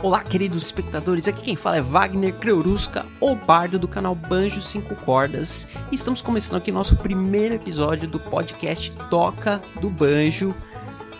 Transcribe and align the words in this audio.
Olá, 0.00 0.22
queridos 0.22 0.62
espectadores, 0.62 1.26
aqui 1.26 1.42
quem 1.42 1.56
fala 1.56 1.78
é 1.78 1.82
Wagner 1.82 2.32
Creuruska, 2.34 3.04
o 3.20 3.34
bardo 3.34 3.80
do 3.80 3.88
canal 3.88 4.14
Banjo 4.14 4.62
5 4.62 4.94
Cordas. 4.94 5.66
E 5.90 5.96
estamos 5.96 6.22
começando 6.22 6.56
aqui 6.56 6.70
nosso 6.70 6.94
primeiro 6.94 7.56
episódio 7.56 8.08
do 8.08 8.20
podcast 8.20 8.92
Toca 9.10 9.60
do 9.80 9.90
Banjo, 9.90 10.54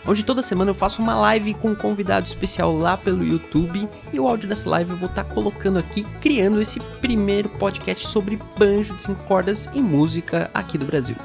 onde 0.07 0.25
toda 0.25 0.45
semana 0.45 0.71
eu 0.71 0.77
faço 0.77 1.03
uma 1.03 1.17
live 1.17 1.55
com 1.55 1.71
um 1.71 1.75
convidado 1.75 2.29
especial 2.29 2.73
lá 2.73 2.97
pelo 2.97 3.25
YouTube. 3.25 3.89
E 4.13 4.21
o 4.21 4.29
áudio 4.29 4.49
dessa 4.49 4.71
live 4.71 4.93
eu 4.93 4.97
vou 4.97 5.09
estar 5.09 5.25
tá 5.25 5.35
colocando 5.35 5.81
aqui, 5.81 6.05
criando 6.21 6.63
esse 6.63 6.79
primeiro 7.01 7.49
podcast 7.59 8.07
sobre 8.07 8.39
banjo 8.57 8.95
de 8.95 9.03
5 9.03 9.25
cordas 9.25 9.69
e 9.75 9.83
música 9.83 10.53
aqui 10.55 10.79
do 10.79 10.87
Brasil. 10.87 11.17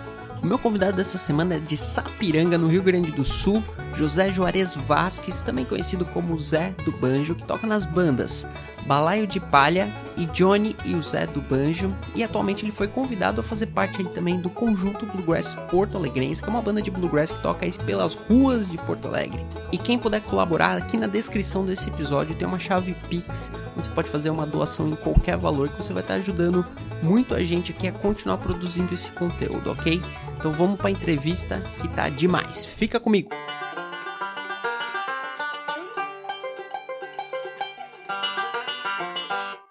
O 0.41 0.45
meu 0.47 0.57
convidado 0.57 0.97
dessa 0.97 1.19
semana 1.19 1.53
é 1.55 1.59
de 1.59 1.77
Sapiranga, 1.77 2.57
no 2.57 2.67
Rio 2.67 2.81
Grande 2.81 3.11
do 3.11 3.23
Sul, 3.23 3.63
José 3.95 4.29
Juarez 4.29 4.75
Vasques, 4.75 5.39
também 5.39 5.65
conhecido 5.65 6.05
como 6.05 6.37
Zé 6.39 6.73
do 6.83 6.91
Banjo, 6.91 7.35
que 7.35 7.45
toca 7.45 7.67
nas 7.67 7.85
bandas 7.85 8.45
Balaio 8.85 9.25
de 9.25 9.39
Palha 9.39 9.89
e 10.17 10.25
Johnny 10.25 10.75
e 10.83 10.93
o 10.93 11.01
Zé 11.01 11.25
do 11.25 11.41
Banjo, 11.41 11.95
e 12.15 12.23
atualmente 12.23 12.65
ele 12.65 12.71
foi 12.71 12.87
convidado 12.87 13.39
a 13.39 13.43
fazer 13.43 13.67
parte 13.67 14.01
aí 14.01 14.07
também 14.09 14.39
do 14.39 14.49
conjunto 14.49 15.05
Bluegrass 15.05 15.55
Porto 15.71 15.97
Alegrense, 15.97 16.41
que 16.41 16.49
é 16.49 16.51
uma 16.51 16.61
banda 16.61 16.81
de 16.81 16.91
bluegrass 16.91 17.31
que 17.31 17.41
toca 17.41 17.65
aí 17.65 17.71
pelas 17.85 18.13
ruas 18.13 18.69
de 18.69 18.77
Porto 18.79 19.07
Alegre. 19.07 19.45
E 19.71 19.77
quem 19.77 19.97
puder 19.97 20.21
colaborar, 20.21 20.75
aqui 20.75 20.97
na 20.97 21.07
descrição 21.07 21.63
desse 21.63 21.89
episódio 21.89 22.35
tem 22.35 22.47
uma 22.47 22.59
chave 22.59 22.93
Pix, 23.09 23.51
onde 23.77 23.87
você 23.87 23.93
pode 23.93 24.09
fazer 24.09 24.29
uma 24.29 24.45
doação 24.45 24.89
em 24.89 24.95
qualquer 24.95 25.37
valor 25.37 25.69
que 25.69 25.77
você 25.77 25.93
vai 25.93 26.03
estar 26.03 26.15
ajudando 26.15 26.65
muito 27.01 27.33
a 27.33 27.43
gente 27.43 27.71
aqui 27.71 27.87
a 27.87 27.91
continuar 27.91 28.37
produzindo 28.37 28.93
esse 28.93 29.11
conteúdo, 29.11 29.71
ok? 29.71 30.01
Então 30.37 30.51
vamos 30.51 30.77
para 30.77 30.89
a 30.89 30.91
entrevista 30.91 31.63
que 31.81 31.87
tá 31.87 32.09
demais. 32.09 32.65
Fica 32.65 32.99
comigo. 32.99 33.29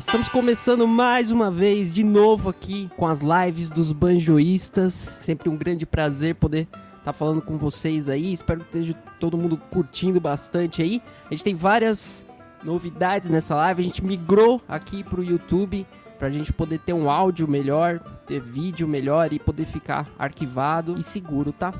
Estamos 0.04 0.28
começando 0.28 0.86
mais 0.86 1.30
uma 1.30 1.48
vez, 1.48 1.94
de 1.94 2.02
novo 2.02 2.50
aqui 2.50 2.90
com 2.96 3.06
as 3.06 3.22
lives 3.22 3.70
dos 3.70 3.92
banjoístas. 3.92 5.20
Sempre 5.22 5.48
um 5.48 5.56
grande 5.56 5.86
prazer 5.86 6.34
poder 6.34 6.66
estar 6.72 7.04
tá 7.04 7.12
falando 7.12 7.40
com 7.40 7.56
vocês 7.56 8.08
aí. 8.08 8.32
Espero 8.32 8.60
que 8.60 8.66
esteja 8.66 8.94
todo 9.20 9.38
mundo 9.38 9.56
curtindo 9.70 10.20
bastante 10.20 10.82
aí. 10.82 11.00
A 11.26 11.30
gente 11.32 11.44
tem 11.44 11.54
várias 11.54 12.26
novidades 12.64 13.30
nessa 13.30 13.54
live. 13.54 13.80
A 13.80 13.84
gente 13.84 14.04
migrou 14.04 14.60
aqui 14.68 15.04
para 15.04 15.20
o 15.20 15.24
YouTube 15.24 15.86
para 16.18 16.26
a 16.26 16.32
gente 16.32 16.52
poder 16.52 16.80
ter 16.80 16.92
um 16.92 17.08
áudio 17.08 17.46
melhor, 17.46 18.00
ter 18.26 18.40
vídeo 18.40 18.88
melhor 18.88 19.32
e 19.32 19.38
poder 19.38 19.66
ficar 19.66 20.10
arquivado 20.18 20.98
e 20.98 21.02
seguro, 21.02 21.52
tá? 21.52 21.72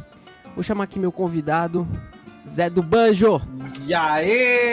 Vou 0.55 0.63
chamar 0.63 0.85
aqui 0.85 0.99
meu 0.99 1.11
convidado, 1.11 1.89
Zé 2.49 2.71
do 2.71 2.85
Banjo. 2.85 3.43
E 3.85 3.93
aí? 3.93 4.73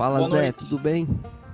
Fala, 0.00 0.20
Boa 0.20 0.30
Zé, 0.30 0.42
noite. 0.44 0.60
tudo 0.60 0.78
bem? 0.78 1.06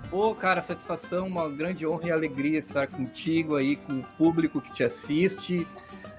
Pô, 0.08 0.32
cara, 0.32 0.62
satisfação, 0.62 1.26
uma 1.26 1.48
grande 1.48 1.84
honra 1.84 2.06
e 2.06 2.12
alegria 2.12 2.60
estar 2.60 2.86
contigo 2.86 3.56
aí, 3.56 3.74
com 3.74 3.94
o 3.94 4.04
público 4.16 4.60
que 4.60 4.70
te 4.70 4.84
assiste 4.84 5.66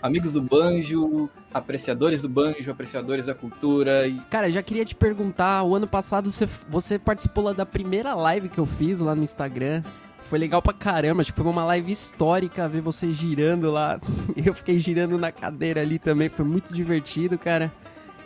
amigos 0.01 0.33
do 0.33 0.41
banjo, 0.41 1.29
apreciadores 1.53 2.21
do 2.21 2.27
banjo, 2.27 2.69
apreciadores 2.69 3.27
da 3.27 3.33
cultura. 3.33 4.05
E... 4.09 4.19
Cara, 4.29 4.51
já 4.51 4.61
queria 4.61 4.83
te 4.83 4.93
perguntar, 4.93 5.63
o 5.63 5.73
ano 5.73 5.87
passado 5.87 6.29
você, 6.29 6.45
você 6.67 6.99
participou 6.99 7.45
lá 7.45 7.53
da 7.53 7.65
primeira 7.65 8.13
live 8.13 8.49
que 8.49 8.57
eu 8.57 8.65
fiz 8.65 8.99
lá 8.99 9.15
no 9.15 9.23
Instagram. 9.23 9.81
Foi 10.19 10.37
legal 10.37 10.61
pra 10.61 10.73
caramba, 10.73 11.21
acho 11.21 11.31
que 11.31 11.41
foi 11.41 11.49
uma 11.49 11.63
live 11.63 11.89
histórica 11.89 12.67
ver 12.67 12.81
você 12.81 13.13
girando 13.13 13.71
lá. 13.71 14.01
Eu 14.35 14.53
fiquei 14.53 14.77
girando 14.77 15.17
na 15.17 15.31
cadeira 15.31 15.79
ali 15.79 15.97
também, 15.97 16.27
foi 16.27 16.43
muito 16.43 16.73
divertido, 16.73 17.37
cara. 17.37 17.71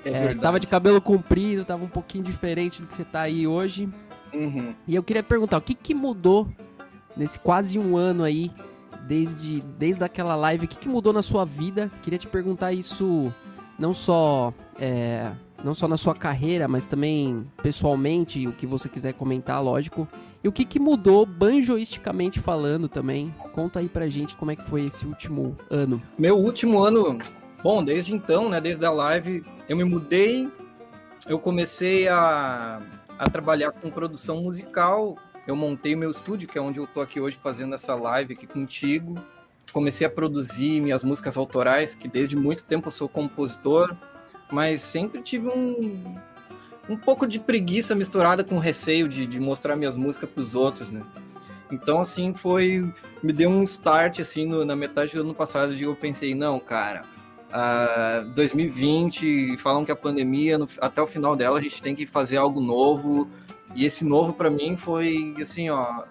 É, 0.05 0.09
é 0.09 0.33
você 0.33 0.41
tava 0.41 0.59
de 0.59 0.67
cabelo 0.67 1.01
comprido, 1.01 1.65
tava 1.65 1.83
um 1.83 1.89
pouquinho 1.89 2.23
diferente 2.23 2.81
do 2.81 2.87
que 2.87 2.93
você 2.93 3.03
tá 3.03 3.21
aí 3.21 3.45
hoje. 3.45 3.89
Uhum. 4.33 4.73
E 4.87 4.95
eu 4.95 5.03
queria 5.03 5.23
perguntar, 5.23 5.57
o 5.57 5.61
que, 5.61 5.73
que 5.73 5.93
mudou 5.93 6.47
nesse 7.15 7.39
quase 7.39 7.77
um 7.77 7.97
ano 7.97 8.23
aí 8.23 8.51
desde, 9.07 9.61
desde 9.77 10.03
aquela 10.03 10.35
live, 10.35 10.65
o 10.65 10.67
que, 10.67 10.77
que 10.77 10.89
mudou 10.89 11.11
na 11.11 11.21
sua 11.21 11.45
vida? 11.45 11.91
Queria 12.01 12.19
te 12.19 12.27
perguntar 12.27 12.71
isso 12.71 13.31
não 13.77 13.93
só 13.93 14.53
é, 14.79 15.31
não 15.63 15.75
só 15.75 15.87
na 15.87 15.97
sua 15.97 16.15
carreira, 16.15 16.67
mas 16.67 16.87
também 16.87 17.45
pessoalmente, 17.61 18.47
o 18.47 18.51
que 18.51 18.65
você 18.65 18.89
quiser 18.89 19.13
comentar, 19.13 19.63
lógico. 19.63 20.07
E 20.43 20.47
o 20.47 20.51
que, 20.51 20.65
que 20.65 20.79
mudou 20.79 21.23
banjoisticamente 21.25 22.39
falando 22.39 22.89
também? 22.89 23.33
Conta 23.53 23.79
aí 23.79 23.87
pra 23.87 24.07
gente 24.07 24.35
como 24.35 24.49
é 24.49 24.55
que 24.55 24.63
foi 24.63 24.85
esse 24.85 25.05
último 25.05 25.55
ano. 25.69 26.01
Meu 26.17 26.37
último 26.37 26.81
ano, 26.83 27.19
bom, 27.63 27.83
desde 27.83 28.13
então, 28.13 28.49
né, 28.49 28.59
desde 28.59 28.85
a 28.85 28.91
live, 28.91 29.43
eu 29.67 29.77
me 29.77 29.83
mudei, 29.83 30.49
eu 31.27 31.39
comecei 31.39 32.07
a, 32.07 32.81
a 33.17 33.29
trabalhar 33.29 33.71
com 33.71 33.89
produção 33.89 34.41
musical 34.41 35.17
eu 35.47 35.55
montei 35.55 35.95
meu 35.95 36.11
estúdio, 36.11 36.47
que 36.47 36.57
é 36.57 36.61
onde 36.61 36.79
eu 36.79 36.87
tô 36.87 37.01
aqui 37.01 37.19
hoje 37.19 37.37
fazendo 37.41 37.73
essa 37.73 37.95
live 37.95 38.33
aqui 38.33 38.45
contigo. 38.45 39.15
Comecei 39.73 40.05
a 40.05 40.09
produzir 40.09 40.79
minhas 40.81 41.03
músicas 41.03 41.35
autorais, 41.35 41.95
que 41.95 42.07
desde 42.07 42.35
muito 42.35 42.63
tempo 42.63 42.87
eu 42.87 42.91
sou 42.91 43.09
compositor, 43.09 43.95
mas 44.51 44.81
sempre 44.81 45.21
tive 45.21 45.47
um, 45.47 46.15
um 46.87 46.97
pouco 46.97 47.25
de 47.25 47.39
preguiça 47.39 47.95
misturada 47.95 48.43
com 48.43 48.59
receio 48.59 49.07
de, 49.07 49.25
de 49.25 49.39
mostrar 49.39 49.75
minhas 49.75 49.95
músicas 49.95 50.29
para 50.29 50.41
os 50.41 50.53
outros, 50.53 50.91
né? 50.91 51.03
Então, 51.71 52.01
assim, 52.01 52.33
foi. 52.33 52.93
Me 53.23 53.31
deu 53.31 53.49
um 53.49 53.63
start, 53.63 54.19
assim, 54.19 54.45
no, 54.45 54.65
na 54.65 54.75
metade 54.75 55.13
do 55.13 55.21
ano 55.21 55.33
passado, 55.33 55.75
de 55.75 55.83
eu 55.83 55.95
pensei, 55.95 56.35
não, 56.35 56.59
cara, 56.59 57.03
uh, 57.51 58.29
2020, 58.29 59.57
falam 59.57 59.85
que 59.85 59.91
a 59.91 59.95
pandemia, 59.95 60.57
no, 60.57 60.67
até 60.79 61.01
o 61.01 61.07
final 61.07 61.35
dela, 61.35 61.59
a 61.59 61.61
gente 61.61 61.81
tem 61.81 61.93
que 61.93 62.05
fazer 62.05 62.37
algo 62.37 62.59
novo, 62.59 63.27
e 63.75 63.85
esse 63.85 64.05
novo 64.05 64.33
para 64.33 64.49
mim 64.49 64.75
foi 64.77 65.35
assim, 65.41 65.69
ó, 65.69 66.03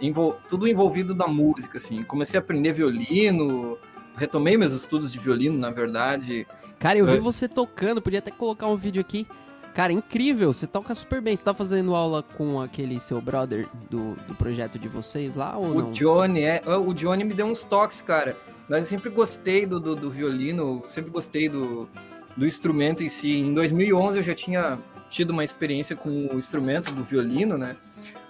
envol... 0.00 0.38
tudo 0.48 0.68
envolvido 0.68 1.14
da 1.14 1.26
música, 1.26 1.78
assim. 1.78 2.02
Comecei 2.02 2.38
a 2.38 2.42
aprender 2.42 2.72
violino, 2.72 3.78
retomei 4.16 4.56
meus 4.56 4.72
estudos 4.72 5.12
de 5.12 5.18
violino, 5.18 5.58
na 5.58 5.70
verdade. 5.70 6.46
Cara, 6.78 6.98
eu 6.98 7.06
vi 7.06 7.18
você 7.18 7.48
tocando, 7.48 8.00
podia 8.00 8.20
até 8.20 8.30
colocar 8.30 8.66
um 8.66 8.76
vídeo 8.76 9.00
aqui. 9.00 9.26
Cara, 9.74 9.92
incrível, 9.92 10.52
você 10.52 10.66
toca 10.66 10.94
super 10.94 11.20
bem. 11.20 11.36
Você 11.36 11.44
tá 11.44 11.54
fazendo 11.54 11.94
aula 11.94 12.22
com 12.22 12.60
aquele 12.60 12.98
seu 12.98 13.20
brother 13.20 13.68
do, 13.88 14.16
do 14.26 14.34
projeto 14.34 14.76
de 14.76 14.88
vocês 14.88 15.36
lá 15.36 15.56
ou 15.56 15.66
o 15.66 15.74
não? 15.74 15.88
O 15.90 15.92
Johnny, 15.92 16.42
é. 16.42 16.60
O 16.66 16.92
Johnny 16.92 17.22
me 17.22 17.32
deu 17.32 17.46
uns 17.46 17.64
toques, 17.64 18.02
cara. 18.02 18.36
Mas 18.68 18.80
eu 18.80 18.86
sempre 18.86 19.08
gostei 19.08 19.64
do, 19.64 19.80
do, 19.80 19.96
do 19.96 20.10
violino, 20.10 20.82
sempre 20.86 21.10
gostei 21.10 21.48
do, 21.48 21.88
do 22.36 22.46
instrumento 22.46 23.02
em 23.02 23.08
si. 23.08 23.38
Em 23.38 23.54
2011 23.54 24.18
eu 24.18 24.22
já 24.22 24.34
tinha 24.34 24.78
tido 25.08 25.30
uma 25.30 25.42
experiência 25.42 25.96
com 25.96 26.10
o 26.10 26.38
instrumento 26.38 26.92
do 26.92 27.02
violino, 27.02 27.56
né? 27.56 27.76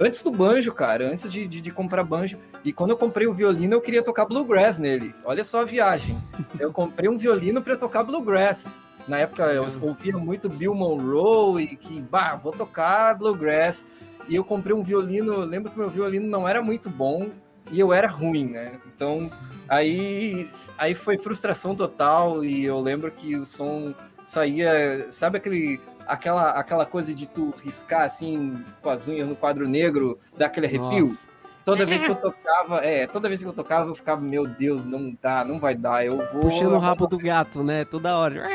Antes 0.01 0.23
do 0.23 0.31
banjo, 0.31 0.73
cara, 0.73 1.11
antes 1.11 1.31
de, 1.31 1.47
de, 1.47 1.61
de, 1.61 1.71
comprar 1.73 2.05
banjo. 2.05 2.39
E 2.65 2.73
quando 2.73 2.91
eu 2.91 2.97
comprei 2.97 3.27
o 3.27 3.35
violino, 3.35 3.75
eu 3.75 3.81
queria 3.81 4.03
tocar 4.03 4.27
bluegrass 4.27 4.79
nele. 4.79 5.13
Olha 5.25 5.45
só 5.45 5.63
a 5.63 5.65
viagem. 5.65 6.17
Eu 6.59 6.73
comprei 6.73 7.09
um 7.09 7.19
violino 7.19 7.61
para 7.61 7.77
tocar 7.77 8.05
bluegrass. 8.05 8.77
Na 9.09 9.19
época 9.19 9.43
eu 9.53 9.67
ouvia 9.81 10.17
muito 10.17 10.49
Bill 10.49 10.75
Monroe 10.75 11.65
e 11.65 11.77
que, 11.77 12.01
bah, 12.01 12.37
vou 12.37 12.53
tocar 12.53 13.15
bluegrass. 13.15 13.85
E 14.29 14.37
eu 14.37 14.45
comprei 14.45 14.75
um 14.75 14.85
violino, 14.85 15.39
lembro 15.39 15.71
que 15.73 15.79
meu 15.79 15.89
violino 15.89 16.29
não 16.29 16.47
era 16.47 16.63
muito 16.63 16.89
bom 16.89 17.29
e 17.71 17.81
eu 17.81 17.93
era 17.93 18.09
ruim, 18.09 18.51
né? 18.51 18.79
Então, 18.87 19.31
aí 19.69 20.51
aí 20.79 20.95
foi 20.95 21.19
frustração 21.19 21.75
total 21.75 22.45
e 22.45 22.65
eu 22.65 22.81
lembro 22.81 23.11
que 23.11 23.37
o 23.37 23.45
som 23.45 23.93
saía, 24.23 25.11
sabe 25.11 25.39
aquele 25.39 25.81
aquela, 26.07 26.51
aquela 26.51 26.87
coisa 26.87 27.13
de 27.13 27.29
tu 27.29 27.53
riscar 27.63 28.03
assim 28.03 28.65
com 28.81 28.89
as 28.89 29.07
unhas 29.07 29.29
no 29.29 29.37
quadro 29.37 29.69
negro, 29.69 30.19
dar 30.37 30.47
aquele 30.47 30.67
arrepio. 30.67 31.09
Nossa. 31.09 31.29
Toda 31.65 31.85
vez 31.85 32.03
que 32.03 32.11
eu 32.11 32.15
tocava, 32.15 32.79
é, 32.79 33.07
toda 33.07 33.29
vez 33.29 33.43
que 33.43 33.47
eu 33.47 33.53
tocava, 33.53 33.91
eu 33.91 33.95
ficava, 33.95 34.23
meu 34.23 34.47
Deus, 34.47 34.87
não 34.87 35.15
dá, 35.21 35.45
não 35.45 35.61
vai 35.61 35.75
dar, 35.75 36.03
eu 36.03 36.17
vou. 36.33 36.41
Puxando 36.41 36.73
o 36.73 36.79
rabo 36.79 37.07
do 37.07 37.19
gato, 37.19 37.63
né? 37.63 37.85
Toda 37.85 38.17
hora. 38.17 38.49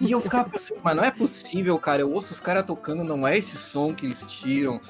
E 0.00 0.10
eu 0.10 0.20
ficava 0.20 0.48
pensando, 0.48 0.80
mas 0.82 0.96
não 0.96 1.04
é 1.04 1.10
possível, 1.12 1.78
cara. 1.78 2.02
Eu 2.02 2.12
ouço 2.12 2.34
os 2.34 2.40
caras 2.40 2.66
tocando, 2.66 3.04
não 3.04 3.26
é 3.26 3.38
esse 3.38 3.56
som 3.56 3.94
que 3.94 4.06
eles 4.06 4.26
tiram. 4.26 4.80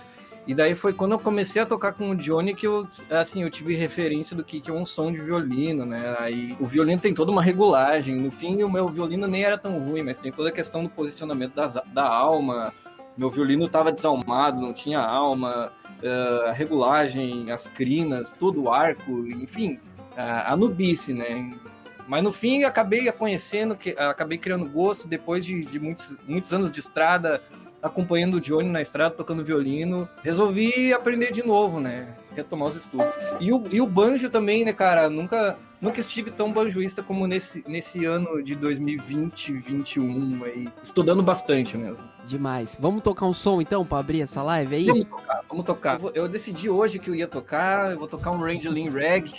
E 0.47 0.55
daí 0.55 0.77
foi 0.77 0.93
quando 0.93 1.13
eu 1.13 1.19
comecei 1.19 1.61
a 1.61 1.67
tocar 1.67 1.93
com 1.93 2.11
o 2.11 2.17
Johnny 2.17 2.55
que 2.55 2.67
eu, 2.67 2.87
assim, 3.11 3.43
eu 3.43 3.51
tive 3.51 3.75
referência 3.75 4.37
do 4.37 4.45
que, 4.45 4.61
que 4.61 4.71
é 4.71 4.73
um 4.73 4.85
som 4.85 5.11
de 5.11 5.21
violino, 5.21 5.85
né? 5.85 6.15
Aí 6.21 6.57
o 6.61 6.67
violino 6.67 7.01
tem 7.01 7.13
toda 7.13 7.33
uma 7.33 7.43
regulagem. 7.43 8.15
No 8.15 8.31
fim, 8.31 8.63
o 8.63 8.71
meu 8.71 8.89
violino 8.89 9.27
nem 9.27 9.43
era 9.43 9.59
tão 9.59 9.77
ruim, 9.79 10.03
mas 10.03 10.21
tem 10.21 10.31
toda 10.31 10.51
a 10.51 10.53
questão 10.53 10.85
do 10.85 10.89
posicionamento 10.89 11.53
das, 11.53 11.75
da 11.93 12.07
alma. 12.07 12.73
Meu 13.17 13.29
violino 13.29 13.67
estava 13.67 13.91
desalmado, 13.91 14.61
não 14.61 14.73
tinha 14.73 15.01
alma. 15.01 15.73
Uh, 16.01 16.49
a 16.49 16.53
regulagem, 16.53 17.51
as 17.51 17.67
crinas, 17.67 18.33
todo 18.39 18.65
o 18.65 18.73
arco, 18.73 19.27
enfim, 19.27 19.81
uh, 20.13 20.45
a 20.45 20.57
nubice, 20.57 21.13
né? 21.13 21.59
Mas 22.07 22.23
no 22.23 22.33
fim 22.33 22.63
acabei 22.63 23.11
conhecendo, 23.11 23.75
que, 23.75 23.91
acabei 23.99 24.39
criando 24.39 24.69
gosto 24.69 25.09
depois 25.09 25.45
de, 25.45 25.65
de 25.65 25.81
muitos, 25.81 26.17
muitos 26.29 26.53
anos 26.53 26.71
de 26.71 26.79
estrada, 26.79 27.43
acompanhando 27.87 28.35
o 28.35 28.41
Johnny 28.41 28.69
na 28.69 28.83
estrada, 28.83 29.15
tocando 29.15 29.45
violino. 29.45 30.09
Resolvi 30.23 30.93
aprender 30.93 31.33
de 31.33 31.43
novo, 31.43 31.81
né? 31.81 32.09
Retomar 32.35 32.69
os 32.69 32.77
estudos. 32.77 33.17
E 33.41 33.53
o, 33.53 33.65
e 33.71 33.81
o 33.81 33.87
banjo 33.87 34.29
também, 34.29 34.65
né, 34.65 34.73
cara? 34.73 35.09
Nunca, 35.09 35.57
nunca 35.81 36.01
estive 36.01 36.31
tão 36.31 36.53
banjoísta 36.53 37.03
como 37.03 37.27
nesse, 37.27 37.65
nesse 37.67 38.05
ano 38.05 38.43
de 38.43 38.55
2020, 38.55 39.53
2021 39.53 40.45
aí, 40.45 40.69
estudando 40.83 41.23
bastante 41.23 41.77
mesmo. 41.77 41.99
Demais. 42.27 42.77
Vamos 42.79 43.03
tocar 43.03 43.27
um 43.27 43.35
som 43.35 43.61
então 43.61 43.85
para 43.85 43.99
abrir 43.99 44.21
essa 44.21 44.43
live 44.43 44.75
aí? 44.75 44.87
Vamos 44.87 45.05
tocar, 45.05 45.45
vamos 45.49 45.65
tocar. 45.65 45.95
Eu, 45.95 46.01
vou, 46.01 46.11
eu, 46.15 46.29
decidi 46.29 46.69
hoje 46.69 46.99
que 46.99 47.09
eu 47.09 47.15
ia 47.15 47.27
tocar, 47.27 47.93
eu 47.93 47.99
vou 47.99 48.09
tocar 48.09 48.31
um 48.31 48.39
Rangeling 48.39 48.91
Rag. 48.91 49.33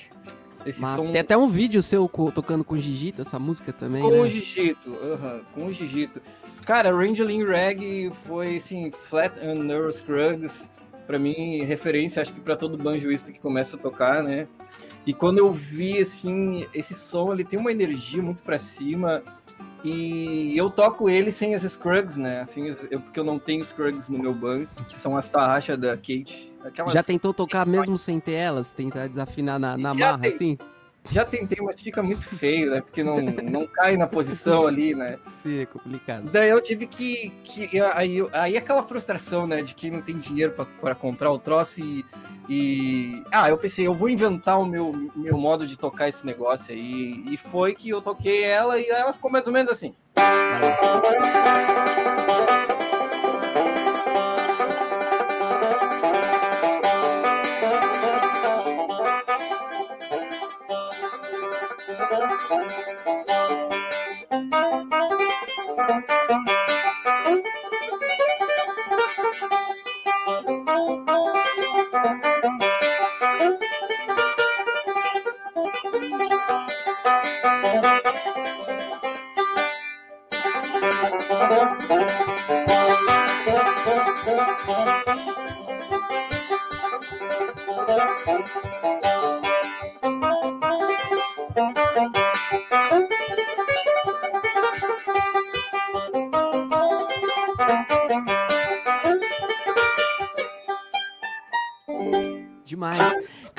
Esse 0.65 0.81
Mas 0.81 1.01
som... 1.01 1.11
tem 1.11 1.21
até 1.21 1.37
um 1.37 1.47
vídeo 1.47 1.81
seu 1.81 2.09
tocando 2.33 2.63
com 2.63 2.75
o 2.75 2.77
Gigito, 2.77 3.21
essa 3.21 3.39
música 3.39 3.71
também, 3.71 4.01
Com 4.01 4.11
né? 4.11 4.19
o 4.19 4.29
Gigito, 4.29 4.89
uhum, 4.89 5.41
com 5.53 5.65
o 5.67 5.73
Gigito. 5.73 6.21
Cara, 6.67 6.91
Rangeling 6.91 7.45
Rag 7.45 8.11
foi, 8.25 8.57
assim, 8.57 8.91
Flat 8.91 9.39
and 9.39 9.63
Neural 9.63 9.89
Scruggs, 9.89 10.67
pra 11.07 11.17
mim, 11.17 11.63
referência, 11.63 12.21
acho 12.21 12.33
que 12.33 12.41
para 12.41 12.57
todo 12.57 12.77
banjoista 12.77 13.31
que 13.31 13.39
começa 13.39 13.77
a 13.77 13.79
tocar, 13.79 14.21
né? 14.21 14.49
E 15.05 15.13
quando 15.13 15.37
eu 15.37 15.53
vi, 15.53 15.97
assim, 15.97 16.67
esse 16.73 16.93
som, 16.93 17.31
ele 17.31 17.45
tem 17.45 17.57
uma 17.57 17.71
energia 17.71 18.21
muito 18.21 18.43
para 18.43 18.59
cima. 18.59 19.23
E 19.81 20.57
eu 20.57 20.69
toco 20.69 21.09
ele 21.09 21.31
sem 21.31 21.55
as 21.55 21.61
Scruggs, 21.61 22.19
né? 22.19 22.41
Assim, 22.41 22.67
eu, 22.91 22.99
porque 22.99 23.17
eu 23.17 23.23
não 23.23 23.39
tenho 23.39 23.63
Scruggs 23.63 24.11
no 24.11 24.19
meu 24.19 24.33
banco, 24.33 24.69
que 24.89 24.99
são 24.99 25.15
as 25.15 25.29
tarraxas 25.29 25.77
da 25.77 25.95
Kate. 25.95 26.53
Aquelas... 26.65 26.91
Já 26.91 27.01
tentou 27.01 27.33
tocar 27.33 27.65
mesmo 27.65 27.97
sem 27.97 28.19
ter 28.19 28.33
elas? 28.33 28.73
Tentar 28.73 29.07
desafinar 29.07 29.57
na, 29.57 29.77
na 29.77 29.93
marra, 29.93 30.19
tem... 30.19 30.33
assim? 30.33 30.57
Já 31.09 31.23
tentei, 31.23 31.63
mas 31.63 31.81
fica 31.81 32.03
muito 32.03 32.25
feio, 32.25 32.71
né? 32.71 32.81
Porque 32.81 33.03
não, 33.03 33.21
não 33.21 33.65
cai 33.65 33.95
na 33.95 34.07
posição 34.07 34.67
ali, 34.67 34.93
né? 34.93 35.17
Sim, 35.25 35.61
é 35.61 35.65
complicado. 35.65 36.29
Daí 36.29 36.49
eu 36.49 36.61
tive 36.61 36.85
que. 36.85 37.31
que 37.43 37.81
aí, 37.93 38.17
aí 38.33 38.57
aquela 38.57 38.83
frustração, 38.83 39.47
né? 39.47 39.61
De 39.61 39.73
que 39.73 39.89
não 39.89 40.01
tem 40.01 40.17
dinheiro 40.17 40.53
para 40.81 40.95
comprar 40.95 41.31
o 41.31 41.39
troço 41.39 41.81
e, 41.81 42.05
e. 42.49 43.23
Ah, 43.31 43.49
eu 43.49 43.57
pensei, 43.57 43.87
eu 43.87 43.95
vou 43.95 44.09
inventar 44.09 44.59
o 44.59 44.65
meu, 44.65 45.11
meu 45.15 45.37
modo 45.37 45.65
de 45.65 45.77
tocar 45.77 46.09
esse 46.09 46.25
negócio 46.25 46.73
aí. 46.73 47.23
E 47.31 47.37
foi 47.37 47.73
que 47.73 47.89
eu 47.89 48.01
toquei 48.01 48.43
ela 48.43 48.79
e 48.79 48.87
ela 48.89 49.13
ficou 49.13 49.31
mais 49.31 49.47
ou 49.47 49.53
menos 49.53 49.71
assim. 49.71 49.95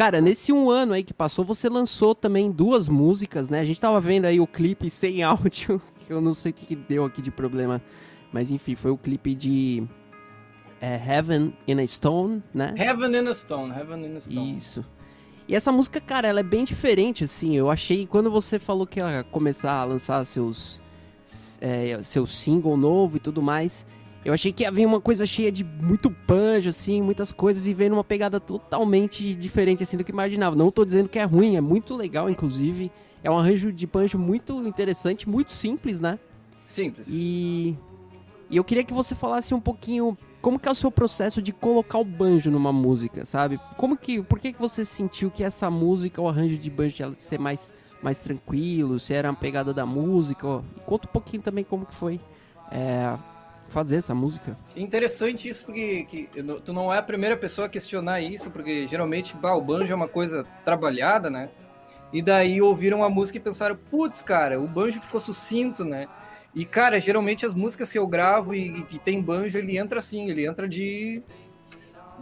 Cara, 0.08 0.22
nesse 0.22 0.55
um 0.55 0.70
ano 0.70 0.94
aí 0.94 1.05
que 1.05 1.12
passou, 1.12 1.44
você 1.44 1.69
lançou 1.69 2.14
também 2.14 2.50
duas 2.50 2.88
músicas, 2.88 3.50
né? 3.50 3.60
A 3.60 3.64
gente 3.66 3.78
tava 3.78 4.00
vendo 4.00 4.25
aí 4.25 4.40
o 4.40 4.46
clipe 4.46 4.88
sem 4.88 5.20
áudio, 5.22 5.82
eu 6.08 6.19
não 6.19 6.32
sei 6.32 6.50
o 6.50 6.55
que 6.55 6.75
deu 6.75 7.05
aqui 7.05 7.20
de 7.20 7.31
problema, 7.31 7.82
mas 8.32 8.50
enfim, 8.50 8.75
foi 8.75 8.90
o 8.90 8.96
clipe 8.96 9.34
de 9.34 9.87
é, 10.81 10.94
Heaven 10.94 11.55
in 11.66 11.78
a 11.78 11.87
Stone, 11.87 12.43
né? 12.55 12.75
Heaven 12.78 13.20
in 13.20 13.28
a 13.28 13.34
Stone, 13.34 13.70
Heaven 13.70 14.06
in 14.06 14.16
a 14.16 14.20
Stone. 14.22 14.56
Isso. 14.56 14.82
E 15.46 15.55
essa 15.55 15.70
música, 15.70 16.00
cara, 16.00 16.26
ela 16.26 16.40
é 16.40 16.43
bem 16.43 16.64
diferente, 16.64 17.25
assim. 17.25 17.54
Eu 17.54 17.70
achei, 17.70 18.06
quando 18.06 18.31
você 18.31 18.58
falou 18.58 18.87
que 18.87 19.00
ia 19.00 19.22
começar 19.25 19.72
a 19.72 19.84
lançar 19.84 20.25
seus, 20.25 20.81
é, 21.61 22.02
seu 22.02 22.25
single 22.25 22.78
novo 22.78 23.19
e 23.19 23.20
tudo 23.20 23.43
mais, 23.43 23.84
eu 24.24 24.34
achei 24.34 24.52
que 24.52 24.64
havia 24.64 24.86
uma 24.86 25.00
coisa 25.00 25.24
cheia 25.24 25.50
de 25.50 25.64
muito 25.64 26.10
banjo, 26.26 26.68
assim, 26.68 27.00
muitas 27.00 27.32
coisas, 27.32 27.66
e 27.66 27.74
veio 27.74 27.90
numa 27.90 28.04
pegada 28.04 28.40
totalmente 28.40 29.34
diferente, 29.34 29.82
assim, 29.82 29.96
do 29.96 30.04
que 30.04 30.10
imaginava. 30.10 30.56
Não 30.56 30.70
tô 30.70 30.84
dizendo 30.84 31.08
que 31.08 31.18
é 31.18 31.24
ruim, 31.24 31.56
é 31.56 31.60
muito 31.60 31.94
legal, 31.94 32.28
inclusive. 32.28 32.90
É 33.22 33.30
um 33.30 33.38
arranjo 33.38 33.72
de 33.72 33.86
banjo 33.86 34.18
muito 34.18 34.66
interessante, 34.66 35.28
muito 35.28 35.52
simples, 35.52 36.00
né? 36.00 36.18
Simples. 36.64 37.08
E, 37.10 37.76
e 38.50 38.56
eu 38.56 38.64
queria 38.64 38.84
que 38.84 38.92
você 38.92 39.14
falasse 39.14 39.54
um 39.54 39.60
pouquinho 39.60 40.16
como 40.40 40.58
que 40.58 40.68
é 40.68 40.72
o 40.72 40.74
seu 40.74 40.90
processo 40.90 41.40
de 41.40 41.52
colocar 41.52 41.98
o 41.98 42.04
banjo 42.04 42.50
numa 42.50 42.72
música, 42.72 43.24
sabe? 43.24 43.58
Como 43.76 43.96
que, 43.96 44.22
por 44.22 44.38
que 44.38 44.52
que 44.52 44.60
você 44.60 44.84
sentiu 44.84 45.30
que 45.30 45.42
essa 45.42 45.70
música, 45.70 46.20
o 46.20 46.28
arranjo 46.28 46.56
de 46.56 46.70
banjo, 46.70 47.02
ela 47.02 47.14
ser 47.18 47.38
mais, 47.38 47.72
mais 48.02 48.18
tranquilo, 48.22 48.98
se 48.98 49.14
era 49.14 49.30
uma 49.30 49.36
pegada 49.36 49.72
da 49.72 49.86
música? 49.86 50.46
Ó. 50.46 50.62
Conta 50.86 51.08
um 51.08 51.12
pouquinho 51.12 51.42
também 51.42 51.64
como 51.64 51.86
que 51.86 51.94
foi 51.94 52.20
é, 52.70 53.16
fazer 53.68 53.96
essa 53.96 54.14
música. 54.14 54.58
Interessante 54.76 55.48
isso, 55.48 55.64
porque 55.64 56.04
que, 56.04 56.28
tu 56.64 56.72
não 56.72 56.92
é 56.92 56.98
a 56.98 57.02
primeira 57.02 57.36
pessoa 57.36 57.66
a 57.66 57.70
questionar 57.70 58.20
isso, 58.20 58.50
porque 58.50 58.86
geralmente 58.86 59.36
bah, 59.36 59.54
o 59.54 59.60
banjo 59.60 59.92
é 59.92 59.94
uma 59.94 60.08
coisa 60.08 60.44
trabalhada, 60.64 61.30
né? 61.30 61.50
E 62.12 62.22
daí 62.22 62.60
ouviram 62.62 63.04
a 63.04 63.10
música 63.10 63.36
e 63.36 63.40
pensaram, 63.40 63.76
putz, 63.90 64.22
cara, 64.22 64.58
o 64.60 64.66
banjo 64.66 65.00
ficou 65.00 65.20
sucinto, 65.20 65.84
né? 65.84 66.06
E, 66.54 66.64
cara, 66.64 67.00
geralmente 67.00 67.44
as 67.44 67.54
músicas 67.54 67.92
que 67.92 67.98
eu 67.98 68.06
gravo 68.06 68.54
e 68.54 68.82
que 68.84 68.98
tem 68.98 69.20
banjo, 69.20 69.58
ele 69.58 69.76
entra 69.76 70.00
assim, 70.00 70.28
ele 70.30 70.46
entra 70.46 70.66
de. 70.68 71.22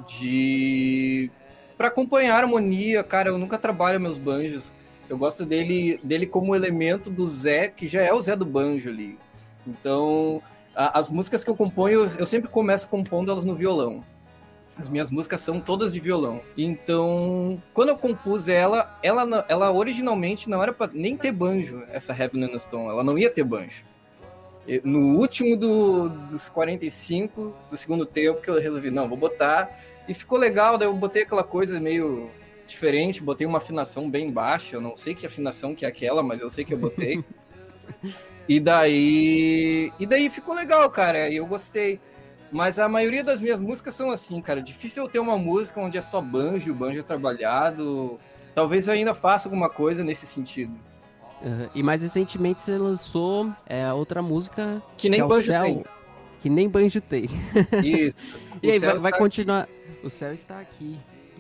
de. 0.07 1.31
para 1.77 1.89
acompanhar 1.89 2.35
a 2.35 2.39
harmonia, 2.39 3.05
cara, 3.05 3.31
eu 3.31 3.39
nunca 3.39 3.57
trabalho 3.57 4.01
meus 4.01 4.19
banjos. 4.19 4.73
Eu 5.09 5.17
gosto 5.17 5.47
dele, 5.47 6.01
dele 6.03 6.27
como 6.27 6.55
elemento 6.55 7.09
do 7.09 7.27
Zé, 7.27 7.69
que 7.69 7.87
já 7.87 8.03
é 8.03 8.13
o 8.13 8.21
Zé 8.21 8.35
do 8.35 8.45
banjo 8.45 8.89
ali. 8.91 9.17
Então, 9.65 10.43
as 10.77 11.09
músicas 11.09 11.43
que 11.43 11.49
eu 11.49 11.57
componho, 11.57 12.11
eu 12.19 12.27
sempre 12.27 12.51
começo 12.51 12.89
compondo 12.89 13.31
elas 13.31 13.45
no 13.45 13.55
violão. 13.55 14.05
As 14.79 14.91
minhas 14.91 15.11
músicas 15.11 15.41
são 15.41 15.59
todas 15.59 15.91
de 15.91 15.99
violão. 15.99 16.43
Então, 16.57 17.63
quando 17.73 17.89
eu 17.89 17.97
compus 17.97 18.47
ela, 18.47 18.99
ela, 19.03 19.47
ela 19.49 19.73
originalmente 19.73 20.51
não 20.51 20.63
era 20.63 20.73
para 20.75 20.93
nem 20.93 21.17
ter 21.17 21.33
banjo, 21.33 21.83
essa 21.91 22.13
Heaven 22.13 22.45
and 22.45 22.59
Stone. 22.59 22.89
Ela 22.89 23.03
não 23.03 23.17
ia 23.17 23.31
ter 23.31 23.43
banjo. 23.43 23.85
No 24.85 25.17
último 25.19 25.57
do, 25.57 26.11
dos 26.11 26.51
45 26.51 27.55
do 27.71 27.77
segundo 27.77 28.05
tempo, 28.05 28.43
que 28.43 28.51
eu 28.51 28.61
resolvi, 28.61 28.91
não, 28.91 29.09
vou 29.09 29.17
botar. 29.17 29.79
E 30.07 30.13
ficou 30.13 30.37
legal, 30.39 30.77
daí 30.77 30.87
eu 30.89 30.93
botei 30.93 31.23
aquela 31.23 31.45
coisa 31.45 31.81
meio 31.81 32.31
diferente, 32.67 33.23
botei 33.23 33.47
uma 33.47 33.59
afinação 33.59 34.11
bem 34.11 34.31
baixa. 34.31 34.77
Eu 34.77 34.81
não 34.83 34.95
sei 34.95 35.15
que 35.15 35.25
afinação 35.25 35.75
que 35.75 35.87
é 35.87 35.89
aquela, 35.89 36.23
mas 36.23 36.41
eu 36.41 36.51
sei 36.51 36.67
que 36.67 36.75
eu 36.75 36.79
botei. 36.79 37.25
E 38.49 38.61
daí. 38.61 39.93
E 39.99 40.07
daí 40.07 40.31
ficou 40.31 40.55
legal, 40.55 40.89
cara. 40.91 41.31
Eu 41.31 41.47
gostei. 41.47 42.01
Mas 42.51 42.79
a 42.79 42.89
maioria 42.89 43.25
das 43.25 43.41
minhas 43.41 43.61
músicas 43.61 43.95
são 43.95 44.11
assim, 44.11 44.41
cara. 44.41 44.63
Difícil 44.63 45.03
eu 45.03 45.09
ter 45.09 45.19
uma 45.19 45.37
música 45.37 45.81
onde 45.81 45.99
é 45.99 46.01
só 46.01 46.21
banjo, 46.21 46.73
banjo 46.73 47.01
é 47.01 47.03
trabalhado. 47.03 48.19
Talvez 48.55 48.89
eu 48.89 48.95
ainda 48.95 49.15
faça 49.15 49.49
alguma 49.49 49.69
coisa 49.69 50.05
nesse 50.05 50.27
sentido. 50.27 50.75
Uhum. 51.43 51.69
E 51.75 51.83
mais 51.83 52.03
recentemente 52.03 52.63
você 52.63 52.79
lançou 52.79 53.53
é, 53.67 53.93
outra 53.93 54.23
música. 54.23 54.83
Que 54.97 55.09
nem 55.09 55.21
que 55.21 55.25
é 55.25 55.29
banjo 55.29 55.47
céu, 55.47 55.65
tem. 55.65 55.85
Que 56.41 56.49
nem 56.49 56.69
banjo 56.69 57.01
tem. 57.01 57.29
Isso. 57.85 58.29
e 58.63 58.71
aí, 58.71 58.79
vai, 58.79 58.97
vai 58.99 59.13
continuar. 59.13 59.63
Aqui. 59.63 60.07
O 60.07 60.11
céu 60.11 60.33
está 60.33 60.61
aqui. 60.61 60.97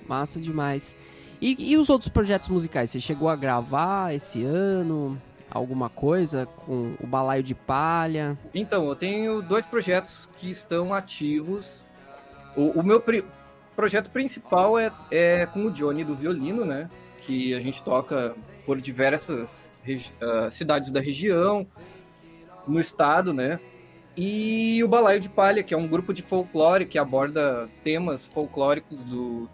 Massa 0.07 0.41
demais. 0.41 0.97
E, 1.41 1.73
e 1.73 1.77
os 1.77 1.89
outros 1.89 2.09
projetos 2.09 2.49
musicais? 2.49 2.91
Você 2.91 3.01
chegou 3.01 3.29
a 3.29 3.37
gravar 3.37 4.15
esse 4.15 4.43
ano? 4.45 5.21
Alguma 5.51 5.89
coisa 5.89 6.47
com 6.47 6.95
o 7.01 7.07
balaio 7.07 7.43
de 7.43 7.55
palha? 7.55 8.39
Então, 8.55 8.89
eu 8.89 8.97
tenho 8.97 9.43
dois 9.43 9.67
projetos 9.67 10.29
que 10.37 10.51
estão 10.51 10.93
ativos. 10.93 11.87
O, 12.57 12.81
o 12.81 12.83
meu 12.83 13.01
pri 13.01 13.25
projeto 13.75 14.11
principal 14.11 14.79
é, 14.79 14.91
é 15.11 15.45
com 15.45 15.67
o 15.67 15.71
Johnny 15.71 16.03
do 16.03 16.15
violino, 16.15 16.65
né? 16.65 16.89
Que 17.21 17.55
a 17.55 17.61
gente 17.61 17.83
toca 17.83 18.35
por 18.65 18.81
diversas 18.81 19.71
uh, 19.87 20.51
cidades 20.51 20.91
da 20.91 21.01
região, 21.01 21.67
no 22.67 22.81
estado, 22.81 23.35
né? 23.35 23.61
E 24.17 24.83
o 24.83 24.89
Balaio 24.89 25.21
de 25.21 25.29
Palha, 25.29 25.63
que 25.63 25.75
é 25.75 25.77
um 25.77 25.87
grupo 25.87 26.15
de 26.15 26.23
folclore 26.23 26.87
que 26.87 26.99
aborda 26.99 27.69
temas 27.83 28.27
folclóricos 28.27 29.05
do, 29.05 29.47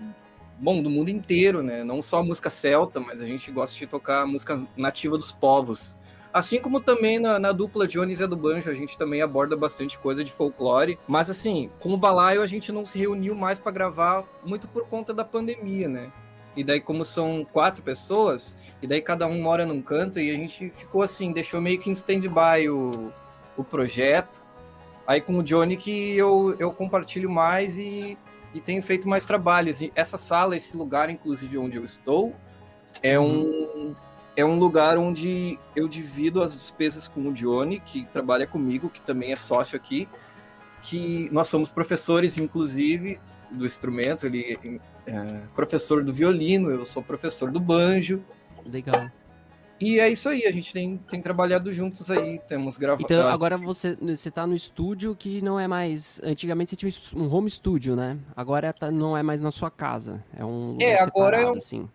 bom, 0.63 0.81
do 0.81 0.89
mundo 0.89 1.11
inteiro, 1.11 1.61
né? 1.61 1.83
Não 1.83 2.01
só 2.01 2.23
música 2.23 2.49
celta, 2.49 3.01
mas 3.01 3.21
a 3.21 3.27
gente 3.27 3.51
gosta 3.51 3.77
de 3.77 3.85
tocar 3.85 4.25
música 4.25 4.65
nativa 4.77 5.19
dos 5.19 5.33
povos. 5.33 5.97
Assim 6.33 6.61
como 6.61 6.81
também 6.81 7.19
na, 7.19 7.39
na 7.39 7.51
dupla 7.51 7.87
Jones 7.87 8.21
e 8.21 8.27
do 8.29 8.37
Banjo, 8.37 8.71
a 8.71 8.75
gente 8.75 8.97
também 8.97 9.21
aborda 9.21 9.57
bastante 9.57 9.99
coisa 9.99 10.23
de 10.23 10.31
folclore. 10.31 10.99
Mas 11.09 11.29
assim, 11.29 11.69
com 11.81 11.93
o 11.93 11.97
Balaio 11.97 12.41
a 12.41 12.47
gente 12.47 12.71
não 12.71 12.85
se 12.85 12.97
reuniu 12.97 13.35
mais 13.35 13.59
para 13.59 13.73
gravar, 13.73 14.25
muito 14.45 14.69
por 14.69 14.87
conta 14.87 15.13
da 15.13 15.25
pandemia, 15.25 15.89
né? 15.89 16.13
E 16.57 16.63
daí, 16.63 16.81
como 16.81 17.05
são 17.05 17.45
quatro 17.51 17.83
pessoas, 17.83 18.57
e 18.81 18.87
daí 18.87 19.03
cada 19.03 19.27
um 19.27 19.43
mora 19.43 19.67
num 19.67 19.83
canto, 19.83 20.21
e 20.21 20.31
a 20.31 20.35
gente 20.35 20.71
ficou 20.71 21.03
assim, 21.03 21.33
deixou 21.33 21.61
meio 21.61 21.79
que 21.79 21.91
em 21.91 21.93
stand-by 21.93 22.69
o, 22.71 23.11
o 23.57 23.65
projeto. 23.65 24.45
Aí 25.07 25.21
com 25.21 25.39
o 25.39 25.43
Johnny 25.43 25.77
que 25.77 26.17
eu, 26.17 26.55
eu 26.59 26.71
compartilho 26.71 27.29
mais 27.29 27.77
e, 27.77 28.17
e 28.55 28.61
tenho 28.61 28.83
feito 28.83 29.09
mais 29.09 29.27
trabalhos. 29.27 29.81
Essa 29.95 30.17
sala, 30.17 30.57
esse 30.57 30.77
lugar, 30.77 31.11
inclusive, 31.11 31.59
onde 31.59 31.77
eu 31.77 31.85
estou, 31.85 32.35
é 33.03 33.19
um, 33.19 33.95
é 34.37 34.45
um 34.45 34.59
lugar 34.59 34.99
onde 34.99 35.59
eu 35.75 35.89
divido 35.89 36.43
as 36.43 36.55
despesas 36.55 37.09
com 37.09 37.29
o 37.29 37.33
Johnny, 37.33 37.81
que 37.81 38.05
trabalha 38.07 38.47
comigo, 38.47 38.91
que 38.91 39.01
também 39.01 39.33
é 39.33 39.37
sócio 39.37 39.77
aqui, 39.77 40.09
que 40.83 41.29
nós 41.31 41.49
somos 41.49 41.71
professores, 41.71 42.37
inclusive, 42.39 43.21
do 43.51 43.67
instrumento, 43.67 44.27
ele 44.27 44.81
é 45.07 45.41
professor 45.55 46.03
do 46.03 46.13
violino, 46.13 46.71
eu 46.71 46.85
sou 46.85 47.03
professor 47.03 47.51
do 47.51 47.61
banjo. 47.61 48.23
Legal. 48.67 49.11
E 49.83 49.99
é 49.99 50.09
isso 50.09 50.29
aí, 50.29 50.47
a 50.47 50.51
gente 50.53 50.73
tem, 50.73 50.97
tem 51.11 51.21
trabalhado 51.21 51.73
juntos 51.73 52.09
aí, 52.09 52.41
temos 52.47 52.79
gravado. 52.79 53.03
Então 53.03 53.27
agora 53.27 53.59
você, 53.59 53.97
você 53.97 54.31
tá 54.31 54.47
no 54.47 54.55
estúdio 54.55 55.17
que 55.17 55.43
não 55.43 55.59
é 55.59 55.67
mais. 55.67 56.21
Antigamente 56.23 56.71
você 56.71 56.77
tinha 56.77 57.21
um 57.21 57.29
home 57.29 57.51
studio, 57.51 57.97
né? 57.97 58.17
Agora 58.37 58.73
tá, 58.73 58.93
não 58.93 59.17
é 59.17 59.25
mais 59.25 59.43
na 59.43 59.51
sua 59.51 59.73
casa. 59.73 60.23
É 60.37 60.45
um 60.45 60.75
lugar 60.75 60.87
é, 60.87 61.01
agora 61.01 61.37
separado, 61.37 61.43
é 61.43 61.51
um, 61.51 61.59
assim. 61.59 61.89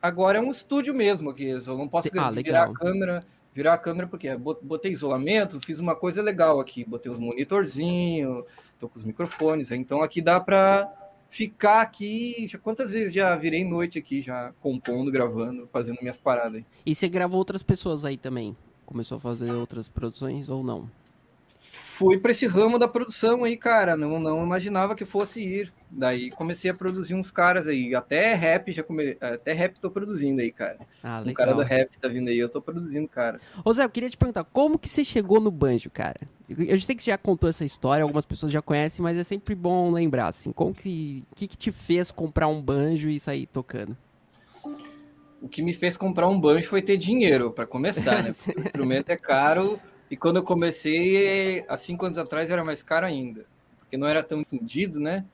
Agora 0.00 0.38
é 0.38 0.40
um 0.40 0.48
estúdio 0.48 0.94
mesmo 0.94 1.28
aqui. 1.28 1.50
Eu 1.50 1.76
não 1.76 1.86
posso 1.86 2.08
Ah, 2.08 2.10
virar 2.12 2.28
legal. 2.30 2.70
a 2.70 2.72
câmera. 2.72 3.24
Virar 3.52 3.74
a 3.74 3.78
câmera 3.78 4.06
porque 4.06 4.34
botei 4.34 4.92
isolamento, 4.92 5.60
fiz 5.60 5.80
uma 5.80 5.94
coisa 5.94 6.22
legal 6.22 6.60
aqui. 6.60 6.82
Botei 6.82 7.12
os 7.12 7.18
monitorzinhos, 7.18 8.44
tô 8.78 8.88
com 8.88 8.98
os 8.98 9.04
microfones. 9.04 9.70
Então 9.70 10.02
aqui 10.02 10.22
dá 10.22 10.40
pra 10.40 10.90
ficar 11.28 11.82
aqui. 11.82 12.46
Já, 12.48 12.58
quantas 12.58 12.90
vezes 12.90 13.12
já 13.12 13.36
virei 13.36 13.64
noite 13.64 13.98
aqui, 13.98 14.20
já 14.20 14.52
compondo, 14.60 15.10
gravando, 15.10 15.66
fazendo 15.66 15.98
minhas 16.00 16.18
paradas. 16.18 16.62
E 16.84 16.94
você 16.94 17.08
gravou 17.08 17.38
outras 17.38 17.62
pessoas 17.62 18.04
aí 18.04 18.16
também? 18.16 18.56
Começou 18.86 19.16
a 19.16 19.20
fazer 19.20 19.52
outras 19.52 19.88
produções 19.88 20.48
ou 20.48 20.64
não? 20.64 20.90
Fui 21.98 22.16
para 22.16 22.30
esse 22.30 22.46
ramo 22.46 22.78
da 22.78 22.86
produção 22.86 23.42
aí, 23.42 23.56
cara. 23.56 23.96
Não, 23.96 24.20
não 24.20 24.44
imaginava 24.44 24.94
que 24.94 25.04
fosse 25.04 25.42
ir. 25.42 25.72
Daí 25.90 26.30
comecei 26.30 26.70
a 26.70 26.74
produzir 26.74 27.14
uns 27.14 27.28
caras 27.28 27.66
aí. 27.66 27.92
Até 27.92 28.34
rap 28.34 28.70
já 28.70 28.84
come... 28.84 29.16
Até 29.20 29.52
rap 29.52 29.80
tô 29.80 29.90
produzindo 29.90 30.40
aí, 30.40 30.52
cara. 30.52 30.78
Ah, 31.02 31.20
Um 31.26 31.32
cara 31.32 31.52
do 31.52 31.62
rap 31.62 31.98
tá 31.98 32.06
vindo 32.06 32.28
aí, 32.28 32.38
eu 32.38 32.48
tô 32.48 32.62
produzindo, 32.62 33.08
cara. 33.08 33.40
Ô 33.64 33.72
Zé, 33.72 33.82
eu 33.82 33.90
queria 33.90 34.08
te 34.08 34.16
perguntar, 34.16 34.44
como 34.44 34.78
que 34.78 34.88
você 34.88 35.04
chegou 35.04 35.40
no 35.40 35.50
banjo, 35.50 35.90
cara? 35.90 36.20
Eu 36.48 36.78
sei 36.78 36.94
que 36.94 37.02
você 37.02 37.10
já 37.10 37.18
contou 37.18 37.50
essa 37.50 37.64
história, 37.64 38.04
algumas 38.04 38.24
pessoas 38.24 38.52
já 38.52 38.62
conhecem, 38.62 39.02
mas 39.02 39.18
é 39.18 39.24
sempre 39.24 39.56
bom 39.56 39.90
lembrar, 39.90 40.28
assim, 40.28 40.52
como 40.52 40.72
que, 40.72 41.24
que, 41.34 41.48
que 41.48 41.56
te 41.56 41.72
fez 41.72 42.12
comprar 42.12 42.46
um 42.46 42.62
banjo 42.62 43.08
e 43.08 43.18
sair 43.18 43.46
tocando? 43.46 43.96
O 45.42 45.48
que 45.48 45.62
me 45.62 45.72
fez 45.72 45.96
comprar 45.96 46.28
um 46.28 46.40
banjo 46.40 46.68
foi 46.68 46.80
ter 46.80 46.96
dinheiro, 46.96 47.50
para 47.50 47.66
começar, 47.66 48.22
né? 48.22 48.30
Porque 48.44 48.60
o 48.60 48.64
instrumento 48.64 49.10
é 49.10 49.16
caro. 49.16 49.80
E 50.10 50.16
quando 50.16 50.36
eu 50.36 50.42
comecei, 50.42 51.64
há 51.68 51.76
cinco 51.76 52.06
anos 52.06 52.18
atrás, 52.18 52.50
era 52.50 52.64
mais 52.64 52.82
caro 52.82 53.06
ainda. 53.06 53.46
Porque 53.80 53.96
não 53.96 54.06
era 54.06 54.22
tão 54.22 54.44
fundido, 54.44 54.98
né? 54.98 55.24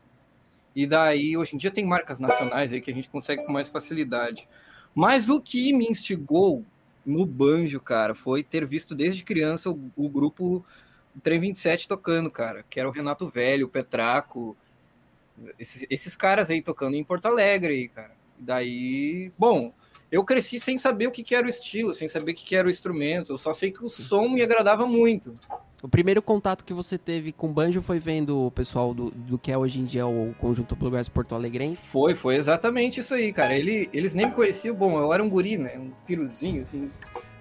E 0.75 0.87
daí, 0.87 1.37
hoje 1.37 1.55
em 1.55 1.59
dia, 1.59 1.71
tem 1.71 1.85
marcas 1.85 2.19
nacionais 2.19 2.73
aí 2.73 2.81
que 2.81 2.91
a 2.91 2.95
gente 2.95 3.09
consegue 3.09 3.45
com 3.45 3.53
mais 3.53 3.69
facilidade. 3.69 4.49
Mas 4.95 5.29
o 5.29 5.41
que 5.41 5.73
me 5.73 5.87
instigou 5.87 6.65
no 7.07 7.25
banjo, 7.25 7.81
cara, 7.81 8.15
foi 8.15 8.43
ter 8.43 8.67
visto 8.67 8.95
desde 8.95 9.23
criança 9.23 9.71
o, 9.71 9.91
o 9.97 10.09
grupo 10.09 10.65
Trem 11.23 11.39
27 11.39 11.87
tocando, 11.87 12.31
cara. 12.31 12.65
Que 12.69 12.81
era 12.81 12.89
o 12.89 12.93
Renato 12.93 13.29
Velho, 13.29 13.67
o 13.67 13.69
Petraco. 13.69 14.57
Esses, 15.59 15.87
esses 15.89 16.17
caras 16.17 16.51
aí 16.51 16.61
tocando 16.61 16.97
em 16.97 17.05
Porto 17.05 17.27
Alegre 17.27 17.75
aí, 17.75 17.89
cara. 17.89 18.13
E 18.41 18.43
daí, 18.43 19.33
bom, 19.39 19.73
eu 20.15 20.23
cresci 20.23 20.61
sem 20.61 20.79
saber 20.79 21.09
o 21.09 21.11
que, 21.11 21.25
que 21.25 21.35
era 21.35 21.45
o 21.45 21.51
estilo, 21.51 21.93
sem 21.93 22.07
saber 22.07 22.31
o 22.31 22.35
que, 22.37 22.45
que 22.45 22.55
era 22.55 22.69
o 22.69 22.71
instrumento. 22.71 23.33
Eu 23.33 23.37
só 23.37 23.53
sei 23.53 23.73
que 23.73 23.85
o 23.85 23.89
som 23.89 24.29
me 24.29 24.43
agradava 24.43 24.87
muito. 24.87 25.35
O 25.83 25.89
primeiro 25.89 26.23
contato 26.23 26.65
que 26.65 26.73
você 26.73 26.97
teve 26.97 27.33
com 27.33 27.53
banjo 27.53 27.83
foi 27.83 27.99
vendo 27.99 28.47
o 28.47 28.51
pessoal 28.53 28.95
do, 28.95 29.11
do 29.11 29.37
que 29.37 29.51
é 29.51 29.59
hoje 29.59 29.81
em 29.81 29.85
dia 29.85 30.07
o 30.07 30.33
Conjunto 30.39 30.77
Bluegrass 30.77 31.09
Porto 31.09 31.35
Alegrense? 31.35 31.81
Foi, 31.83 32.15
foi 32.15 32.37
exatamente 32.37 33.01
isso 33.01 33.13
aí, 33.13 33.33
cara. 33.33 33.57
Ele, 33.59 33.91
eles 33.93 34.15
nem 34.15 34.27
me 34.27 34.33
conheciam, 34.33 34.73
bom, 34.73 34.97
eu 35.01 35.13
era 35.13 35.21
um 35.21 35.29
guri, 35.29 35.59
né? 35.59 35.77
Um 35.77 35.91
piruzinho, 36.07 36.63
assim. 36.63 36.89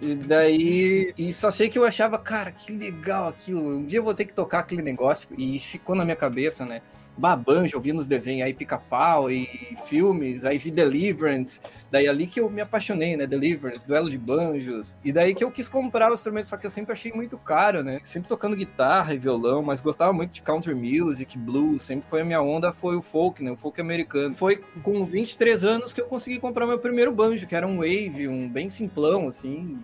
E 0.01 0.15
daí. 0.15 1.13
E 1.15 1.31
só 1.31 1.51
sei 1.51 1.69
que 1.69 1.77
eu 1.77 1.85
achava, 1.85 2.17
cara, 2.17 2.51
que 2.51 2.73
legal 2.73 3.27
aquilo. 3.27 3.77
Um 3.77 3.85
dia 3.85 3.99
eu 3.99 4.03
vou 4.03 4.15
ter 4.15 4.25
que 4.25 4.33
tocar 4.33 4.59
aquele 4.59 4.81
negócio. 4.81 5.29
E 5.37 5.59
ficou 5.59 5.95
na 5.95 6.03
minha 6.03 6.17
cabeça, 6.17 6.65
né? 6.65 6.81
Babanjo, 7.15 7.75
eu 7.75 7.81
vi 7.81 7.93
nos 7.93 8.07
desenhos 8.07 8.45
aí 8.45 8.53
pica-pau 8.53 9.29
e 9.29 9.47
filmes, 9.85 10.45
aí 10.45 10.57
vi 10.57 10.71
Deliverance. 10.71 11.61
Daí 11.91 12.07
ali 12.07 12.25
que 12.25 12.39
eu 12.39 12.49
me 12.49 12.61
apaixonei, 12.61 13.15
né? 13.15 13.27
Deliverance, 13.27 13.85
duelo 13.87 14.09
de 14.09 14.17
banjos. 14.17 14.97
E 15.03 15.13
daí 15.13 15.35
que 15.35 15.43
eu 15.43 15.51
quis 15.51 15.69
comprar 15.69 16.09
o 16.09 16.15
instrumento, 16.15 16.47
só 16.47 16.57
que 16.57 16.65
eu 16.65 16.69
sempre 16.69 16.93
achei 16.93 17.11
muito 17.11 17.37
caro, 17.37 17.83
né? 17.83 17.99
Sempre 18.03 18.29
tocando 18.29 18.55
guitarra 18.55 19.13
e 19.13 19.17
violão, 19.17 19.61
mas 19.61 19.79
gostava 19.79 20.11
muito 20.11 20.31
de 20.31 20.41
country 20.41 20.73
music, 20.73 21.37
blues. 21.37 21.83
Sempre 21.83 22.09
foi 22.09 22.21
a 22.21 22.25
minha 22.25 22.41
onda, 22.41 22.73
foi 22.73 22.95
o 22.95 23.01
folk, 23.01 23.43
né? 23.43 23.51
O 23.51 23.55
folk 23.55 23.79
americano. 23.79 24.33
Foi 24.33 24.63
com 24.81 25.05
23 25.05 25.63
anos 25.63 25.93
que 25.93 26.01
eu 26.01 26.05
consegui 26.05 26.39
comprar 26.39 26.65
meu 26.65 26.79
primeiro 26.79 27.11
banjo, 27.11 27.45
que 27.45 27.55
era 27.55 27.67
um 27.67 27.77
wave, 27.77 28.27
um 28.27 28.49
bem 28.49 28.67
simplão, 28.69 29.27
assim. 29.27 29.77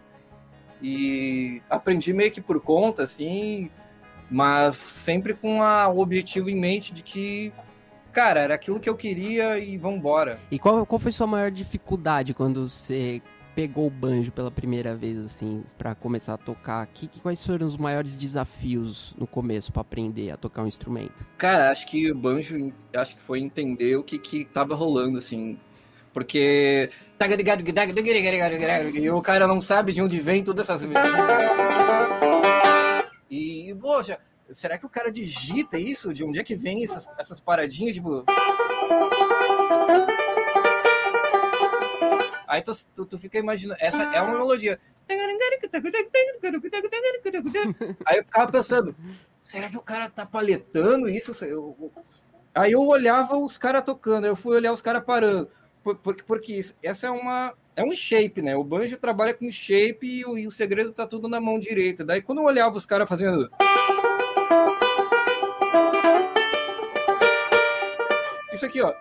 E 0.81 1.61
aprendi 1.69 2.13
meio 2.13 2.31
que 2.31 2.41
por 2.41 2.59
conta, 2.61 3.03
assim, 3.03 3.69
mas 4.29 4.75
sempre 4.75 5.33
com 5.33 5.61
a, 5.63 5.87
o 5.89 5.99
objetivo 5.99 6.49
em 6.49 6.55
mente 6.55 6.93
de 6.93 7.01
que, 7.03 7.51
cara, 8.11 8.41
era 8.41 8.55
aquilo 8.55 8.79
que 8.79 8.89
eu 8.89 8.95
queria 8.95 9.57
e 9.59 9.77
vambora. 9.77 10.39
E 10.51 10.59
qual, 10.59 10.85
qual 10.85 10.99
foi 10.99 11.11
sua 11.11 11.27
maior 11.27 11.51
dificuldade 11.51 12.33
quando 12.33 12.67
você 12.69 13.21
pegou 13.55 13.87
o 13.87 13.89
banjo 13.89 14.31
pela 14.31 14.49
primeira 14.49 14.95
vez, 14.95 15.17
assim, 15.17 15.63
pra 15.77 15.93
começar 15.93 16.35
a 16.35 16.37
tocar? 16.37 16.85
Que, 16.87 17.07
que- 17.07 17.19
quais 17.19 17.45
foram 17.45 17.65
os 17.67 17.75
maiores 17.75 18.15
desafios 18.15 19.13
no 19.17 19.27
começo 19.27 19.71
pra 19.73 19.81
aprender 19.81 20.31
a 20.31 20.37
tocar 20.37 20.63
um 20.63 20.67
instrumento? 20.67 21.25
Cara, 21.37 21.69
acho 21.69 21.85
que 21.87 22.09
o 22.11 22.15
banjo, 22.15 22.71
acho 22.95 23.15
que 23.15 23.21
foi 23.21 23.39
entender 23.39 23.97
o 23.97 24.03
que 24.03 24.17
que 24.17 24.45
tava 24.45 24.75
rolando, 24.75 25.17
assim. 25.17 25.57
Porque. 26.13 26.89
E 28.95 29.09
o 29.09 29.21
cara 29.21 29.45
não 29.47 29.61
sabe 29.61 29.93
de 29.93 30.01
onde 30.01 30.19
vem 30.19 30.43
todas 30.43 30.67
essas. 30.69 30.87
Poxa, 33.79 34.19
será 34.49 34.77
que 34.77 34.85
o 34.85 34.89
cara 34.89 35.11
digita 35.11 35.77
isso? 35.77 36.13
De 36.13 36.23
onde 36.23 36.39
é 36.39 36.43
que 36.43 36.55
vem 36.55 36.83
essas, 36.83 37.07
essas 37.17 37.39
paradinhas? 37.39 37.93
Tipo. 37.95 38.23
Aí 42.47 42.61
tu, 42.63 42.71
tu, 42.95 43.05
tu 43.05 43.19
fica 43.19 43.37
imaginando. 43.37 43.79
Essa 43.81 44.03
é 44.03 44.21
uma 44.21 44.37
melodia. 44.39 44.79
Aí 48.05 48.17
eu 48.17 48.23
ficava 48.23 48.51
pensando, 48.51 48.95
será 49.41 49.69
que 49.69 49.77
o 49.77 49.81
cara 49.81 50.09
tá 50.09 50.25
paletando 50.25 51.07
isso? 51.09 51.31
Aí 52.55 52.71
eu 52.71 52.81
olhava 52.81 53.37
os 53.37 53.57
caras 53.57 53.83
tocando, 53.83 54.25
eu 54.25 54.35
fui 54.35 54.55
olhar 54.55 54.73
os 54.73 54.81
caras 54.81 55.03
parando. 55.03 55.49
Por- 55.83 55.95
Porque, 55.97 56.23
porque 56.23 56.59
essa 56.83 57.07
é 57.07 57.11
uma. 57.11 57.53
É 57.79 57.83
um 57.83 57.95
shape, 57.95 58.41
né? 58.41 58.57
O 58.57 58.63
banjo 58.63 58.97
trabalha 58.97 59.33
com 59.33 59.49
shape 59.49 60.05
e 60.05 60.25
o, 60.25 60.37
e 60.37 60.45
o 60.45 60.51
segredo 60.51 60.91
tá 60.91 61.07
tudo 61.07 61.29
na 61.29 61.39
mão 61.39 61.57
direita. 61.57 62.03
Daí 62.03 62.21
quando 62.21 62.39
eu 62.39 62.43
olhava 62.43 62.75
os 62.75 62.85
caras 62.85 63.07
fazendo. 63.07 63.49
Isso 68.53 68.65
aqui, 68.65 68.81
ó. 68.81 68.93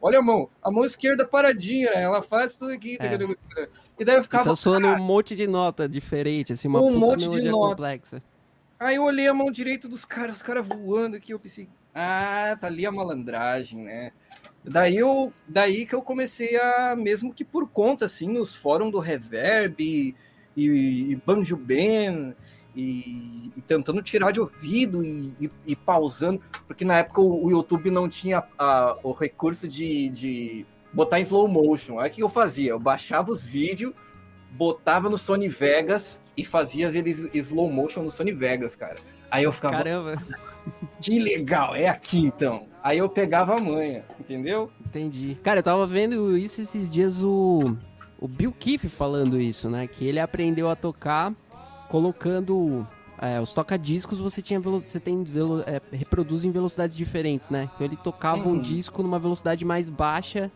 Olha 0.00 0.20
a 0.20 0.22
mão. 0.22 0.48
A 0.62 0.70
mão 0.70 0.84
esquerda 0.84 1.26
paradinha, 1.26 1.90
né? 1.90 2.02
Ela 2.02 2.22
faz 2.22 2.54
tudo 2.54 2.70
aqui. 2.70 2.96
É. 3.00 3.68
E 3.98 4.04
daí 4.04 4.18
eu 4.18 4.22
ficava. 4.22 4.44
Tá 4.44 4.54
soando 4.54 4.86
"Cara, 4.86 5.00
um 5.00 5.04
monte 5.04 5.34
de 5.34 5.48
nota 5.48 5.88
diferente, 5.88 6.52
assim, 6.52 6.68
uma 6.68 6.80
Um 6.80 6.92
puta 6.92 6.98
monte 7.00 7.28
de 7.28 7.42
nota. 7.42 7.70
complexa. 7.70 8.22
Aí 8.78 8.96
eu 8.96 9.04
olhei 9.04 9.26
a 9.28 9.34
mão 9.34 9.50
direita 9.50 9.88
dos 9.88 10.04
caras, 10.04 10.36
os 10.36 10.42
caras 10.42 10.66
voando 10.66 11.16
aqui, 11.16 11.32
eu 11.32 11.38
pensei, 11.38 11.68
ah, 11.94 12.56
tá 12.60 12.66
ali 12.66 12.84
a 12.84 12.92
malandragem, 12.92 13.82
né? 13.84 14.12
Daí, 14.64 14.96
eu, 14.96 15.32
daí 15.46 15.86
que 15.86 15.94
eu 15.94 16.02
comecei 16.02 16.56
a, 16.56 16.96
mesmo 16.96 17.32
que 17.32 17.44
por 17.44 17.68
conta, 17.68 18.06
assim, 18.06 18.26
nos 18.28 18.54
fóruns 18.54 18.90
do 18.90 18.98
Reverb 18.98 19.76
e, 19.80 20.14
e, 20.56 21.12
e 21.12 21.16
Banjo 21.16 21.56
Ben, 21.56 22.34
e, 22.74 23.52
e 23.56 23.60
tentando 23.66 24.02
tirar 24.02 24.32
de 24.32 24.40
ouvido 24.40 25.04
e, 25.04 25.50
e- 25.64 25.76
pausando, 25.76 26.40
porque 26.66 26.84
na 26.84 26.98
época 26.98 27.20
o, 27.20 27.44
o 27.46 27.50
YouTube 27.50 27.90
não 27.90 28.08
tinha 28.08 28.42
a- 28.58 28.98
o 29.02 29.12
recurso 29.12 29.68
de, 29.68 30.08
de 30.08 30.66
botar 30.92 31.20
em 31.20 31.22
slow 31.22 31.46
motion. 31.46 31.98
Aí 32.00 32.10
o 32.10 32.12
que 32.12 32.22
eu 32.22 32.28
fazia? 32.28 32.70
Eu 32.70 32.80
baixava 32.80 33.30
os 33.30 33.44
vídeos, 33.44 33.94
botava 34.54 35.10
no 35.10 35.18
Sony 35.18 35.48
Vegas 35.48 36.22
e 36.36 36.44
fazia 36.44 36.86
eles 36.88 37.28
slow 37.34 37.70
motion 37.70 38.02
no 38.02 38.10
Sony 38.10 38.32
Vegas, 38.32 38.74
cara. 38.74 38.96
Aí 39.30 39.44
eu 39.44 39.52
ficava, 39.52 39.76
Caramba, 39.76 40.16
que 41.00 41.18
legal, 41.18 41.74
é 41.74 41.88
aqui 41.88 42.18
então. 42.18 42.68
Aí 42.82 42.98
eu 42.98 43.08
pegava 43.08 43.56
a 43.56 43.60
manha, 43.60 44.04
entendeu? 44.18 44.70
entendi. 44.84 45.36
Cara, 45.42 45.58
eu 45.58 45.62
tava 45.62 45.86
vendo 45.86 46.36
isso 46.38 46.60
esses 46.60 46.90
dias, 46.90 47.22
o, 47.22 47.76
o 48.18 48.28
Bill 48.28 48.52
Keefe 48.52 48.88
falando 48.88 49.40
isso, 49.40 49.68
né? 49.68 49.86
Que 49.86 50.06
ele 50.06 50.20
aprendeu 50.20 50.68
a 50.68 50.76
tocar 50.76 51.32
colocando 51.88 52.86
é, 53.18 53.40
os 53.40 53.52
toca-discos 53.52 54.20
você 54.20 54.42
tinha 54.42 54.60
você 54.60 55.00
tem 55.00 55.22
velo, 55.24 55.62
é, 55.66 55.80
reproduz 55.92 56.44
em 56.44 56.50
velocidades 56.50 56.96
diferentes, 56.96 57.50
né? 57.50 57.68
Então 57.74 57.86
ele 57.86 57.96
tocava 57.96 58.42
uhum. 58.42 58.54
um 58.54 58.58
disco 58.58 59.02
numa 59.02 59.18
velocidade 59.18 59.64
mais 59.64 59.88
baixa 59.88 60.50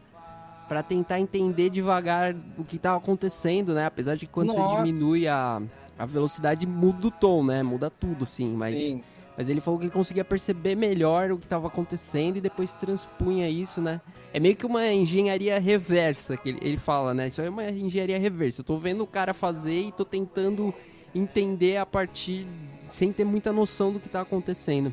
para 0.68 0.82
tentar 0.82 1.18
entender 1.18 1.70
devagar 1.70 2.36
o 2.56 2.64
que 2.64 2.76
estava 2.76 2.98
acontecendo, 2.98 3.74
né? 3.74 3.86
Apesar 3.86 4.14
de 4.14 4.26
que 4.26 4.32
quando 4.32 4.48
Nossa. 4.48 4.60
você 4.60 4.92
diminui 4.92 5.26
a, 5.26 5.62
a 5.98 6.06
velocidade 6.06 6.66
muda 6.66 7.06
o 7.06 7.10
tom, 7.10 7.44
né? 7.44 7.62
Muda 7.62 7.90
tudo, 7.90 8.24
assim, 8.24 8.54
mas 8.54 8.78
Sim. 8.78 9.02
Mas 9.38 9.48
ele 9.48 9.60
falou 9.60 9.78
que 9.78 9.86
ele 9.86 9.92
conseguia 9.92 10.24
perceber 10.24 10.74
melhor 10.74 11.30
o 11.30 11.38
que 11.38 11.46
estava 11.46 11.68
acontecendo 11.68 12.38
e 12.38 12.40
depois 12.40 12.74
transpunha 12.74 13.48
isso, 13.48 13.80
né? 13.80 14.00
É 14.32 14.40
meio 14.40 14.56
que 14.56 14.66
uma 14.66 14.84
engenharia 14.88 15.60
reversa 15.60 16.36
que 16.36 16.48
ele, 16.48 16.58
ele 16.60 16.76
fala, 16.76 17.14
né? 17.14 17.28
Isso 17.28 17.40
é 17.40 17.48
uma 17.48 17.70
engenharia 17.70 18.18
reversa. 18.18 18.62
Eu 18.62 18.64
tô 18.64 18.76
vendo 18.78 19.04
o 19.04 19.06
cara 19.06 19.32
fazer 19.32 19.80
e 19.80 19.92
tô 19.92 20.04
tentando 20.04 20.74
entender 21.14 21.76
a 21.76 21.86
partir 21.86 22.48
sem 22.90 23.12
ter 23.12 23.22
muita 23.22 23.52
noção 23.52 23.92
do 23.92 24.00
que 24.00 24.08
tá 24.08 24.22
acontecendo. 24.22 24.92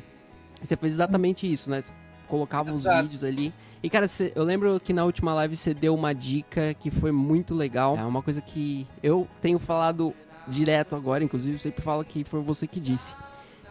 Você 0.62 0.76
fez 0.76 0.92
exatamente 0.92 1.50
isso, 1.50 1.68
né? 1.68 1.80
Você 1.80 1.92
colocava 2.28 2.70
Exato. 2.70 2.98
os 2.98 3.02
vídeos 3.02 3.24
ali. 3.24 3.52
E, 3.86 3.88
cara, 3.88 4.08
cê, 4.08 4.32
eu 4.34 4.42
lembro 4.42 4.80
que 4.80 4.92
na 4.92 5.04
última 5.04 5.32
live 5.32 5.54
você 5.54 5.72
deu 5.72 5.94
uma 5.94 6.12
dica 6.12 6.74
que 6.74 6.90
foi 6.90 7.12
muito 7.12 7.54
legal. 7.54 7.96
É 7.96 8.04
uma 8.04 8.20
coisa 8.20 8.40
que 8.40 8.84
eu 9.00 9.28
tenho 9.40 9.60
falado 9.60 10.12
direto 10.48 10.96
agora, 10.96 11.22
inclusive, 11.22 11.56
sempre 11.60 11.82
falo 11.82 12.04
que 12.04 12.24
foi 12.24 12.42
você 12.42 12.66
que 12.66 12.80
disse 12.80 13.14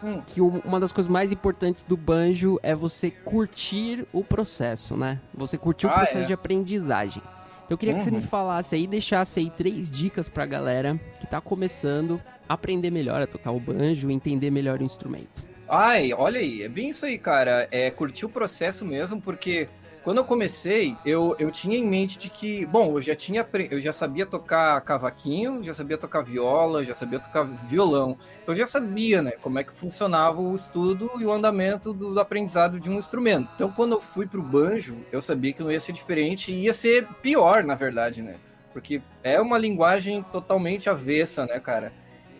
hum. 0.02 0.22
que 0.26 0.40
uma 0.40 0.80
das 0.80 0.94
coisas 0.94 1.12
mais 1.12 1.34
importantes 1.34 1.84
do 1.84 1.98
banjo 1.98 2.58
é 2.64 2.74
você 2.74 3.12
curtir 3.12 4.08
o 4.14 4.24
processo, 4.24 4.96
né? 4.96 5.20
Você 5.34 5.58
curtir 5.58 5.88
ah, 5.88 5.90
o 5.90 5.94
processo 5.96 6.20
é. 6.20 6.28
de 6.28 6.32
aprendizagem. 6.32 7.22
Então 7.66 7.72
eu 7.72 7.78
queria 7.78 7.94
uhum. 7.96 7.98
que 7.98 8.04
você 8.06 8.12
me 8.12 8.22
falasse 8.22 8.74
aí, 8.74 8.88
deixasse 8.88 9.42
aí 9.42 9.50
três 9.50 9.92
dicas 9.92 10.30
pra 10.30 10.46
galera 10.46 10.98
que 11.20 11.28
tá 11.28 11.42
começando 11.42 12.22
a 12.48 12.54
aprender 12.54 12.90
melhor 12.90 13.22
a 13.22 13.28
tocar 13.28 13.52
o 13.52 13.60
banjo, 13.60 14.10
entender 14.10 14.50
melhor 14.50 14.80
o 14.80 14.84
instrumento. 14.86 15.44
Ai, 15.68 16.14
olha 16.14 16.40
aí, 16.40 16.62
é 16.62 16.70
bem 16.70 16.90
isso 16.90 17.06
aí, 17.06 17.18
cara. 17.18 17.68
É 17.72 17.90
curtir 17.90 18.26
o 18.26 18.30
processo 18.30 18.86
mesmo, 18.86 19.20
porque 19.20 19.68
quando 20.04 20.18
eu 20.18 20.24
comecei, 20.24 20.96
eu, 21.04 21.36
eu 21.40 21.50
tinha 21.50 21.76
em 21.76 21.84
mente 21.84 22.20
de 22.20 22.30
que, 22.30 22.64
bom, 22.68 22.96
eu 22.96 23.02
já 23.02 23.16
tinha 23.16 23.44
eu 23.72 23.82
já 23.82 23.92
sabia 23.92 24.24
tocar 24.24 24.80
cavaquinho, 24.82 25.64
já 25.64 25.74
sabia 25.74 25.98
tocar 25.98 26.22
viola, 26.22 26.86
já 26.86 26.94
sabia 26.94 27.20
tocar 27.20 27.44
violão. 27.44 28.16
Então 28.44 28.54
eu 28.54 28.60
já 28.60 28.68
sabia, 28.68 29.24
né, 29.24 29.32
como 29.32 29.58
é 29.58 29.64
que 29.64 29.74
funcionava 29.74 30.40
o 30.40 30.56
estudo 30.56 31.10
e 31.20 31.26
o 31.26 31.32
andamento 31.32 31.92
do, 31.92 32.14
do 32.14 32.20
aprendizado 32.20 32.80
de 32.80 32.88
um 32.88 33.00
instrumento. 33.00 33.50
Então 33.56 33.72
quando 33.72 33.94
eu 33.94 34.00
fui 34.00 34.28
pro 34.28 34.44
banjo, 34.44 34.96
eu 35.12 35.20
sabia 35.20 35.52
que 35.52 35.64
não 35.64 35.72
ia 35.72 35.80
ser 35.80 35.94
diferente 35.94 36.52
e 36.52 36.66
ia 36.66 36.74
ser 36.74 37.08
pior, 37.24 37.64
na 37.64 37.74
verdade, 37.74 38.22
né? 38.22 38.36
Porque 38.72 39.02
é 39.24 39.42
uma 39.42 39.58
linguagem 39.58 40.22
totalmente 40.32 40.88
avessa, 40.88 41.48
né, 41.48 41.60
cara? 41.60 41.92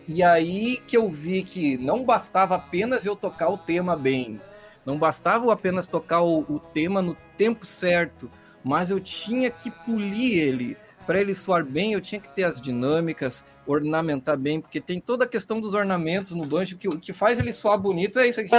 E 0.08 0.22
aí 0.22 0.76
que 0.86 0.96
eu 0.96 1.10
vi 1.10 1.42
que 1.42 1.76
não 1.76 2.04
bastava 2.04 2.54
apenas 2.54 3.04
eu 3.04 3.16
tocar 3.16 3.48
o 3.48 3.58
tema 3.58 3.96
bem, 3.96 4.40
não 4.84 4.98
bastava 4.98 5.52
apenas 5.52 5.88
tocar 5.88 6.20
o, 6.22 6.40
o 6.48 6.60
tema 6.60 7.02
no 7.02 7.16
tempo 7.36 7.66
certo, 7.66 8.30
mas 8.62 8.90
eu 8.90 9.00
tinha 9.00 9.50
que 9.50 9.70
polir 9.70 10.38
ele. 10.38 10.76
Para 11.04 11.20
ele 11.20 11.34
soar 11.34 11.64
bem, 11.64 11.92
eu 11.92 12.00
tinha 12.00 12.20
que 12.20 12.28
ter 12.28 12.44
as 12.44 12.60
dinâmicas, 12.60 13.44
ornamentar 13.66 14.36
bem, 14.36 14.60
porque 14.60 14.80
tem 14.80 15.00
toda 15.00 15.24
a 15.24 15.28
questão 15.28 15.60
dos 15.60 15.74
ornamentos 15.74 16.32
no 16.32 16.44
banjo 16.44 16.76
que 16.76 16.88
o 16.88 16.98
que 16.98 17.12
faz 17.12 17.38
ele 17.38 17.52
soar 17.52 17.78
bonito 17.78 18.18
é 18.18 18.28
isso 18.28 18.40
aqui. 18.40 18.50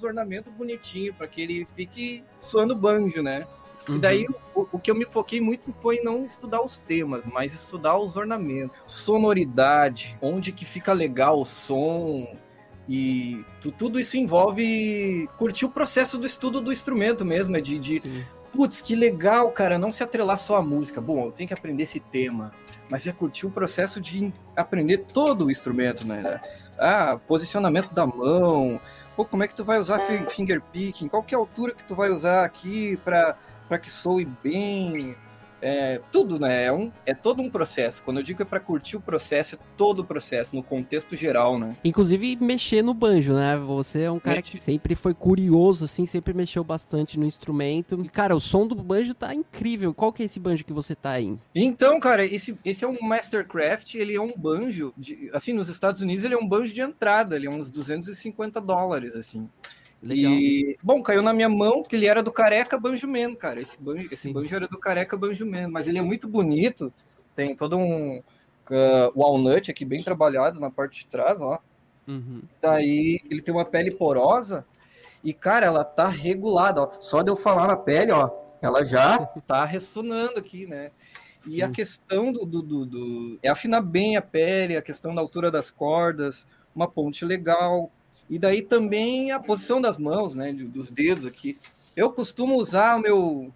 Os 0.00 0.04
ornamentos 0.04 0.52
bonitinhos 0.52 1.14
para 1.16 1.26
que 1.26 1.42
ele 1.42 1.66
fique 1.76 2.24
soando 2.38 2.74
banjo, 2.74 3.22
né? 3.22 3.46
Uhum. 3.88 3.96
E 3.96 3.98
daí 3.98 4.26
o, 4.54 4.66
o, 4.72 4.78
que 4.78 4.90
eu 4.90 4.94
me 4.94 5.06
foquei 5.06 5.40
muito 5.40 5.72
foi 5.80 6.00
não 6.00 6.24
estudar 6.24 6.62
os 6.62 6.78
temas, 6.78 7.26
mas 7.26 7.54
estudar 7.54 7.98
os 7.98 8.16
ornamentos, 8.16 8.80
sonoridade, 8.86 10.18
onde 10.20 10.52
que 10.52 10.64
fica 10.64 10.92
legal 10.92 11.40
o 11.40 11.44
som. 11.44 12.36
E 12.88 13.44
tu, 13.60 13.70
tudo 13.70 14.00
isso 14.00 14.16
envolve 14.16 15.28
curtir 15.36 15.64
o 15.64 15.70
processo 15.70 16.18
do 16.18 16.26
estudo 16.26 16.60
do 16.60 16.72
instrumento 16.72 17.24
mesmo, 17.24 17.56
é 17.56 17.60
de, 17.60 17.78
de 17.78 18.02
putz, 18.52 18.82
que 18.82 18.94
legal, 18.94 19.50
cara, 19.52 19.78
não 19.78 19.92
se 19.92 20.02
atrelar 20.02 20.38
só 20.38 20.56
à 20.56 20.62
música. 20.62 21.00
Bom, 21.00 21.26
eu 21.26 21.32
tenho 21.32 21.46
que 21.48 21.54
aprender 21.54 21.84
esse 21.84 22.00
tema, 22.00 22.52
mas 22.90 23.06
é 23.06 23.12
curtir 23.12 23.46
o 23.46 23.50
processo 23.50 24.00
de 24.00 24.32
aprender 24.56 24.98
todo 24.98 25.46
o 25.46 25.50
instrumento, 25.50 26.06
né? 26.06 26.40
Ah, 26.78 27.18
posicionamento 27.28 27.92
da 27.92 28.06
mão, 28.06 28.80
pô, 29.20 29.24
como 29.26 29.42
é 29.42 29.48
que 29.48 29.54
tu 29.54 29.64
vai 29.64 29.78
usar 29.78 29.98
finger 30.30 30.62
picking? 30.72 31.08
Qual 31.08 31.22
que 31.22 31.34
é 31.34 31.36
a 31.36 31.40
altura 31.40 31.74
que 31.74 31.84
tu 31.84 31.94
vai 31.94 32.10
usar 32.10 32.44
aqui 32.44 32.96
para 32.98 33.36
que 33.80 33.90
soe 33.90 34.24
bem? 34.24 35.16
É, 35.62 36.00
tudo, 36.10 36.38
né? 36.38 36.64
É, 36.64 36.72
um, 36.72 36.90
é 37.04 37.14
todo 37.14 37.42
um 37.42 37.50
processo. 37.50 38.02
Quando 38.02 38.18
eu 38.18 38.22
digo 38.22 38.42
é 38.42 38.44
para 38.44 38.60
curtir 38.60 38.96
o 38.96 39.00
processo, 39.00 39.56
é 39.56 39.58
todo 39.76 40.00
o 40.00 40.04
processo, 40.04 40.54
no 40.54 40.62
contexto 40.62 41.16
geral, 41.16 41.58
né? 41.58 41.76
Inclusive 41.84 42.36
mexer 42.40 42.82
no 42.82 42.94
banjo, 42.94 43.34
né? 43.34 43.56
Você 43.56 44.02
é 44.02 44.10
um 44.10 44.18
cara 44.18 44.36
Mexe. 44.36 44.52
que 44.52 44.60
sempre 44.60 44.94
foi 44.94 45.14
curioso, 45.14 45.84
assim, 45.84 46.06
sempre 46.06 46.32
mexeu 46.32 46.64
bastante 46.64 47.18
no 47.18 47.26
instrumento. 47.26 48.00
E, 48.04 48.08
cara, 48.08 48.34
o 48.34 48.40
som 48.40 48.66
do 48.66 48.74
banjo 48.74 49.14
tá 49.14 49.34
incrível. 49.34 49.92
Qual 49.92 50.12
que 50.12 50.22
é 50.22 50.26
esse 50.26 50.40
banjo 50.40 50.64
que 50.64 50.72
você 50.72 50.94
tá 50.94 51.10
aí? 51.10 51.36
Então, 51.54 52.00
cara, 52.00 52.24
esse, 52.24 52.56
esse 52.64 52.84
é 52.84 52.88
um 52.88 53.00
Mastercraft, 53.00 53.94
ele 53.94 54.14
é 54.14 54.20
um 54.20 54.32
banjo, 54.36 54.92
de, 54.96 55.30
assim, 55.32 55.52
nos 55.52 55.68
Estados 55.68 56.02
Unidos 56.02 56.24
ele 56.24 56.34
é 56.34 56.38
um 56.38 56.46
banjo 56.46 56.72
de 56.72 56.80
entrada, 56.80 57.36
ele 57.36 57.46
é 57.46 57.50
uns 57.50 57.70
250 57.70 58.60
dólares, 58.60 59.14
assim. 59.14 59.48
Legal. 60.02 60.32
E, 60.32 60.76
bom, 60.82 61.02
caiu 61.02 61.22
na 61.22 61.32
minha 61.32 61.48
mão, 61.48 61.82
porque 61.82 61.94
ele 61.94 62.06
era 62.06 62.22
do 62.22 62.32
Careca 62.32 62.78
Banjumen, 62.78 63.34
cara. 63.34 63.60
Esse 63.60 63.80
banjo, 63.80 64.08
esse 64.12 64.32
banjo 64.32 64.54
era 64.54 64.66
do 64.66 64.78
Careca 64.78 65.16
Banjumen, 65.16 65.66
mas 65.66 65.86
ele 65.86 65.98
é 65.98 66.02
muito 66.02 66.26
bonito. 66.26 66.92
Tem 67.34 67.54
todo 67.54 67.76
um 67.76 68.18
uh, 68.18 69.12
walnut 69.14 69.70
aqui 69.70 69.84
bem 69.84 70.02
trabalhado 70.02 70.58
na 70.58 70.70
parte 70.70 71.00
de 71.00 71.06
trás, 71.06 71.40
ó. 71.40 71.58
Uhum. 72.08 72.42
Daí 72.60 73.20
ele 73.30 73.42
tem 73.42 73.54
uma 73.54 73.64
pele 73.64 73.90
porosa 73.90 74.64
e, 75.22 75.34
cara, 75.34 75.66
ela 75.66 75.84
tá 75.84 76.08
regulada, 76.08 76.82
ó. 76.82 76.90
Só 76.98 77.22
de 77.22 77.30
eu 77.30 77.36
falar 77.36 77.66
na 77.66 77.76
pele, 77.76 78.10
ó, 78.10 78.30
ela 78.62 78.84
já 78.84 79.18
tá 79.46 79.64
ressonando 79.66 80.38
aqui, 80.38 80.66
né? 80.66 80.90
E 81.46 81.52
Sim. 81.52 81.62
a 81.62 81.70
questão 81.70 82.32
do, 82.32 82.44
do, 82.44 82.62
do, 82.62 82.86
do, 82.86 83.38
é 83.42 83.48
afinar 83.48 83.80
bem 83.80 84.16
a 84.16 84.22
pele, 84.22 84.76
a 84.76 84.82
questão 84.82 85.14
da 85.14 85.20
altura 85.20 85.50
das 85.50 85.70
cordas, 85.70 86.46
uma 86.74 86.88
ponte 86.88 87.24
legal, 87.24 87.90
e 88.30 88.38
daí 88.38 88.62
também 88.62 89.32
a 89.32 89.40
posição 89.40 89.80
das 89.80 89.98
mãos, 89.98 90.36
né? 90.36 90.52
Dos 90.52 90.88
dedos 90.88 91.26
aqui. 91.26 91.58
Eu 91.96 92.12
costumo 92.12 92.56
usar 92.56 92.96
o 92.96 93.00
meu, 93.00 93.52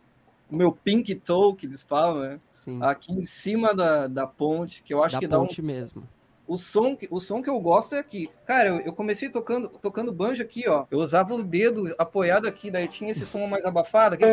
o 0.51 0.57
meu 0.57 0.73
pink 0.73 1.15
toe, 1.15 1.55
que 1.55 1.65
eles 1.65 1.85
falam, 1.85 2.21
né? 2.21 2.41
Sim. 2.53 2.81
Aqui 2.83 3.13
em 3.13 3.25
cima 3.25 3.73
da, 3.73 4.09
da 4.09 4.27
ponte, 4.27 4.83
que 4.83 4.93
eu 4.93 5.05
acho 5.05 5.15
da 5.15 5.21
que 5.21 5.29
dá 5.29 5.41
um. 5.41 5.47
mesmo. 5.63 6.03
O 6.47 6.59
som, 6.59 6.99
o 7.09 7.21
som 7.21 7.41
que 7.41 7.49
eu 7.49 7.59
gosto 7.61 7.95
é 7.95 8.01
aqui. 8.01 8.29
Cara, 8.45 8.69
eu, 8.69 8.81
eu, 8.81 8.93
comecei 8.93 9.29
tocando, 9.29 9.69
tocando 9.69 10.13
banjo 10.13 10.43
aqui, 10.43 10.69
ó. 10.69 10.85
Eu 10.91 10.99
usava 10.99 11.35
o 11.35 11.43
dedo 11.43 11.95
apoiado 11.97 12.47
aqui, 12.47 12.71
daí 12.71 12.89
tinha 12.89 13.13
esse 13.13 13.25
som 13.25 13.47
mais 13.47 13.65
abafado 13.65 14.17
aqui. 14.17 14.25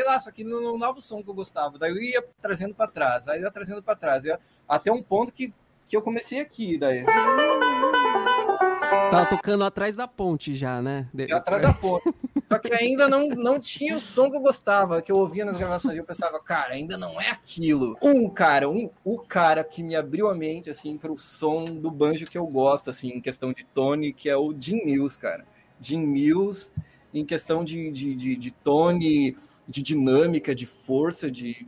Sei 0.00 0.04
lá, 0.04 0.18
só 0.18 0.30
que 0.30 0.42
não, 0.42 0.62
não 0.62 0.78
dava 0.78 0.96
o 0.96 1.00
som 1.00 1.22
que 1.22 1.28
eu 1.28 1.34
gostava. 1.34 1.78
Daí 1.78 1.90
eu 1.90 2.00
ia 2.00 2.24
trazendo 2.40 2.74
para 2.74 2.90
trás, 2.90 3.28
aí 3.28 3.38
eu 3.38 3.44
ia 3.44 3.50
trazendo 3.50 3.82
para 3.82 3.94
trás, 3.94 4.24
ia, 4.24 4.40
até 4.66 4.90
um 4.90 5.02
ponto 5.02 5.30
que, 5.30 5.52
que 5.86 5.94
eu 5.94 6.00
comecei 6.00 6.40
aqui, 6.40 6.78
daí. 6.78 7.02
Você 7.02 9.10
tava 9.10 9.26
tocando 9.26 9.62
atrás 9.62 9.96
da 9.96 10.08
ponte 10.08 10.54
já, 10.54 10.80
né? 10.80 11.06
Atrás 11.32 11.62
da 11.62 11.74
ponte. 11.74 12.14
Só 12.48 12.58
que 12.58 12.72
ainda 12.72 13.08
não, 13.08 13.28
não 13.28 13.60
tinha 13.60 13.94
o 13.94 14.00
som 14.00 14.30
que 14.30 14.36
eu 14.36 14.40
gostava, 14.40 15.02
que 15.02 15.12
eu 15.12 15.16
ouvia 15.16 15.44
nas 15.44 15.56
gravações. 15.56 15.94
E 15.94 15.98
eu 15.98 16.04
pensava, 16.04 16.40
cara, 16.40 16.74
ainda 16.74 16.96
não 16.96 17.20
é 17.20 17.30
aquilo. 17.30 17.96
Um 18.02 18.28
cara, 18.28 18.68
um, 18.68 18.90
o 19.04 19.18
cara 19.18 19.62
que 19.62 19.82
me 19.82 19.94
abriu 19.94 20.28
a 20.28 20.34
mente, 20.34 20.68
assim, 20.68 20.96
pro 20.96 21.16
som 21.16 21.64
do 21.64 21.90
banjo 21.90 22.26
que 22.26 22.38
eu 22.38 22.46
gosto, 22.46 22.90
assim, 22.90 23.10
em 23.10 23.20
questão 23.20 23.52
de 23.52 23.64
tone, 23.64 24.12
que 24.12 24.28
é 24.28 24.36
o 24.36 24.54
Jim 24.58 24.84
Mills, 24.84 25.16
cara. 25.16 25.46
Jim 25.80 26.04
Mills, 26.04 26.72
em 27.14 27.24
questão 27.24 27.64
de, 27.64 27.90
de, 27.92 28.16
de, 28.16 28.36
de 28.36 28.50
tone, 28.50 29.36
de 29.70 29.82
dinâmica, 29.82 30.52
de 30.52 30.66
força, 30.66 31.30
de 31.30 31.64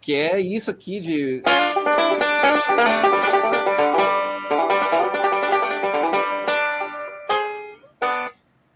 que 0.00 0.14
é 0.14 0.40
isso 0.40 0.70
aqui 0.70 0.98
de 0.98 1.42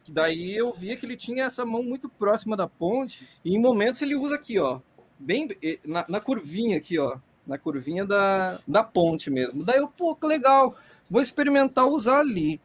daí 0.06 0.54
eu 0.54 0.70
via 0.72 0.96
que 0.96 1.06
ele 1.06 1.16
tinha 1.16 1.44
essa 1.44 1.64
mão 1.64 1.82
muito 1.82 2.10
próxima 2.10 2.56
da 2.56 2.68
ponte 2.68 3.26
e 3.42 3.54
em 3.54 3.58
momentos 3.58 4.02
ele 4.02 4.14
usa 4.14 4.34
aqui, 4.34 4.58
ó, 4.58 4.80
bem 5.18 5.48
na, 5.86 6.04
na 6.06 6.20
curvinha 6.20 6.76
aqui, 6.76 6.98
ó, 6.98 7.16
na 7.46 7.56
curvinha 7.56 8.04
da, 8.04 8.58
da 8.68 8.84
ponte 8.84 9.30
mesmo. 9.30 9.64
Daí 9.64 9.78
eu, 9.78 9.88
pô, 9.88 10.14
que 10.14 10.26
legal, 10.26 10.76
vou 11.08 11.22
experimentar 11.22 11.86
usar 11.86 12.18
ali. 12.18 12.60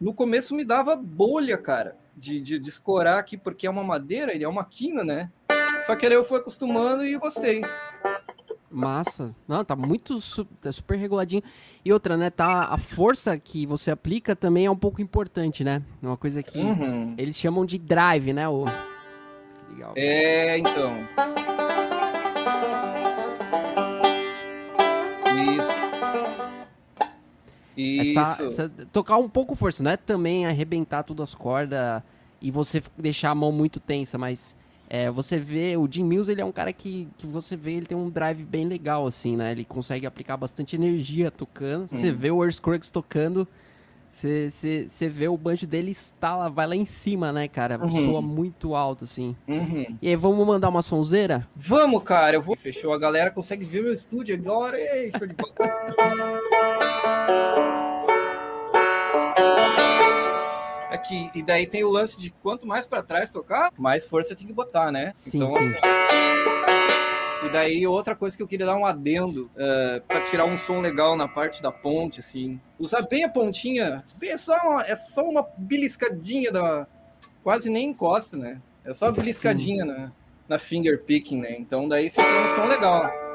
No 0.00 0.14
começo 0.14 0.54
me 0.54 0.64
dava 0.64 0.94
bolha, 0.94 1.58
cara 1.58 1.96
de, 2.16 2.40
de, 2.40 2.58
de 2.58 2.68
escorar 2.68 3.18
aqui, 3.18 3.36
porque 3.36 3.66
é 3.66 3.70
uma 3.70 3.84
madeira, 3.84 4.32
ele 4.34 4.44
é 4.44 4.48
uma 4.48 4.64
quina, 4.64 5.04
né? 5.04 5.30
Só 5.80 5.94
que 5.94 6.06
aí 6.06 6.12
eu 6.12 6.24
fui 6.24 6.38
acostumando 6.38 7.04
e 7.04 7.16
gostei. 7.18 7.62
Massa. 8.70 9.34
Não, 9.46 9.64
tá 9.64 9.76
muito 9.76 10.18
tá 10.60 10.72
super 10.72 10.96
reguladinho. 10.98 11.42
E 11.84 11.92
outra, 11.92 12.16
né, 12.16 12.30
tá 12.30 12.64
a 12.64 12.78
força 12.78 13.38
que 13.38 13.66
você 13.66 13.90
aplica 13.90 14.34
também 14.34 14.66
é 14.66 14.70
um 14.70 14.76
pouco 14.76 15.00
importante, 15.00 15.62
né? 15.62 15.82
É 16.02 16.06
uma 16.06 16.16
coisa 16.16 16.42
que 16.42 16.58
uhum. 16.58 17.14
eles 17.16 17.36
chamam 17.36 17.64
de 17.64 17.78
drive, 17.78 18.32
né, 18.32 18.48
o 18.48 18.64
Legal. 19.76 19.92
É, 19.94 20.58
então. 20.58 21.06
Essa, 27.76 28.42
essa, 28.42 28.68
tocar 28.92 29.18
um 29.18 29.28
pouco 29.28 29.54
força, 29.54 29.82
não 29.82 29.90
é 29.90 29.96
também 29.96 30.46
arrebentar 30.46 31.02
todas 31.02 31.30
as 31.30 31.34
cordas 31.34 32.02
e 32.40 32.50
você 32.50 32.82
deixar 32.96 33.30
a 33.30 33.34
mão 33.34 33.52
muito 33.52 33.80
tensa, 33.80 34.16
mas 34.16 34.56
é, 34.88 35.10
você 35.10 35.36
vê, 35.36 35.76
o 35.76 35.88
Jim 35.90 36.04
Mills, 36.04 36.30
ele 36.30 36.40
é 36.40 36.44
um 36.44 36.52
cara 36.52 36.72
que, 36.72 37.08
que 37.18 37.26
você 37.26 37.56
vê, 37.56 37.72
ele 37.72 37.86
tem 37.86 37.98
um 37.98 38.08
drive 38.08 38.44
bem 38.44 38.66
legal, 38.66 39.06
assim, 39.06 39.36
né? 39.36 39.50
Ele 39.50 39.64
consegue 39.64 40.06
aplicar 40.06 40.36
bastante 40.36 40.76
energia 40.76 41.30
tocando. 41.30 41.84
Hum. 41.84 41.88
Você 41.90 42.12
vê 42.12 42.30
o 42.30 42.44
Earthquakes 42.44 42.88
tocando, 42.88 43.48
você 44.08 45.08
vê 45.10 45.26
o 45.26 45.36
banjo 45.36 45.66
dele 45.66 45.90
estala, 45.90 46.48
vai 46.48 46.68
lá 46.68 46.76
em 46.76 46.86
cima, 46.86 47.32
né, 47.32 47.48
cara? 47.48 47.80
Uhum. 47.80 47.88
Soa 47.88 48.22
muito 48.22 48.76
alto, 48.76 49.04
assim. 49.04 49.34
Uhum. 49.48 49.98
E 50.00 50.08
aí, 50.08 50.16
vamos 50.16 50.46
mandar 50.46 50.68
uma 50.68 50.82
sonzeira? 50.82 51.48
Vamos, 51.54 52.02
cara, 52.04 52.36
eu 52.36 52.42
vou. 52.42 52.56
Fechou, 52.56 52.92
a 52.92 52.98
galera 52.98 53.30
consegue 53.30 53.64
ver 53.64 53.82
meu 53.82 53.92
estúdio 53.92 54.36
agora. 54.36 54.78
Ei, 54.78 55.10
show 55.10 55.26
de 55.26 55.34
bola. 55.34 55.50
Aqui, 60.96 61.30
e 61.34 61.42
daí 61.42 61.66
tem 61.66 61.84
o 61.84 61.90
lance 61.90 62.18
de 62.18 62.30
quanto 62.30 62.66
mais 62.66 62.86
para 62.86 63.02
trás 63.02 63.30
tocar, 63.30 63.70
mais 63.76 64.06
força 64.06 64.34
tem 64.34 64.46
que 64.46 64.52
botar, 64.52 64.90
né? 64.90 65.12
Sim, 65.14 65.36
então, 65.36 65.50
sim. 65.50 65.58
assim. 65.58 65.78
E 67.44 67.50
daí, 67.50 67.86
outra 67.86 68.16
coisa 68.16 68.34
que 68.34 68.42
eu 68.42 68.48
queria 68.48 68.64
dar 68.64 68.76
um 68.76 68.86
adendo 68.86 69.44
uh, 69.44 69.50
eh, 69.58 70.02
para 70.08 70.22
tirar 70.22 70.46
um 70.46 70.56
som 70.56 70.80
legal 70.80 71.14
na 71.14 71.28
parte 71.28 71.62
da 71.62 71.70
ponte, 71.70 72.20
assim. 72.20 72.58
Usar 72.78 73.02
bem 73.02 73.24
a 73.24 73.28
pontinha, 73.28 74.02
bem, 74.16 74.30
é, 74.30 74.38
só 74.38 74.56
uma, 74.64 74.82
é 74.82 74.96
só 74.96 75.22
uma 75.22 75.46
beliscadinha 75.58 76.50
da. 76.50 76.86
Quase 77.44 77.68
nem 77.68 77.90
encosta, 77.90 78.38
né? 78.38 78.60
É 78.82 78.94
só 78.94 79.06
uma 79.06 79.12
beliscadinha 79.12 79.84
na, 79.84 80.12
na 80.48 80.58
finger 80.58 81.04
picking, 81.04 81.40
né? 81.40 81.56
Então 81.58 81.86
daí 81.86 82.08
fica 82.08 82.26
um 82.26 82.48
som 82.48 82.64
legal. 82.64 83.25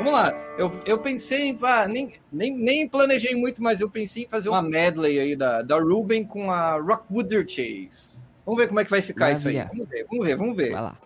Vamos 0.00 0.14
lá, 0.14 0.32
eu, 0.56 0.72
eu 0.86 0.98
pensei 0.98 1.42
em. 1.42 1.58
Ah, 1.62 1.86
nem, 1.86 2.08
nem, 2.32 2.56
nem 2.56 2.88
planejei 2.88 3.34
muito, 3.34 3.62
mas 3.62 3.82
eu 3.82 3.90
pensei 3.90 4.22
em 4.24 4.28
fazer 4.28 4.48
uma 4.48 4.62
medley 4.62 5.20
aí 5.20 5.36
da, 5.36 5.60
da 5.60 5.78
Ruben 5.78 6.24
com 6.24 6.50
a 6.50 6.80
Rockwooder 6.80 7.46
Chase. 7.46 8.22
Vamos 8.46 8.62
ver 8.62 8.68
como 8.68 8.80
é 8.80 8.84
que 8.84 8.90
vai 8.90 9.02
ficar 9.02 9.26
Maravilha. 9.26 9.50
isso 9.50 9.58
aí. 9.58 9.78
Vamos 9.78 9.88
ver, 9.90 10.06
vamos 10.08 10.26
ver, 10.26 10.36
vamos 10.36 10.56
ver. 10.56 10.72
Vai 10.72 10.82
lá. 10.82 10.96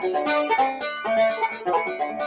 Thank 0.00 0.28
you. 2.02 2.17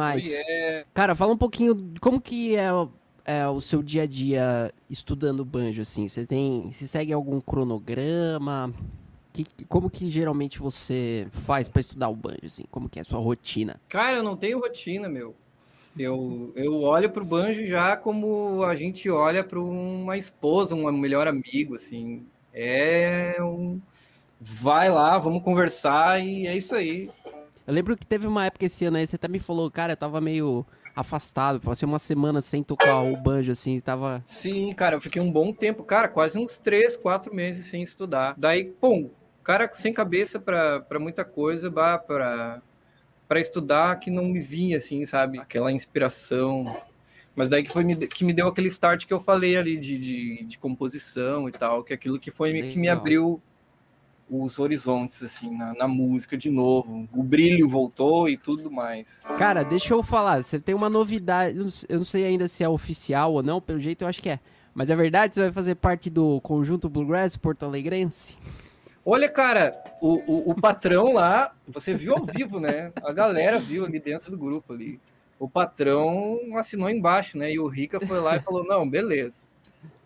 Demais. 0.00 0.26
Yeah. 0.26 0.86
Cara, 0.94 1.14
fala 1.14 1.32
um 1.32 1.36
pouquinho 1.36 1.94
como 2.00 2.20
que 2.20 2.56
é, 2.56 2.68
é, 3.24 3.46
o 3.46 3.60
seu 3.60 3.82
dia 3.82 4.02
a 4.02 4.06
dia 4.06 4.72
estudando 4.88 5.44
banjo, 5.44 5.82
assim. 5.82 6.08
Você 6.08 6.26
tem. 6.26 6.72
Se 6.72 6.88
segue 6.88 7.12
algum 7.12 7.40
cronograma? 7.40 8.72
Que, 9.32 9.44
como 9.68 9.88
que 9.88 10.10
geralmente 10.10 10.58
você 10.58 11.28
faz 11.30 11.68
para 11.68 11.80
estudar 11.80 12.08
o 12.08 12.16
banjo, 12.16 12.44
assim? 12.44 12.64
Como 12.70 12.88
que 12.88 12.98
é 12.98 13.02
a 13.02 13.04
sua 13.04 13.20
rotina? 13.20 13.80
Cara, 13.88 14.16
eu 14.16 14.22
não 14.22 14.36
tenho 14.36 14.58
rotina, 14.58 15.08
meu. 15.08 15.34
Eu, 15.98 16.52
eu 16.54 16.82
olho 16.82 17.10
pro 17.10 17.24
banjo 17.24 17.66
já 17.66 17.96
como 17.96 18.62
a 18.64 18.74
gente 18.74 19.10
olha 19.10 19.42
para 19.42 19.60
uma 19.60 20.16
esposa, 20.16 20.74
um 20.74 20.90
melhor 20.92 21.28
amigo, 21.28 21.74
assim. 21.74 22.26
É 22.52 23.36
um. 23.40 23.80
Vai 24.40 24.88
lá, 24.88 25.18
vamos 25.18 25.42
conversar 25.42 26.24
e 26.24 26.46
é 26.46 26.56
isso 26.56 26.74
aí. 26.74 27.10
Eu 27.70 27.74
lembro 27.74 27.96
que 27.96 28.04
teve 28.04 28.26
uma 28.26 28.46
época 28.46 28.66
esse 28.66 28.84
ano 28.84 28.96
aí, 28.96 29.06
você 29.06 29.14
até 29.14 29.28
me 29.28 29.38
falou, 29.38 29.70
cara, 29.70 29.92
eu 29.92 29.96
tava 29.96 30.20
meio 30.20 30.66
afastado, 30.96 31.60
passei 31.60 31.86
uma 31.86 32.00
semana 32.00 32.40
sem 32.40 32.64
tocar 32.64 33.00
o 33.00 33.16
banjo, 33.16 33.52
assim, 33.52 33.78
tava... 33.78 34.20
Sim, 34.24 34.72
cara, 34.74 34.96
eu 34.96 35.00
fiquei 35.00 35.22
um 35.22 35.30
bom 35.30 35.52
tempo, 35.52 35.84
cara, 35.84 36.08
quase 36.08 36.36
uns 36.36 36.58
três, 36.58 36.96
quatro 36.96 37.32
meses 37.32 37.66
sem 37.66 37.80
estudar. 37.80 38.34
Daí, 38.36 38.64
pum, 38.64 39.08
cara 39.44 39.70
sem 39.70 39.92
cabeça 39.92 40.40
para 40.40 40.98
muita 40.98 41.24
coisa, 41.24 41.70
bah, 41.70 41.96
pra, 41.96 42.60
pra 43.28 43.38
estudar 43.38 44.00
que 44.00 44.10
não 44.10 44.24
me 44.24 44.40
vinha, 44.40 44.76
assim, 44.76 45.06
sabe? 45.06 45.38
Aquela 45.38 45.70
inspiração. 45.70 46.76
Mas 47.36 47.48
daí 47.48 47.62
que, 47.62 47.70
foi, 47.70 47.84
que 47.94 48.24
me 48.24 48.32
deu 48.32 48.48
aquele 48.48 48.66
start 48.66 49.06
que 49.06 49.14
eu 49.14 49.20
falei 49.20 49.56
ali 49.56 49.78
de, 49.78 49.96
de, 49.96 50.44
de 50.44 50.58
composição 50.58 51.48
e 51.48 51.52
tal, 51.52 51.84
que 51.84 51.92
é 51.92 51.94
aquilo 51.94 52.18
que 52.18 52.32
foi 52.32 52.50
Legal. 52.50 52.72
que 52.72 52.78
me 52.80 52.88
abriu 52.88 53.40
os 54.30 54.58
horizontes, 54.60 55.22
assim, 55.22 55.50
na, 55.56 55.74
na, 55.74 55.88
música 55.88 56.38
de 56.38 56.48
novo. 56.48 57.08
O 57.12 57.22
brilho 57.22 57.68
voltou 57.68 58.28
e 58.28 58.36
tudo 58.36 58.70
mais. 58.70 59.22
Cara, 59.36 59.64
deixa 59.64 59.92
eu 59.92 60.02
falar, 60.02 60.42
você 60.42 60.60
tem 60.60 60.74
uma 60.74 60.88
novidade, 60.88 61.58
eu 61.88 61.98
não 61.98 62.04
sei 62.04 62.24
ainda 62.24 62.46
se 62.46 62.62
é 62.62 62.68
oficial 62.68 63.32
ou 63.34 63.42
não, 63.42 63.60
pelo 63.60 63.80
jeito 63.80 64.02
eu 64.02 64.08
acho 64.08 64.22
que 64.22 64.30
é. 64.30 64.38
Mas 64.72 64.88
é 64.88 64.94
verdade, 64.94 65.34
você 65.34 65.40
vai 65.40 65.52
fazer 65.52 65.74
parte 65.74 66.08
do 66.08 66.40
conjunto 66.42 66.88
Bluegrass 66.88 67.36
Porto 67.36 67.64
Alegrense? 67.64 68.36
Olha, 69.04 69.28
cara, 69.28 69.82
o, 70.00 70.14
o, 70.32 70.50
o 70.50 70.54
patrão 70.54 71.12
lá, 71.12 71.52
você 71.66 71.92
viu 71.92 72.14
ao 72.14 72.24
vivo, 72.24 72.60
né? 72.60 72.92
A 73.02 73.12
galera 73.12 73.58
viu 73.58 73.84
ali 73.84 73.98
dentro 73.98 74.30
do 74.30 74.38
grupo 74.38 74.72
ali. 74.72 75.00
O 75.38 75.48
patrão 75.48 76.38
assinou 76.56 76.88
embaixo, 76.88 77.36
né? 77.36 77.50
E 77.50 77.58
o 77.58 77.66
Rica 77.66 77.98
foi 77.98 78.20
lá 78.20 78.36
e 78.36 78.40
falou: 78.40 78.64
não, 78.64 78.88
beleza. 78.88 79.48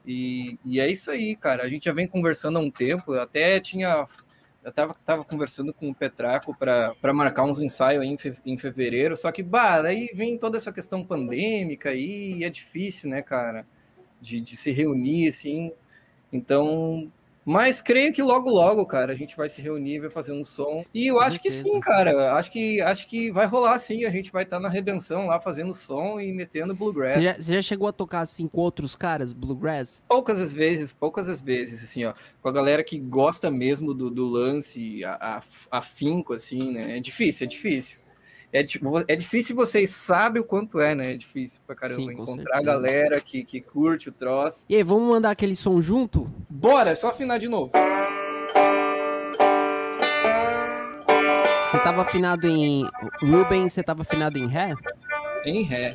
E, 0.06 0.58
e 0.64 0.80
é 0.80 0.90
isso 0.90 1.10
aí, 1.10 1.34
cara. 1.34 1.62
A 1.62 1.68
gente 1.68 1.84
já 1.84 1.92
vem 1.92 2.06
conversando 2.06 2.58
há 2.58 2.60
um 2.60 2.70
tempo. 2.70 3.14
Até 3.14 3.58
tinha. 3.60 4.06
Eu 4.62 4.72
tava, 4.72 4.96
tava 5.04 5.24
conversando 5.24 5.74
com 5.74 5.90
o 5.90 5.94
Petraco 5.94 6.56
para 6.58 7.12
marcar 7.12 7.44
uns 7.44 7.60
ensaios 7.60 8.02
aí 8.02 8.08
em, 8.08 8.16
fe, 8.16 8.34
em 8.46 8.56
fevereiro. 8.56 9.16
Só 9.16 9.30
que, 9.30 9.42
bah, 9.42 9.82
aí 9.82 10.10
vem 10.14 10.38
toda 10.38 10.56
essa 10.56 10.72
questão 10.72 11.04
pandêmica 11.04 11.90
aí, 11.90 12.38
e 12.38 12.44
é 12.44 12.48
difícil, 12.48 13.10
né, 13.10 13.22
cara? 13.22 13.66
De, 14.20 14.40
de 14.40 14.56
se 14.56 14.70
reunir, 14.70 15.28
assim. 15.28 15.72
Então, 16.32 17.12
mas 17.44 17.82
creio 17.82 18.12
que 18.12 18.22
logo, 18.22 18.50
logo, 18.50 18.86
cara, 18.86 19.12
a 19.12 19.16
gente 19.16 19.36
vai 19.36 19.48
se 19.48 19.60
reunir, 19.60 20.00
vai 20.00 20.10
fazer 20.10 20.32
um 20.32 20.42
som. 20.42 20.84
E 20.94 21.06
eu 21.06 21.20
acho 21.20 21.38
que 21.40 21.50
sim, 21.50 21.78
cara. 21.80 22.34
Acho 22.34 22.50
que, 22.50 22.80
acho 22.80 23.06
que 23.06 23.30
vai 23.30 23.46
rolar 23.46 23.78
sim. 23.78 24.04
A 24.04 24.10
gente 24.10 24.32
vai 24.32 24.44
estar 24.44 24.56
tá 24.56 24.62
na 24.62 24.68
redenção 24.68 25.26
lá 25.26 25.38
fazendo 25.38 25.74
som 25.74 26.18
e 26.20 26.32
metendo 26.32 26.74
bluegrass. 26.74 27.12
Você 27.12 27.22
já, 27.22 27.34
você 27.34 27.54
já, 27.54 27.62
chegou 27.62 27.88
a 27.88 27.92
tocar 27.92 28.20
assim 28.20 28.48
com 28.48 28.60
outros 28.60 28.96
caras, 28.96 29.32
bluegrass? 29.32 30.04
Poucas 30.08 30.40
as 30.40 30.54
vezes, 30.54 30.92
poucas 30.92 31.28
as 31.28 31.40
vezes, 31.40 31.82
assim, 31.82 32.04
ó. 32.04 32.14
Com 32.40 32.48
a 32.48 32.52
galera 32.52 32.82
que 32.82 32.98
gosta 32.98 33.50
mesmo 33.50 33.92
do, 33.92 34.10
do 34.10 34.28
lance, 34.28 35.00
afinco, 35.70 36.32
assim, 36.32 36.72
né? 36.72 36.96
É 36.96 37.00
difícil, 37.00 37.44
é 37.44 37.48
difícil 37.48 38.03
é, 38.54 38.64
é 39.08 39.16
difícil 39.16 39.56
vocês 39.56 39.90
sabem 39.90 40.40
o 40.40 40.44
quanto 40.44 40.80
é, 40.80 40.94
né? 40.94 41.12
É 41.12 41.16
difícil 41.16 41.60
pra 41.66 41.74
caramba 41.74 42.02
Sim, 42.02 42.12
encontrar 42.12 42.36
certeza. 42.36 42.56
a 42.56 42.62
galera 42.62 43.20
que, 43.20 43.42
que 43.42 43.60
curte 43.60 44.08
o 44.08 44.12
troço. 44.12 44.62
E 44.68 44.76
aí, 44.76 44.82
vamos 44.84 45.08
mandar 45.08 45.32
aquele 45.32 45.56
som 45.56 45.82
junto? 45.82 46.30
Bora, 46.48 46.90
é 46.90 46.94
só 46.94 47.08
afinar 47.08 47.38
de 47.38 47.48
novo. 47.48 47.72
Você 51.66 51.78
tava 51.80 52.02
afinado 52.02 52.46
em 52.46 52.86
Ruben, 53.20 53.68
você 53.68 53.82
tava 53.82 54.02
afinado 54.02 54.38
em 54.38 54.46
Ré? 54.46 54.72
Em 55.44 55.62
Ré. 55.64 55.92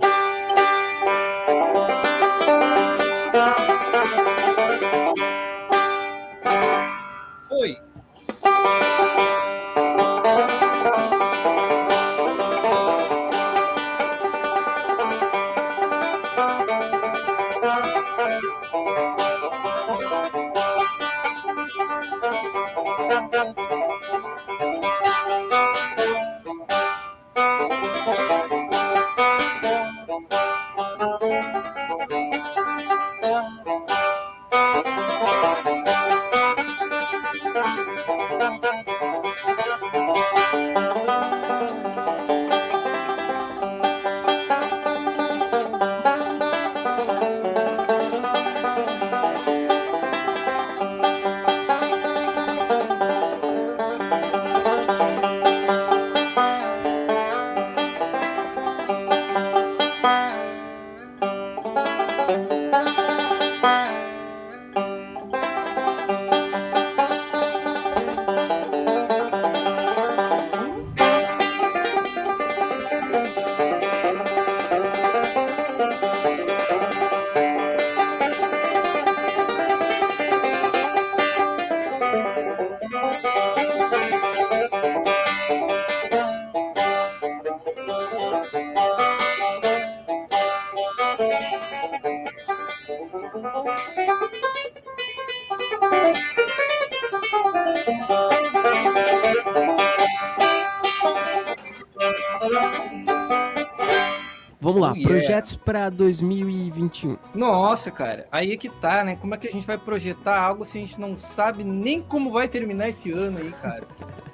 Vamos 104.80 104.88
lá, 104.88 104.92
oh, 104.92 104.96
yeah. 104.96 105.10
projetos 105.10 105.56
para 105.56 105.90
2021. 105.90 107.18
Nossa, 107.36 107.92
cara, 107.92 108.28
aí 108.32 108.54
é 108.54 108.58
que 108.58 108.70
tá, 108.70 109.04
né? 109.04 109.16
Como 109.16 109.36
é 109.36 109.38
que 109.38 109.48
a 109.48 109.52
gente 109.52 109.68
vai 109.68 109.78
projetar 109.78 110.40
algo 110.40 110.64
se 110.64 110.78
a 110.78 110.82
gente 110.82 111.00
não 111.00 111.16
sabe 111.18 111.64
nem 111.64 112.02
como 112.02 112.32
vai 112.32 112.48
terminar 112.48 112.90
esse 112.90 113.12
ano 113.12 113.38
aí, 113.38 113.52
cara? 113.62 113.84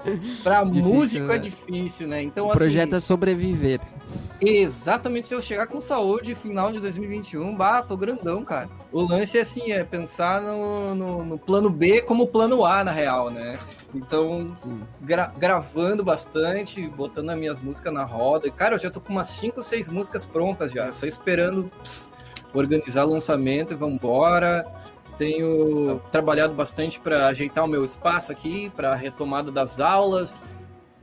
Pra 0.43 0.63
difícil, 0.63 0.93
músico 0.93 1.25
é 1.25 1.27
né? 1.27 1.35
é 1.35 1.37
difícil, 1.39 2.07
né? 2.07 2.21
Então, 2.21 2.45
o 2.45 2.49
assim, 2.49 2.59
projeto 2.59 2.95
é 2.95 2.99
sobreviver. 2.99 3.81
Exatamente, 4.39 5.27
se 5.27 5.33
eu 5.33 5.41
chegar 5.41 5.65
com 5.65 5.81
saúde 5.81 6.35
final 6.35 6.71
de 6.71 6.79
2021, 6.79 7.55
bah, 7.55 7.81
tô 7.81 7.97
grandão, 7.97 8.43
cara. 8.43 8.69
O 8.91 9.01
lance 9.01 9.37
é 9.37 9.41
assim, 9.41 9.71
é 9.71 9.83
pensar 9.83 10.41
no, 10.41 10.93
no, 10.93 11.25
no 11.25 11.39
plano 11.39 11.69
B 11.69 12.01
como 12.01 12.27
plano 12.27 12.63
A, 12.63 12.83
na 12.83 12.91
real, 12.91 13.31
né? 13.31 13.57
Então, 13.95 14.53
gra 14.99 15.33
gravando 15.37 16.03
bastante, 16.03 16.85
botando 16.85 17.29
as 17.29 17.37
minhas 17.39 17.59
músicas 17.61 17.93
na 17.93 18.03
roda. 18.03 18.51
Cara, 18.51 18.75
eu 18.75 18.79
já 18.79 18.91
tô 18.91 18.99
com 18.99 19.13
umas 19.13 19.29
5, 19.29 19.63
6 19.63 19.87
músicas 19.87 20.25
prontas 20.25 20.73
já, 20.73 20.91
só 20.91 21.05
esperando 21.05 21.71
pss, 21.81 22.09
organizar 22.53 23.05
lançamento 23.05 23.73
e 23.73 23.77
vambora. 23.77 24.67
Tenho 25.17 26.01
trabalhado 26.11 26.53
bastante 26.53 26.99
para 26.99 27.27
ajeitar 27.27 27.63
o 27.63 27.67
meu 27.69 27.85
espaço 27.85 28.33
aqui, 28.33 28.69
para 28.75 28.93
retomada 28.95 29.49
das 29.49 29.79
aulas. 29.79 30.43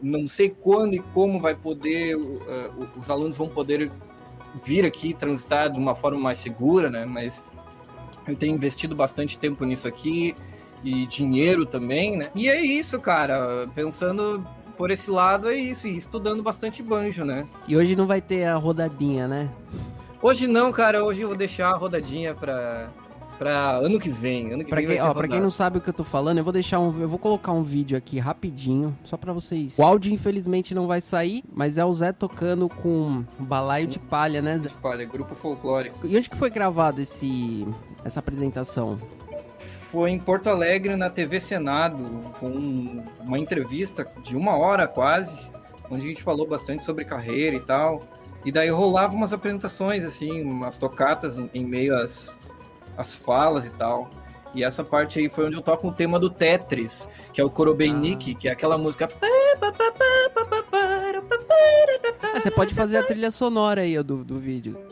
Não 0.02 0.26
sei 0.26 0.50
quando 0.50 0.92
e 0.92 0.98
como 0.98 1.40
vai 1.40 1.54
poder, 1.54 2.14
uh, 2.16 2.88
os 3.00 3.08
alunos 3.08 3.38
vão 3.38 3.48
poder 3.48 3.90
vir 4.62 4.84
aqui 4.84 5.14
transitar 5.14 5.70
de 5.70 5.78
uma 5.78 5.94
forma 5.94 6.20
mais 6.20 6.36
segura, 6.36 6.90
né? 6.90 7.06
Mas 7.06 7.42
eu 8.28 8.36
tenho 8.36 8.54
investido 8.54 8.94
bastante 8.94 9.38
tempo 9.38 9.64
nisso 9.64 9.88
aqui 9.88 10.36
e 10.82 11.06
dinheiro 11.06 11.64
também, 11.64 12.16
né? 12.16 12.30
E 12.34 12.48
é 12.48 12.60
isso, 12.60 13.00
cara. 13.00 13.68
Pensando 13.74 14.44
por 14.76 14.90
esse 14.90 15.10
lado, 15.10 15.48
é 15.48 15.56
isso. 15.56 15.86
E 15.86 15.96
estudando 15.96 16.42
bastante 16.42 16.82
banjo, 16.82 17.24
né? 17.24 17.46
E 17.68 17.76
hoje 17.76 17.94
não 17.94 18.06
vai 18.06 18.20
ter 18.20 18.44
a 18.44 18.56
rodadinha, 18.56 19.28
né? 19.28 19.50
Hoje 20.20 20.46
não, 20.46 20.72
cara. 20.72 21.04
Hoje 21.04 21.22
eu 21.22 21.28
vou 21.28 21.36
deixar 21.36 21.70
a 21.70 21.76
rodadinha 21.76 22.34
pra, 22.34 22.88
pra 23.38 23.72
ano 23.72 23.98
que 23.98 24.08
vem. 24.08 24.52
Ano 24.52 24.64
que 24.64 24.70
pra, 24.70 24.80
vem 24.80 24.88
quem, 24.88 25.00
ó, 25.00 25.12
pra 25.12 25.28
quem 25.28 25.40
não 25.40 25.50
sabe 25.50 25.78
o 25.78 25.80
que 25.80 25.90
eu 25.90 25.94
tô 25.94 26.04
falando, 26.04 26.38
eu 26.38 26.44
vou 26.44 26.52
deixar 26.52 26.78
um. 26.78 27.00
Eu 27.00 27.08
vou 27.08 27.18
colocar 27.18 27.52
um 27.52 27.62
vídeo 27.62 27.96
aqui 27.98 28.18
rapidinho, 28.18 28.96
só 29.04 29.16
pra 29.16 29.32
vocês. 29.32 29.78
O 29.78 29.82
áudio, 29.82 30.12
infelizmente, 30.12 30.74
não 30.74 30.86
vai 30.86 31.00
sair, 31.00 31.42
mas 31.52 31.76
é 31.78 31.84
o 31.84 31.92
Zé 31.92 32.12
tocando 32.12 32.68
com 32.68 33.24
um 33.38 33.44
balaio 33.44 33.86
de 33.86 33.98
palha, 33.98 34.40
né, 34.40 34.58
Zé? 34.58 34.68
De 34.68 34.74
palha, 34.76 35.04
grupo 35.04 35.34
folclórico. 35.34 36.06
E 36.06 36.16
onde 36.16 36.30
que 36.30 36.36
foi 36.36 36.50
gravado 36.50 37.00
esse, 37.00 37.66
essa 38.04 38.20
apresentação? 38.20 38.98
Foi 39.92 40.10
em 40.10 40.18
Porto 40.18 40.48
Alegre, 40.48 40.96
na 40.96 41.10
TV 41.10 41.38
Senado, 41.38 42.02
com 42.40 43.04
uma 43.20 43.38
entrevista 43.38 44.10
de 44.22 44.34
uma 44.34 44.56
hora 44.56 44.88
quase, 44.88 45.50
onde 45.90 46.06
a 46.06 46.08
gente 46.08 46.22
falou 46.22 46.48
bastante 46.48 46.82
sobre 46.82 47.04
carreira 47.04 47.56
e 47.56 47.60
tal. 47.60 48.02
E 48.42 48.50
daí 48.50 48.70
rolava 48.70 49.14
umas 49.14 49.34
apresentações, 49.34 50.02
assim, 50.02 50.42
umas 50.42 50.78
tocatas 50.78 51.38
em 51.38 51.64
meio 51.64 51.94
às, 51.94 52.38
às 52.96 53.14
falas 53.14 53.66
e 53.66 53.70
tal. 53.72 54.10
E 54.54 54.64
essa 54.64 54.82
parte 54.82 55.18
aí 55.18 55.28
foi 55.28 55.46
onde 55.46 55.56
eu 55.56 55.62
toco 55.62 55.88
o 55.88 55.92
tema 55.92 56.18
do 56.18 56.30
Tetris, 56.30 57.06
que 57.30 57.38
é 57.40 57.44
o 57.44 57.50
Korobeinik, 57.50 58.32
ah. 58.32 58.38
que 58.38 58.48
é 58.48 58.52
aquela 58.52 58.78
música. 58.78 59.08
Ah, 62.34 62.40
você 62.40 62.50
pode 62.50 62.74
fazer 62.74 62.96
a 62.96 63.02
trilha 63.02 63.30
sonora 63.30 63.82
aí 63.82 64.02
do, 64.02 64.24
do 64.24 64.38
vídeo. 64.38 64.91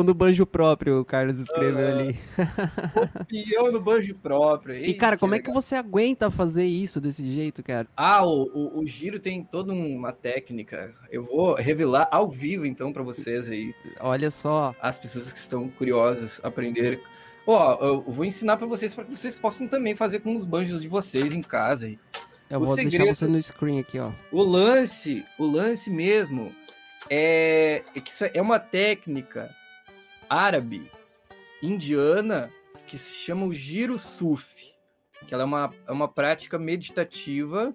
Peão 0.00 0.04
do 0.04 0.14
banjo 0.14 0.46
próprio, 0.46 1.00
o 1.00 1.04
Carlos 1.04 1.38
escreveu 1.38 1.86
Ah, 1.86 1.90
ali. 1.90 2.18
O 3.20 3.24
peão 3.26 3.72
no 3.72 3.80
banjo 3.80 4.14
próprio. 4.14 4.74
E, 4.76 4.94
cara, 4.94 5.16
como 5.16 5.34
é 5.34 5.38
que 5.38 5.48
legal. 5.48 5.60
você 5.62 5.74
aguenta 5.74 6.30
fazer 6.30 6.64
isso 6.64 7.00
desse 7.00 7.24
jeito, 7.30 7.62
cara? 7.62 7.86
Ah, 7.96 8.24
o, 8.24 8.42
o, 8.52 8.80
o 8.80 8.86
giro 8.86 9.18
tem 9.18 9.42
toda 9.44 9.72
uma 9.72 10.12
técnica. 10.12 10.94
Eu 11.10 11.24
vou 11.24 11.54
revelar 11.54 12.08
ao 12.10 12.28
vivo, 12.30 12.66
então, 12.66 12.92
pra 12.92 13.02
vocês 13.02 13.48
aí. 13.48 13.74
Olha 14.00 14.30
só. 14.30 14.74
As 14.80 14.98
pessoas 14.98 15.32
que 15.32 15.38
estão 15.38 15.68
curiosas 15.68 16.40
aprender. 16.42 17.00
Ó, 17.46 17.78
eu 17.84 18.02
vou 18.02 18.24
ensinar 18.24 18.56
pra 18.56 18.66
vocês 18.66 18.94
para 18.94 19.04
que 19.04 19.16
vocês 19.16 19.36
possam 19.36 19.66
também 19.66 19.94
fazer 19.96 20.20
com 20.20 20.34
os 20.34 20.44
banjos 20.44 20.82
de 20.82 20.88
vocês 20.88 21.32
em 21.32 21.42
casa. 21.42 21.86
aí. 21.86 21.98
Eu 22.48 22.60
O 22.60 22.64
vou 22.64 22.74
deixar 22.76 22.90
segredo- 22.90 23.14
você 23.14 23.26
no 23.26 23.42
screen 23.42 23.78
aqui, 23.80 23.98
ó. 23.98 24.10
O 24.32 24.42
lance, 24.42 25.24
o 25.38 25.46
lance 25.46 25.88
mesmo 25.90 26.52
é, 27.08 27.82
é 27.94 28.00
que 28.00 28.10
isso 28.10 28.24
é 28.24 28.42
uma 28.42 28.58
técnica 28.58 29.50
árabe, 30.30 30.88
indiana, 31.60 32.50
que 32.86 32.96
se 32.96 33.16
chama 33.16 33.44
o 33.44 33.52
giro 33.52 33.98
sufi, 33.98 34.72
que 35.26 35.34
ela 35.34 35.42
é 35.42 35.46
uma, 35.46 35.74
é 35.88 35.92
uma 35.92 36.08
prática 36.08 36.58
meditativa 36.58 37.74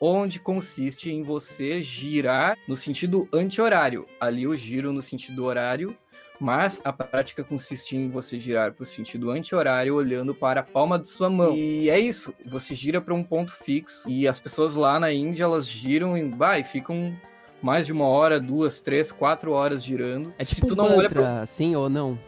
onde 0.00 0.38
consiste 0.38 1.10
em 1.10 1.22
você 1.22 1.80
girar 1.82 2.56
no 2.68 2.76
sentido 2.76 3.28
anti-horário. 3.32 4.06
Ali 4.20 4.46
o 4.46 4.56
giro 4.56 4.92
no 4.92 5.02
sentido 5.02 5.44
horário, 5.44 5.96
mas 6.40 6.80
a 6.84 6.92
prática 6.92 7.44
consiste 7.44 7.94
em 7.94 8.10
você 8.10 8.40
girar 8.40 8.72
para 8.72 8.82
o 8.82 8.86
sentido 8.86 9.30
anti-horário 9.30 9.94
olhando 9.94 10.34
para 10.34 10.60
a 10.60 10.64
palma 10.64 10.98
de 10.98 11.06
sua 11.06 11.28
mão. 11.28 11.54
E 11.54 11.90
é 11.90 11.98
isso, 11.98 12.34
você 12.46 12.74
gira 12.74 13.00
para 13.00 13.12
um 13.12 13.22
ponto 13.22 13.52
fixo 13.52 14.08
e 14.08 14.26
as 14.26 14.40
pessoas 14.40 14.74
lá 14.74 14.98
na 14.98 15.12
Índia 15.12 15.44
elas 15.44 15.68
giram 15.68 16.16
e, 16.16 16.24
bah, 16.24 16.58
e 16.58 16.64
ficam 16.64 17.14
mais 17.62 17.86
de 17.86 17.92
uma 17.92 18.06
hora, 18.06 18.40
duas, 18.40 18.80
três, 18.80 19.10
quatro 19.12 19.52
horas 19.52 19.82
girando. 19.82 20.32
É 20.38 20.44
Se 20.44 20.56
tipo 20.56 20.68
tu 20.68 20.74
um 20.74 20.76
não 20.76 20.84
olha 20.86 21.02
mantra, 21.02 21.22
pra... 21.22 21.40
assim 21.42 21.74
ou 21.76 21.88
não? 21.90 22.18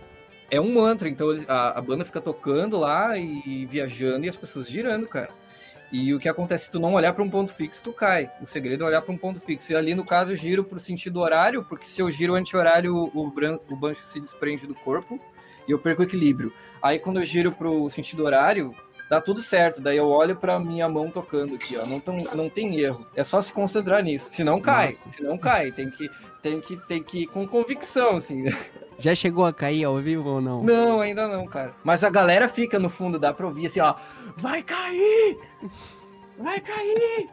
É 0.51 0.61
um 0.61 0.73
mantra, 0.75 1.09
então 1.09 1.29
a, 1.49 1.79
a 1.79 1.81
banda 1.81 2.05
fica 2.05 2.21
tocando 2.21 2.79
lá 2.79 3.16
e 3.16 3.64
viajando 3.66 4.27
e 4.27 4.29
as 4.29 4.37
pessoas 4.37 4.68
girando, 4.68 5.07
cara. 5.07 5.31
E 5.90 6.14
o 6.14 6.18
que 6.18 6.29
acontece 6.29 6.64
se 6.66 6.71
tu 6.71 6.81
não 6.81 6.95
olhar 6.95 7.12
para 7.12 7.23
um 7.23 7.29
ponto 7.29 7.53
fixo, 7.53 7.83
tu 7.83 7.92
cai. 7.92 8.31
O 8.40 8.47
segredo 8.47 8.85
é 8.85 8.87
olhar 8.87 9.03
para 9.03 9.12
um 9.12 9.16
ponto 9.18 9.38
fixo. 9.40 9.73
E 9.73 9.77
ali, 9.77 9.95
no 9.95 10.05
caso, 10.05 10.33
eu 10.33 10.37
giro 10.37 10.64
pro 10.64 10.81
sentido 10.81 11.21
horário, 11.21 11.64
porque 11.64 11.85
se 11.85 12.01
eu 12.01 12.11
giro 12.11 12.35
anti-horário, 12.35 13.11
o, 13.14 13.31
bran- 13.31 13.59
o 13.71 13.77
banjo 13.77 14.01
se 14.03 14.18
desprende 14.18 14.66
do 14.66 14.75
corpo 14.75 15.21
e 15.68 15.71
eu 15.71 15.79
perco 15.79 16.01
o 16.01 16.05
equilíbrio. 16.05 16.51
Aí, 16.83 16.99
quando 16.99 17.21
eu 17.21 17.25
giro 17.27 17.53
pro 17.53 17.88
sentido 17.90 18.25
horário, 18.25 18.75
dá 19.12 19.20
tudo 19.20 19.42
certo. 19.42 19.83
Daí 19.83 19.98
eu 19.98 20.09
olho 20.09 20.35
pra 20.35 20.59
minha 20.59 20.88
mão 20.88 21.11
tocando 21.11 21.55
aqui, 21.57 21.77
ó. 21.77 21.85
Não, 21.85 22.01
tão, 22.01 22.16
não 22.35 22.48
tem 22.48 22.81
erro. 22.81 23.07
É 23.14 23.22
só 23.22 23.42
se 23.42 23.53
concentrar 23.53 24.03
nisso. 24.03 24.31
Se 24.33 24.42
não 24.42 24.59
cai, 24.59 24.87
Nossa. 24.87 25.11
se 25.11 25.22
não 25.22 25.37
cai, 25.37 25.70
tem 25.70 25.90
que, 25.90 26.11
tem 26.40 26.59
que, 26.59 26.77
tem 26.88 27.03
que 27.03 27.22
ir 27.25 27.27
com 27.27 27.46
convicção, 27.46 28.16
assim. 28.16 28.46
Já 28.98 29.14
chegou 29.14 29.44
a 29.44 29.53
cair 29.53 29.85
ao 29.85 29.98
vivo 29.98 30.31
ou 30.31 30.40
não? 30.40 30.62
Não, 30.62 31.03
ainda 31.03 31.29
não, 31.29 31.44
cara. 31.46 31.75
Mas 31.85 32.03
a 32.03 32.09
galera 32.09 32.48
fica 32.48 32.79
no 32.79 32.88
fundo, 32.88 33.18
dá 33.18 33.35
pra 33.35 33.46
ouvir 33.46 33.66
assim, 33.66 33.81
ó. 33.81 33.94
Vai 34.38 34.62
cair! 34.62 35.38
Vai 36.38 36.59
cair! 36.61 37.29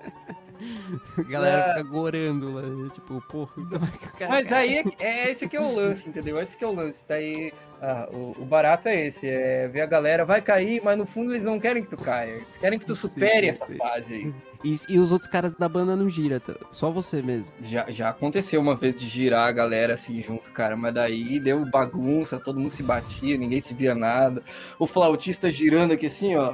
A 1.18 1.22
galera 1.24 1.62
É. 1.62 1.68
fica 1.78 1.84
gorando 1.84 2.54
lá, 2.54 2.90
tipo, 2.90 3.22
porra. 3.30 3.52
Mas 4.30 4.52
aí 4.52 4.78
é, 4.78 4.84
é 5.00 5.32
esse 5.32 5.48
que 5.48 5.56
é 5.58 5.62
o 5.62 5.74
lance, 5.76 6.08
entendeu? 6.10 6.38
Esse 6.40 6.56
que 6.58 6.64
é 6.64 6.68
o 6.68 6.74
lance. 6.76 7.06
Tá 7.06 7.16
aí, 7.16 7.52
ah, 7.82 8.08
o, 8.12 8.36
o 8.42 8.46
barato 8.46 8.88
é 8.88 9.08
esse, 9.08 9.28
é 9.28 9.68
ver 9.68 9.82
a 9.82 9.86
galera 9.86 10.26
vai 10.26 10.42
cair, 10.42 10.82
mas 10.84 10.98
no 10.98 11.06
fundo 11.06 11.32
eles 11.32 11.44
não 11.46 11.60
querem 11.60 11.82
que 11.84 11.90
tu 11.90 11.98
caia. 11.98 12.32
Eles 12.32 12.58
querem 12.58 12.78
que 12.78 12.86
tu 12.86 12.96
Sim, 12.96 13.08
supere 13.08 13.42
sim, 13.42 13.48
essa 13.48 13.66
sim. 13.66 13.78
fase 13.78 14.14
aí. 14.14 14.34
E, 14.64 14.78
e 14.90 15.00
os 15.00 15.12
outros 15.12 15.32
caras 15.32 15.54
da 15.54 15.70
banda 15.70 15.96
não 15.96 16.10
gira, 16.10 16.40
tá? 16.40 16.54
só 16.70 16.92
você 16.92 17.22
mesmo. 17.22 17.54
Já, 17.62 17.90
já 17.90 18.10
aconteceu 18.10 18.60
uma 18.60 18.76
vez 18.76 18.94
de 18.94 19.08
girar 19.08 19.48
a 19.48 19.52
galera 19.54 19.94
assim 19.94 20.22
junto, 20.22 20.52
cara, 20.52 20.76
mas 20.76 20.94
daí 20.94 21.40
deu 21.40 21.64
bagunça, 21.66 22.38
todo 22.40 22.60
mundo 22.60 22.70
se 22.70 22.84
batia, 22.84 23.38
ninguém 23.38 23.62
se 23.62 23.74
via 23.74 23.96
nada. 23.96 24.44
O 24.78 24.86
flautista 24.86 25.50
girando 25.50 25.94
aqui 25.94 26.08
assim, 26.08 26.36
ó. 26.36 26.54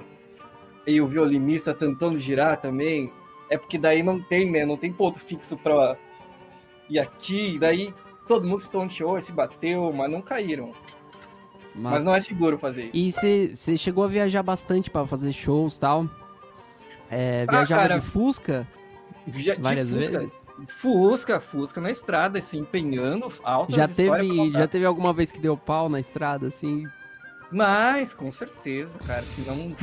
E 0.86 1.02
o 1.02 1.08
violinista 1.08 1.74
tentando 1.74 2.20
girar 2.20 2.58
também. 2.58 3.12
É 3.50 3.58
porque 3.58 3.78
daí 3.78 4.02
não 4.02 4.20
tem, 4.20 4.52
né? 4.52 4.66
Não 4.66 4.78
tem 4.78 4.92
ponto 4.92 5.20
fixo 5.20 5.58
pra. 5.58 5.98
E 6.90 7.00
aqui, 7.00 7.58
daí 7.60 7.94
todo 8.28 8.48
mundo 8.48 8.60
se 8.60 8.70
tonteou, 8.72 9.20
se 9.20 9.32
bateu, 9.32 9.92
mas 9.94 10.12
não 10.12 10.22
caíram. 10.22 10.74
Mas, 11.74 11.94
Mas 11.94 12.04
não 12.04 12.16
é 12.16 12.22
seguro 12.22 12.58
fazer 12.58 12.90
isso. 12.94 13.26
E 13.26 13.56
você 13.56 13.78
chegou 13.78 14.04
a 14.04 14.08
viajar 14.08 14.42
bastante 14.42 14.90
pra 14.90 15.06
fazer 15.06 15.34
shows 15.34 15.76
e 15.76 15.80
tal? 15.80 16.10
É, 17.10 17.46
Ah, 17.48 17.52
viajava 17.52 17.82
cara, 17.82 18.00
de 18.00 18.06
Fusca 18.06 18.68
de 19.28 19.54
várias 19.56 19.90
Fusca, 19.90 20.20
vezes? 20.20 20.48
Fusca, 20.68 21.40
Fusca 21.40 21.82
na 21.82 21.92
estrada, 21.92 22.40
se 22.42 22.58
empenhando, 22.58 23.32
altas 23.44 23.76
Já 23.76 23.88
teve, 23.88 24.52
já 24.52 24.68
teve 24.68 24.86
alguma 24.86 25.12
vez 25.12 25.32
que 25.32 25.40
deu 25.40 25.58
pau 25.58 25.90
na 25.90 26.00
estrada, 26.00 26.48
assim? 26.48 26.88
Mas, 27.52 28.14
com 28.14 28.32
certeza, 28.32 28.98
cara. 29.00 29.24
Senão. 29.24 29.76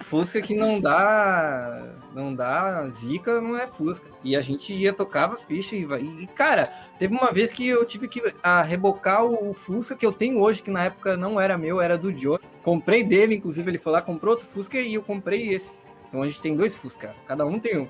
Fusca 0.00 0.40
que 0.40 0.54
não 0.54 0.80
dá. 0.80 1.94
Não 2.14 2.34
dá 2.34 2.86
zica, 2.88 3.40
não 3.40 3.56
é 3.56 3.66
Fusca. 3.66 4.06
E 4.24 4.34
a 4.34 4.40
gente 4.40 4.72
ia, 4.72 4.92
tocava 4.92 5.36
ficha 5.36 5.76
e, 5.76 5.86
e, 6.20 6.26
cara, 6.26 6.66
teve 6.98 7.14
uma 7.14 7.32
vez 7.32 7.52
que 7.52 7.66
eu 7.66 7.84
tive 7.84 8.08
que 8.08 8.22
ah, 8.42 8.62
rebocar 8.62 9.24
o 9.24 9.52
Fusca 9.52 9.94
que 9.94 10.06
eu 10.06 10.12
tenho 10.12 10.40
hoje, 10.40 10.62
que 10.62 10.70
na 10.70 10.84
época 10.84 11.16
não 11.16 11.40
era 11.40 11.58
meu, 11.58 11.80
era 11.80 11.96
do 11.96 12.16
Joe. 12.16 12.38
Comprei 12.62 13.04
dele, 13.04 13.36
inclusive, 13.36 13.70
ele 13.70 13.78
foi 13.78 13.92
lá, 13.92 14.02
comprou 14.02 14.32
outro 14.32 14.46
Fusca 14.46 14.78
e 14.78 14.94
eu 14.94 15.02
comprei 15.02 15.50
esse. 15.50 15.82
Então 16.08 16.22
a 16.22 16.26
gente 16.26 16.40
tem 16.40 16.56
dois 16.56 16.74
Fusca, 16.74 17.14
cada 17.26 17.44
um 17.44 17.58
tem 17.58 17.78
um. 17.78 17.88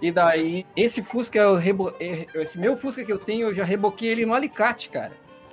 E 0.00 0.10
daí, 0.10 0.66
esse 0.76 1.00
Fusca, 1.02 1.38
eu 1.38 1.54
rebo... 1.54 1.94
eh, 2.00 2.26
esse 2.34 2.58
meu 2.58 2.76
Fusca 2.76 3.04
que 3.04 3.12
eu 3.12 3.18
tenho, 3.18 3.48
eu 3.48 3.54
já 3.54 3.64
reboquei 3.64 4.08
ele 4.08 4.26
no 4.26 4.34
alicate, 4.34 4.88
cara. 4.88 5.12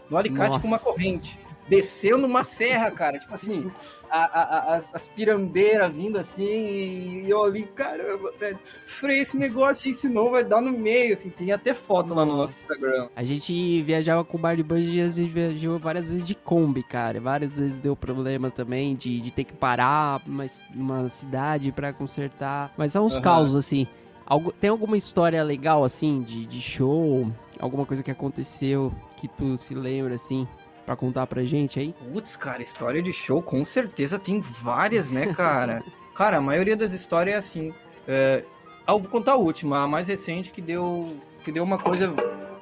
No 0.10 0.18
alicate 0.18 0.50
Nossa. 0.50 0.60
com 0.62 0.68
uma 0.68 0.80
corrente. 0.80 1.40
Desceu 1.70 2.18
numa 2.18 2.44
serra, 2.44 2.90
cara. 2.92 3.20
Tipo 3.20 3.34
assim, 3.36 3.72
a- 4.10 4.42
a- 4.42 4.76
as, 4.76 4.96
as 4.96 5.08
pirambeiras 5.08 5.94
vindo 5.94 6.18
assim, 6.18 7.24
e 7.24 7.30
eu 7.30 7.44
ali, 7.44 7.64
caramba, 7.64 8.34
velho. 8.40 8.58
Freia 8.86 9.22
esse 9.22 9.38
negócio 9.38 9.88
aí, 9.88 9.94
senão 9.94 10.32
vai 10.32 10.44
dar 10.44 10.62
no 10.62 10.72
meio, 10.72 11.14
assim. 11.14 11.30
Tem 11.30 11.52
até 11.52 11.74
foto 11.74 12.14
lá 12.14 12.26
no 12.26 12.36
nosso. 12.36 12.58
Instagram. 12.60 13.10
A 13.16 13.24
gente 13.24 13.84
viajava 13.84 14.24
com 14.26 14.38
o 14.38 14.40
bar 14.40 14.56
de 14.56 14.64
e 14.96 15.02
a 15.02 15.08
gente 15.10 15.30
viajou 15.30 15.78
várias 15.78 16.10
vezes 16.12 16.26
de 16.26 16.34
Kombi, 16.34 16.82
cara. 16.82 17.22
Várias 17.22 17.58
vezes 17.58 17.80
deu 17.80 17.96
problema 17.96 18.50
também 18.50 18.96
de, 18.96 19.22
de 19.22 19.30
ter 19.32 19.44
que 19.44 19.54
parar 19.54 20.22
numa, 20.26 21.08
cidade 21.10 21.72
pra 21.72 21.94
consertar. 21.94 22.74
Mas 22.78 22.94
são 22.94 23.06
uns 23.06 23.14
Aham. 23.14 23.22
causos, 23.22 23.56
assim. 23.56 23.88
Algu- 24.26 24.52
tem 24.52 24.70
alguma 24.70 24.98
história 24.98 25.42
legal, 25.44 25.84
assim, 25.84 26.22
de, 26.22 26.46
de 26.46 26.62
show? 26.62 27.32
Alguma 27.60 27.86
coisa 27.86 28.02
que 28.02 28.12
aconteceu 28.12 28.92
que 29.18 29.28
tu 29.28 29.58
se 29.58 29.74
lembra, 29.76 30.16
assim, 30.16 30.48
pra 30.90 30.96
contar 30.96 31.28
pra 31.28 31.44
gente 31.44 31.80
aí? 31.80 31.94
Putz, 32.12 32.36
cara, 32.36 32.64
história 32.64 33.00
de 33.00 33.14
show, 33.14 33.44
com 33.44 33.64
certeza 33.64 34.18
tem 34.18 34.40
várias, 34.40 35.12
né, 35.12 35.32
cara? 35.36 35.84
cara, 36.16 36.38
a 36.38 36.42
maioria 36.42 36.76
das 36.76 36.94
histórias 36.94 37.36
é 37.36 37.38
assim. 37.38 37.74
É, 38.08 38.44
ah, 38.88 38.94
eu 38.94 39.00
vou 39.00 39.08
contar 39.08 39.34
a 39.34 39.36
última, 39.36 39.84
a 39.84 39.88
mais 39.88 40.08
recente, 40.08 40.52
que 40.52 40.64
deu, 40.64 41.08
que 41.44 41.52
deu 41.52 41.64
uma 41.64 41.78
coisa. 41.78 42.12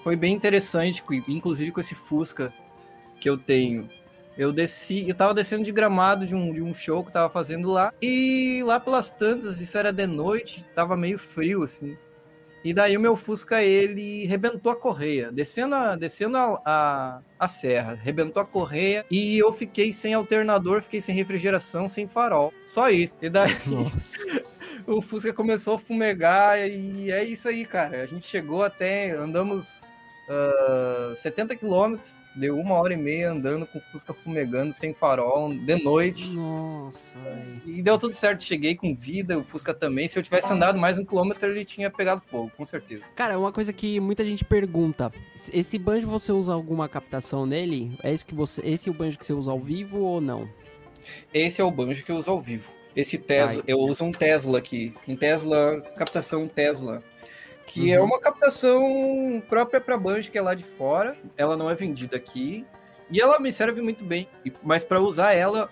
Foi 0.03 0.17
bem 0.17 0.33
interessante, 0.33 1.01
inclusive 1.29 1.71
com 1.71 1.79
esse 1.79 1.95
Fusca 1.95 2.53
que 3.17 3.29
eu 3.29 3.37
tenho. 3.37 3.87
Eu 4.37 4.51
desci, 4.51 5.07
eu 5.07 5.15
tava 5.15 5.33
descendo 5.33 5.63
de 5.63 5.71
gramado 5.71 6.27
de 6.27 6.35
um, 6.35 6.53
de 6.53 6.61
um 6.61 6.73
show 6.73 7.03
que 7.03 7.07
eu 7.09 7.13
tava 7.13 7.29
fazendo 7.29 7.71
lá. 7.71 7.93
E 8.01 8.61
lá 8.65 8.77
pelas 8.77 9.09
tantas, 9.09 9.61
isso 9.61 9.77
era 9.77 9.93
de 9.93 10.05
noite, 10.05 10.65
tava 10.75 10.97
meio 10.97 11.17
frio, 11.17 11.63
assim. 11.63 11.97
E 12.63 12.73
daí 12.73 12.97
o 12.97 12.99
meu 12.99 13.15
Fusca, 13.15 13.61
ele 13.61 14.25
rebentou 14.25 14.71
a 14.71 14.75
correia, 14.75 15.31
descendo 15.31 15.75
a, 15.75 15.95
descendo 15.95 16.37
a, 16.37 16.61
a, 16.65 17.21
a 17.39 17.47
serra, 17.47 17.93
rebentou 17.93 18.41
a 18.41 18.45
correia 18.45 19.05
e 19.09 19.37
eu 19.37 19.53
fiquei 19.53 19.93
sem 19.93 20.13
alternador, 20.13 20.81
fiquei 20.81 20.99
sem 20.99 21.15
refrigeração, 21.15 21.87
sem 21.87 22.07
farol. 22.07 22.51
Só 22.65 22.89
isso. 22.89 23.15
E 23.21 23.29
daí 23.29 23.51
o 24.87 25.01
Fusca 25.01 25.33
começou 25.33 25.75
a 25.75 25.79
fumegar 25.79 26.59
e 26.59 27.11
é 27.11 27.23
isso 27.23 27.47
aí, 27.47 27.65
cara. 27.65 28.03
A 28.03 28.05
gente 28.05 28.25
chegou 28.25 28.63
até, 28.63 29.11
andamos 29.11 29.86
ah, 30.29 31.13
70 31.15 31.55
quilômetros, 31.55 32.27
deu 32.35 32.59
uma 32.59 32.75
hora 32.75 32.93
e 32.93 32.97
meia 32.97 33.31
andando 33.31 33.65
com 33.65 33.79
o 33.79 33.81
Fusca 33.81 34.13
fumegando, 34.13 34.73
sem 34.73 34.93
farol, 34.93 35.53
de 35.53 35.81
noite. 35.81 36.31
Nossa, 36.31 37.17
velho. 37.19 37.61
E 37.65 37.81
deu 37.81 37.97
tudo 37.97 38.13
certo, 38.13 38.43
cheguei 38.43 38.75
com 38.75 38.93
vida, 38.93 39.37
o 39.37 39.43
Fusca 39.43 39.73
também. 39.73 40.07
Se 40.07 40.19
eu 40.19 40.23
tivesse 40.23 40.51
andado 40.51 40.77
mais 40.77 40.97
um 40.97 41.05
quilômetro, 41.05 41.49
ele 41.49 41.63
tinha 41.63 41.89
pegado 41.89 42.21
fogo, 42.21 42.51
com 42.57 42.65
certeza. 42.65 43.05
Cara, 43.15 43.39
uma 43.39 43.51
coisa 43.51 43.71
que 43.71 43.99
muita 43.99 44.25
gente 44.25 44.43
pergunta: 44.43 45.11
esse 45.53 45.77
banjo 45.77 46.07
você 46.07 46.31
usa 46.31 46.53
alguma 46.53 46.89
captação 46.89 47.45
nele? 47.45 47.97
É 48.03 48.11
esse 48.11 48.25
que 48.25 48.35
você, 48.35 48.61
esse 48.65 48.89
é 48.89 48.91
o 48.91 48.95
banjo 48.95 49.17
que 49.17 49.25
você 49.25 49.33
usa 49.33 49.51
ao 49.51 49.59
vivo 49.59 49.99
ou 49.99 50.19
não? 50.19 50.49
Esse 51.33 51.61
é 51.61 51.63
o 51.63 51.71
banjo 51.71 52.03
que 52.03 52.11
eu 52.11 52.17
uso 52.17 52.29
ao 52.29 52.41
vivo. 52.41 52.69
Esse 52.93 53.17
Tesla, 53.17 53.61
Ai. 53.61 53.73
eu 53.73 53.77
uso 53.77 54.03
um 54.03 54.11
Tesla 54.11 54.57
aqui, 54.57 54.93
um 55.07 55.15
Tesla, 55.15 55.79
captação 55.95 56.47
Tesla, 56.47 57.03
que 57.67 57.89
Uhum. 57.89 57.93
é 57.93 58.01
uma 58.01 58.19
captação 58.19 59.43
própria 59.47 59.79
para 59.79 59.95
banjo 59.97 60.31
que 60.31 60.37
é 60.37 60.41
lá 60.41 60.55
de 60.55 60.63
fora. 60.63 61.15
Ela 61.37 61.55
não 61.55 61.69
é 61.69 61.75
vendida 61.75 62.15
aqui 62.17 62.65
e 63.11 63.21
ela 63.21 63.39
me 63.39 63.51
serve 63.51 63.81
muito 63.81 64.03
bem. 64.03 64.27
Mas 64.63 64.83
para 64.83 64.99
usar 64.99 65.33
ela, 65.33 65.69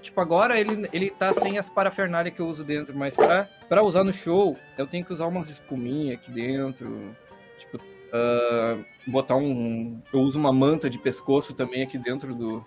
tipo 0.00 0.20
agora 0.20 0.60
ele 0.60 0.88
ele 0.92 1.10
tá 1.10 1.32
sem 1.32 1.58
as 1.58 1.68
parafernália 1.68 2.30
que 2.30 2.40
eu 2.40 2.46
uso 2.46 2.62
dentro, 2.62 2.96
mas 2.96 3.16
para 3.16 3.48
para 3.68 3.82
usar 3.82 4.04
no 4.04 4.12
show 4.12 4.56
eu 4.76 4.86
tenho 4.86 5.04
que 5.04 5.12
usar 5.12 5.26
umas 5.26 5.48
espuminhas 5.48 6.18
aqui 6.18 6.30
dentro, 6.30 7.16
tipo 7.56 7.80
Uh, 8.08 8.82
botar 9.06 9.36
um. 9.36 9.98
Eu 10.10 10.20
uso 10.20 10.38
uma 10.38 10.50
manta 10.50 10.88
de 10.88 10.98
pescoço 10.98 11.52
também 11.52 11.82
aqui 11.82 11.98
dentro 11.98 12.34
do. 12.34 12.64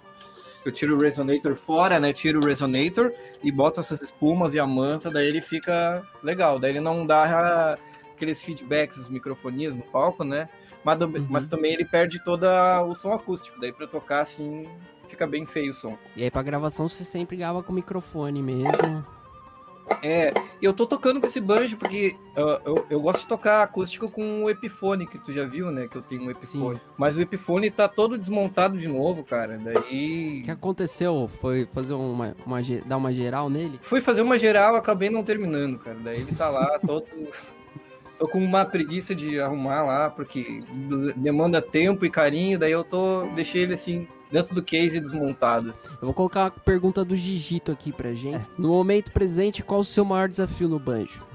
Eu 0.63 0.71
tiro 0.71 0.95
o 0.95 0.99
resonator 1.01 1.55
fora, 1.55 1.99
né? 1.99 2.13
Tiro 2.13 2.39
o 2.39 2.45
resonator 2.45 3.11
e 3.43 3.51
boto 3.51 3.79
essas 3.79 4.03
espumas 4.03 4.53
e 4.53 4.59
a 4.59 4.67
manta, 4.67 5.09
daí 5.09 5.25
ele 5.25 5.41
fica 5.41 6.03
legal. 6.21 6.59
Daí 6.59 6.73
ele 6.73 6.79
não 6.79 7.07
dá 7.07 7.75
aqueles 8.21 8.43
feedbacks, 8.43 8.99
as 8.99 9.09
microfonias 9.09 9.75
no 9.75 9.81
palco, 9.81 10.23
né? 10.23 10.47
Mas, 10.83 11.01
uhum. 11.01 11.27
mas 11.27 11.47
também 11.47 11.73
ele 11.73 11.85
perde 11.85 12.23
todo 12.23 12.45
o 12.87 12.93
som 12.93 13.11
acústico. 13.11 13.59
Daí 13.59 13.73
para 13.73 13.87
tocar 13.87 14.21
assim, 14.21 14.67
fica 15.07 15.25
bem 15.25 15.43
feio 15.43 15.71
o 15.71 15.73
som. 15.73 15.97
E 16.15 16.23
aí 16.23 16.29
pra 16.29 16.43
gravação 16.43 16.87
você 16.87 17.03
sempre 17.03 17.35
grava 17.35 17.63
com 17.63 17.73
microfone 17.73 18.41
mesmo. 18.41 19.05
É, 20.01 20.31
eu 20.61 20.71
tô 20.71 20.85
tocando 20.85 21.19
com 21.19 21.25
esse 21.25 21.41
banjo 21.41 21.75
porque 21.75 22.15
uh, 22.37 22.61
eu, 22.63 22.85
eu 22.89 23.01
gosto 23.01 23.21
de 23.21 23.27
tocar 23.27 23.61
acústico 23.61 24.09
com 24.09 24.43
o 24.43 24.49
Epiphone, 24.49 25.05
que 25.05 25.19
tu 25.19 25.33
já 25.33 25.43
viu, 25.43 25.69
né? 25.69 25.87
Que 25.87 25.97
eu 25.97 26.01
tenho 26.01 26.23
um 26.23 26.31
Epiphone. 26.31 26.77
Sim. 26.77 26.81
Mas 26.97 27.17
o 27.17 27.21
Epiphone 27.21 27.69
tá 27.69 27.89
todo 27.89 28.17
desmontado 28.17 28.77
de 28.77 28.87
novo, 28.87 29.23
cara. 29.23 29.57
Daí. 29.57 30.39
O 30.39 30.45
que 30.45 30.51
aconteceu? 30.51 31.29
Foi 31.41 31.67
fazer 31.73 31.93
uma, 31.93 32.35
uma, 32.45 32.61
dar 32.85 32.97
uma 32.97 33.11
geral 33.11 33.49
nele? 33.49 33.79
Fui 33.81 33.99
fazer 33.99 34.21
uma 34.21 34.39
geral, 34.39 34.75
acabei 34.75 35.09
não 35.09 35.23
terminando, 35.23 35.77
cara. 35.79 35.97
Daí 36.01 36.21
ele 36.21 36.33
tá 36.35 36.49
lá 36.49 36.79
todo. 36.85 37.05
Tô 38.21 38.27
com 38.27 38.37
uma 38.37 38.63
preguiça 38.63 39.15
de 39.15 39.41
arrumar 39.41 39.81
lá, 39.81 40.07
porque 40.07 40.63
demanda 41.15 41.59
tempo 41.59 42.05
e 42.05 42.09
carinho, 42.09 42.59
daí 42.59 42.71
eu 42.71 42.83
tô. 42.83 43.23
Deixei 43.33 43.63
ele 43.63 43.73
assim 43.73 44.07
dentro 44.31 44.53
do 44.53 44.61
case 44.61 44.99
desmontado. 44.99 45.73
Eu 45.93 46.05
vou 46.05 46.13
colocar 46.13 46.43
uma 46.43 46.51
pergunta 46.51 47.03
do 47.03 47.15
Gigito 47.15 47.71
aqui 47.71 47.91
pra 47.91 48.13
gente. 48.13 48.35
É. 48.35 48.45
No 48.59 48.69
momento 48.69 49.11
presente, 49.11 49.63
qual 49.63 49.79
o 49.79 49.83
seu 49.83 50.05
maior 50.05 50.29
desafio 50.29 50.69
no 50.69 50.77
banjo? 50.77 51.25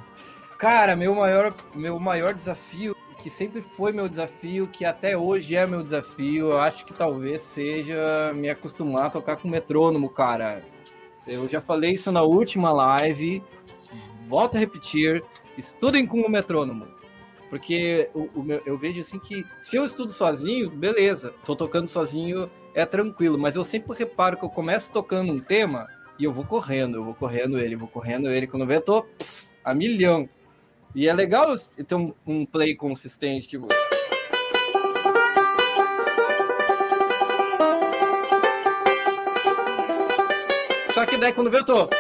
Cara, 0.59 0.95
meu 0.95 1.13
maior, 1.17 1.53
meu 1.75 1.99
maior 1.99 2.33
desafio, 2.33 2.95
que 3.21 3.29
sempre 3.29 3.61
foi 3.61 3.91
meu 3.91 4.09
desafio, 4.09 4.69
que 4.69 4.85
até 4.85 5.19
hoje 5.19 5.57
é 5.57 5.67
meu 5.67 5.83
desafio, 5.83 6.53
eu 6.53 6.59
acho 6.59 6.85
que 6.85 6.95
talvez 6.95 7.43
seja 7.43 8.33
me 8.33 8.49
acostumar 8.49 9.07
a 9.07 9.11
tocar 9.11 9.37
com 9.37 9.49
metrônomo, 9.49 10.09
cara. 10.09 10.63
Eu 11.27 11.49
já 11.49 11.61
falei 11.61 11.95
isso 11.95 12.13
na 12.13 12.23
última 12.23 12.73
live, 12.73 13.43
volto 14.29 14.55
a 14.55 14.61
repetir, 14.61 15.25
estudem 15.57 16.07
com 16.07 16.21
o 16.21 16.31
metrônomo. 16.31 16.87
Porque 17.49 18.11
o, 18.13 18.29
o 18.35 18.45
meu, 18.45 18.61
eu 18.67 18.77
vejo 18.77 19.01
assim 19.01 19.19
que 19.19 19.45
se 19.59 19.77
eu 19.77 19.85
estudo 19.85 20.13
sozinho, 20.13 20.71
beleza, 20.71 21.33
tô 21.45 21.55
tocando 21.55 21.87
sozinho, 21.87 22.51
é 22.75 22.85
tranquilo, 22.85 23.39
mas 23.39 23.57
eu 23.57 23.65
sempre 23.65 23.97
reparo 23.97 24.37
que 24.37 24.45
eu 24.45 24.51
começo 24.51 24.91
tocando 24.91 25.33
um 25.33 25.39
tema 25.39 25.89
e 26.19 26.25
eu 26.25 26.33
vou 26.33 26.45
correndo, 26.45 26.97
eu 26.97 27.05
vou 27.05 27.15
correndo 27.15 27.59
ele, 27.59 27.77
vou 27.77 27.89
correndo 27.89 28.31
ele, 28.31 28.47
quando 28.47 28.67
vê 28.67 28.77
eu 28.77 28.81
tô 28.81 29.03
pss, 29.03 29.55
a 29.65 29.73
milhão. 29.73 30.29
E 30.95 31.09
é 31.09 31.13
legal 31.13 31.55
ter 31.87 31.95
um, 31.95 32.13
um 32.27 32.45
play 32.45 32.75
consistente, 32.75 33.47
tipo. 33.47 33.69
Só 40.91 41.05
que 41.05 41.19
daí 41.19 41.33
quando 41.33 41.51
vê 41.51 41.59
eu 41.59 41.65
tô. 41.65 41.91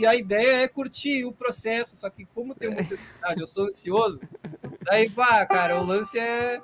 E 0.00 0.06
a 0.06 0.14
ideia 0.14 0.62
é 0.62 0.68
curtir 0.68 1.26
o 1.26 1.32
processo, 1.32 1.94
só 1.94 2.08
que 2.08 2.24
como 2.24 2.54
tem 2.54 2.70
muita 2.70 2.94
ansiedade, 2.94 3.38
eu 3.38 3.46
sou 3.46 3.66
ansioso, 3.66 4.22
daí, 4.80 5.10
pá, 5.10 5.44
cara, 5.44 5.78
o 5.78 5.84
lance 5.84 6.18
é. 6.18 6.58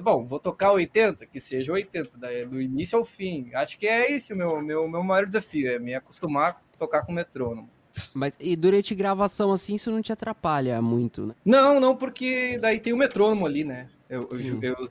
Bom, 0.00 0.26
vou 0.26 0.40
tocar 0.40 0.72
80, 0.72 1.26
que 1.26 1.38
seja 1.38 1.74
80, 1.74 2.16
daí, 2.16 2.46
do 2.46 2.58
início 2.58 2.98
ao 2.98 3.04
fim. 3.04 3.50
Acho 3.52 3.78
que 3.78 3.86
é 3.86 4.10
esse 4.10 4.32
o 4.32 4.36
meu, 4.36 4.62
meu, 4.62 4.88
meu 4.88 5.04
maior 5.04 5.26
desafio, 5.26 5.70
é 5.70 5.78
me 5.78 5.94
acostumar 5.94 6.52
a 6.72 6.78
tocar 6.78 7.04
com 7.04 7.12
metrônomo. 7.12 7.68
Mas 8.14 8.34
e 8.40 8.56
durante 8.56 8.94
gravação 8.94 9.52
assim, 9.52 9.74
isso 9.74 9.90
não 9.90 10.00
te 10.00 10.10
atrapalha 10.10 10.80
muito, 10.80 11.26
né? 11.26 11.34
Não, 11.44 11.78
não, 11.78 11.94
porque 11.94 12.58
daí 12.58 12.80
tem 12.80 12.94
o 12.94 12.96
metrônomo 12.96 13.44
ali, 13.44 13.62
né? 13.62 13.88
Eu, 14.08 14.26
eu, 14.62 14.90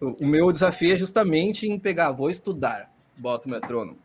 eu, 0.00 0.16
o 0.20 0.26
meu 0.26 0.50
desafio 0.50 0.92
é 0.92 0.96
justamente 0.96 1.68
em 1.68 1.78
pegar, 1.78 2.10
vou 2.10 2.30
estudar, 2.30 2.92
bota 3.16 3.46
o 3.46 3.50
metrônomo. 3.52 3.98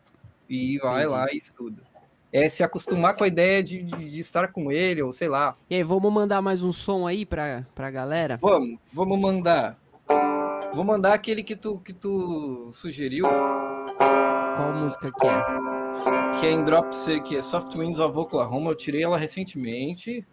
E 0.48 0.78
vai 0.78 1.02
Entendi. 1.02 1.08
lá 1.08 1.32
e 1.32 1.36
estuda 1.36 1.91
é 2.32 2.48
se 2.48 2.64
acostumar 2.64 3.14
com 3.14 3.24
a 3.24 3.28
ideia 3.28 3.62
de, 3.62 3.82
de, 3.82 4.10
de, 4.10 4.18
estar 4.18 4.48
com 4.48 4.72
ele, 4.72 5.02
ou 5.02 5.12
sei 5.12 5.28
lá. 5.28 5.54
E 5.68 5.74
aí, 5.74 5.82
vamos 5.82 6.10
mandar 6.10 6.40
mais 6.40 6.62
um 6.62 6.72
som 6.72 7.06
aí 7.06 7.26
pra, 7.26 7.66
pra 7.74 7.90
galera? 7.90 8.38
Vamos, 8.40 8.78
vamos 8.92 9.20
mandar. 9.20 9.78
Vou 10.72 10.84
mandar 10.84 11.12
aquele 11.12 11.42
que 11.42 11.54
tu, 11.54 11.78
que 11.78 11.92
tu 11.92 12.70
sugeriu. 12.72 13.26
Qual 14.56 14.74
música 14.74 15.12
que 15.12 15.26
é? 15.26 16.40
Que 16.40 16.46
é 16.46 16.50
em 16.52 16.64
Drop 16.64 16.94
C, 16.94 17.20
que 17.20 17.36
é 17.36 17.42
Soft 17.42 17.74
Winds 17.76 17.98
of 17.98 18.16
Oklahoma. 18.18 18.70
Eu 18.70 18.74
tirei 18.74 19.02
ela 19.02 19.18
recentemente. 19.18 20.26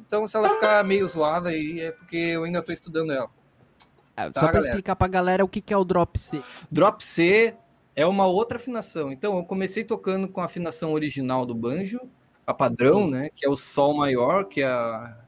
Então, 0.00 0.26
se 0.26 0.36
ela 0.36 0.50
ficar 0.50 0.84
meio 0.84 1.06
zoada 1.06 1.50
aí, 1.50 1.80
é 1.80 1.92
porque 1.92 2.16
eu 2.16 2.42
ainda 2.42 2.60
tô 2.62 2.72
estudando 2.72 3.12
ela. 3.12 3.30
É, 4.16 4.30
tá, 4.30 4.40
só 4.40 4.46
pra 4.46 4.52
galera? 4.54 4.68
explicar 4.68 4.96
pra 4.96 5.08
galera 5.08 5.44
o 5.44 5.48
que, 5.48 5.60
que 5.60 5.72
é 5.72 5.76
o 5.76 5.84
Drop 5.84 6.18
C. 6.18 6.42
Drop 6.70 7.04
C 7.04 7.54
é 7.96 8.04
uma 8.04 8.26
outra 8.26 8.58
afinação. 8.58 9.10
Então, 9.10 9.38
eu 9.38 9.44
comecei 9.44 9.82
tocando 9.82 10.28
com 10.28 10.42
a 10.42 10.44
afinação 10.44 10.92
original 10.92 11.46
do 11.46 11.54
banjo, 11.54 11.98
a 12.46 12.52
padrão, 12.52 13.04
Sim. 13.04 13.10
né? 13.10 13.30
Que 13.34 13.46
é 13.46 13.48
o 13.48 13.56
Sol 13.56 13.96
maior, 13.96 14.44
que 14.44 14.60
é 14.60 14.66
a, 14.66 15.18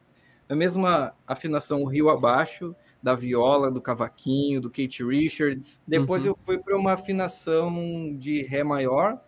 a 0.47 0.55
mesma 0.55 1.15
afinação 1.27 1.85
rio 1.87 2.11
abaixo 2.11 2.77
da 3.03 3.15
viola, 3.15 3.71
do 3.71 3.81
cavaquinho, 3.81 4.61
do 4.61 4.69
Kate 4.69 5.03
Richards. 5.03 5.81
Depois 5.89 6.27
uhum. 6.27 6.33
eu 6.33 6.39
fui 6.45 6.59
para 6.59 6.77
uma 6.77 6.93
afinação 6.93 8.15
de 8.19 8.43
Ré 8.43 8.63
maior, 8.63 9.19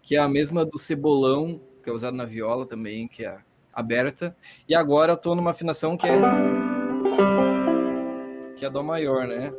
que 0.00 0.14
é 0.14 0.18
a 0.20 0.28
mesma 0.28 0.64
do 0.64 0.78
cebolão, 0.78 1.60
que 1.82 1.90
é 1.90 1.92
usado 1.92 2.16
na 2.16 2.24
viola 2.24 2.66
também, 2.66 3.08
que 3.08 3.24
é 3.24 3.38
aberta. 3.72 4.36
E 4.68 4.74
agora 4.74 5.12
eu 5.12 5.16
estou 5.16 5.34
numa 5.34 5.50
afinação 5.50 5.96
que 5.96 6.06
é 6.06 6.16
que 8.56 8.64
é 8.64 8.70
dó 8.70 8.82
maior, 8.82 9.26
né? 9.26 9.52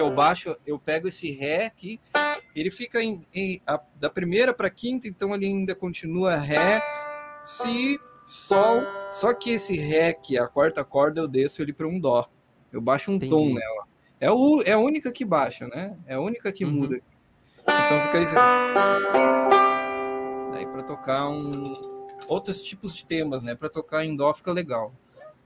Que 0.00 0.02
é 0.02 0.06
o 0.06 0.10
baixo, 0.10 0.56
eu 0.66 0.78
pego 0.78 1.08
esse 1.08 1.30
Ré 1.30 1.66
aqui, 1.66 2.00
ele 2.56 2.70
fica 2.70 3.02
em, 3.02 3.26
em 3.34 3.60
a, 3.66 3.78
da 3.96 4.08
primeira 4.08 4.54
para 4.54 4.70
quinta, 4.70 5.06
então 5.06 5.34
ele 5.34 5.44
ainda 5.44 5.74
continua 5.74 6.36
Ré, 6.36 6.82
Si, 7.44 8.00
Sol, 8.24 8.80
só 9.12 9.34
que 9.34 9.50
esse 9.50 9.76
Ré, 9.76 10.14
que 10.14 10.38
é 10.38 10.40
a 10.40 10.48
quarta 10.48 10.82
corda, 10.82 11.20
eu 11.20 11.28
desço 11.28 11.60
ele 11.60 11.74
para 11.74 11.86
um 11.86 12.00
Dó. 12.00 12.26
Eu 12.72 12.80
baixo 12.80 13.10
um 13.10 13.16
Entendi. 13.16 13.30
tom 13.30 13.52
nela. 13.52 13.86
É, 14.18 14.30
o, 14.30 14.62
é 14.64 14.72
a 14.72 14.78
única 14.78 15.12
que 15.12 15.24
baixa, 15.24 15.66
né? 15.66 15.98
É 16.06 16.14
a 16.14 16.20
única 16.20 16.50
que 16.50 16.64
uhum. 16.64 16.70
muda. 16.70 17.00
Então 17.60 18.00
fica 18.06 18.20
assim. 18.20 18.34
Daí 20.52 20.66
para 20.66 20.82
tocar 20.82 21.28
um 21.28 21.74
outros 22.26 22.62
tipos 22.62 22.94
de 22.94 23.04
temas, 23.04 23.42
né? 23.42 23.54
Para 23.54 23.68
tocar 23.68 24.04
em 24.04 24.16
dó 24.16 24.32
fica 24.32 24.50
legal. 24.50 24.94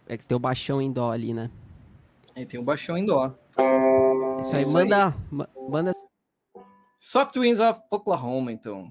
É 0.06 0.16
que 0.16 0.22
você 0.22 0.28
tem 0.28 0.36
o 0.36 0.40
baixão 0.40 0.80
em 0.80 0.92
dó 0.92 1.10
ali, 1.10 1.32
né? 1.32 1.50
É, 2.36 2.44
tem 2.44 2.60
o 2.60 2.62
baixão 2.62 2.96
em 2.96 3.04
dó. 3.04 3.34
Isso 4.40 4.56
aí, 4.56 4.62
Isso 4.62 4.72
manda, 4.72 5.08
aí. 5.08 5.46
manda. 5.68 5.92
Soft 7.00 7.36
Winds 7.36 7.60
of 7.60 7.80
Oklahoma, 7.90 8.50
então. 8.52 8.90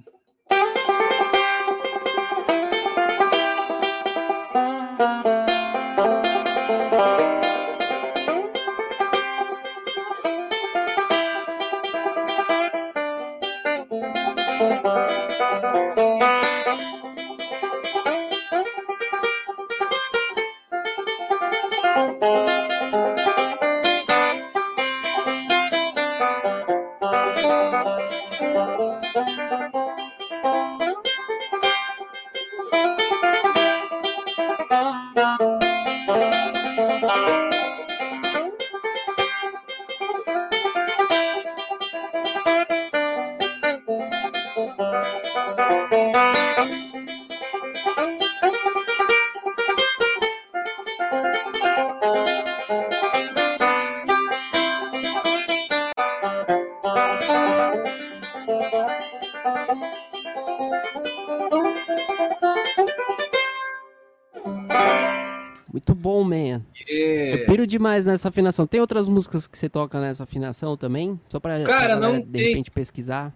Demais 67.73 68.05
nessa 68.05 68.29
afinação. 68.29 68.65
Tem 68.65 68.79
outras 68.79 69.07
músicas 69.07 69.47
que 69.47 69.57
você 69.57 69.67
toca 69.67 69.99
nessa 69.99 70.23
afinação 70.23 70.77
também? 70.77 71.19
Só 71.27 71.39
pra, 71.39 71.61
Cara, 71.63 71.85
pra 71.85 71.95
não 71.97 72.19
de 72.19 72.25
tem... 72.27 72.47
repente 72.49 72.71
pesquisar. 72.71 73.33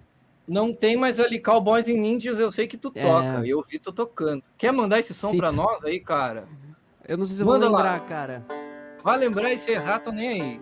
Não 0.48 0.74
tem 0.74 0.96
mais 0.96 1.20
ali 1.20 1.40
Cowboys 1.40 1.88
e 1.88 1.94
Ninjas, 1.98 2.40
eu 2.40 2.50
sei 2.52 2.68
que 2.68 2.78
tu 2.78 2.92
é. 2.96 3.02
toca. 3.02 3.46
Eu 3.46 3.62
vi 3.70 3.78
tu 3.80 3.92
tocando. 3.92 4.42
Quer 4.58 4.72
mandar 4.72 5.00
esse 5.00 5.14
som 5.14 5.32
Sim. 5.32 5.38
pra 5.38 5.52
nós 5.52 5.84
aí, 5.84 6.00
cara? 6.00 6.48
Eu 7.06 7.18
não 7.18 7.26
sei 7.26 7.36
se 7.36 7.42
eu 7.42 7.46
Manda 7.48 7.68
vou 7.68 7.76
lembrar, 7.76 7.94
lá. 7.94 8.00
cara. 8.00 8.46
Vai 9.04 9.18
lembrar 9.18 9.52
e 9.52 9.60
se 9.60 9.72
errar, 9.72 10.00
tô 10.00 10.12
nem 10.12 10.30
aí. 10.30 10.62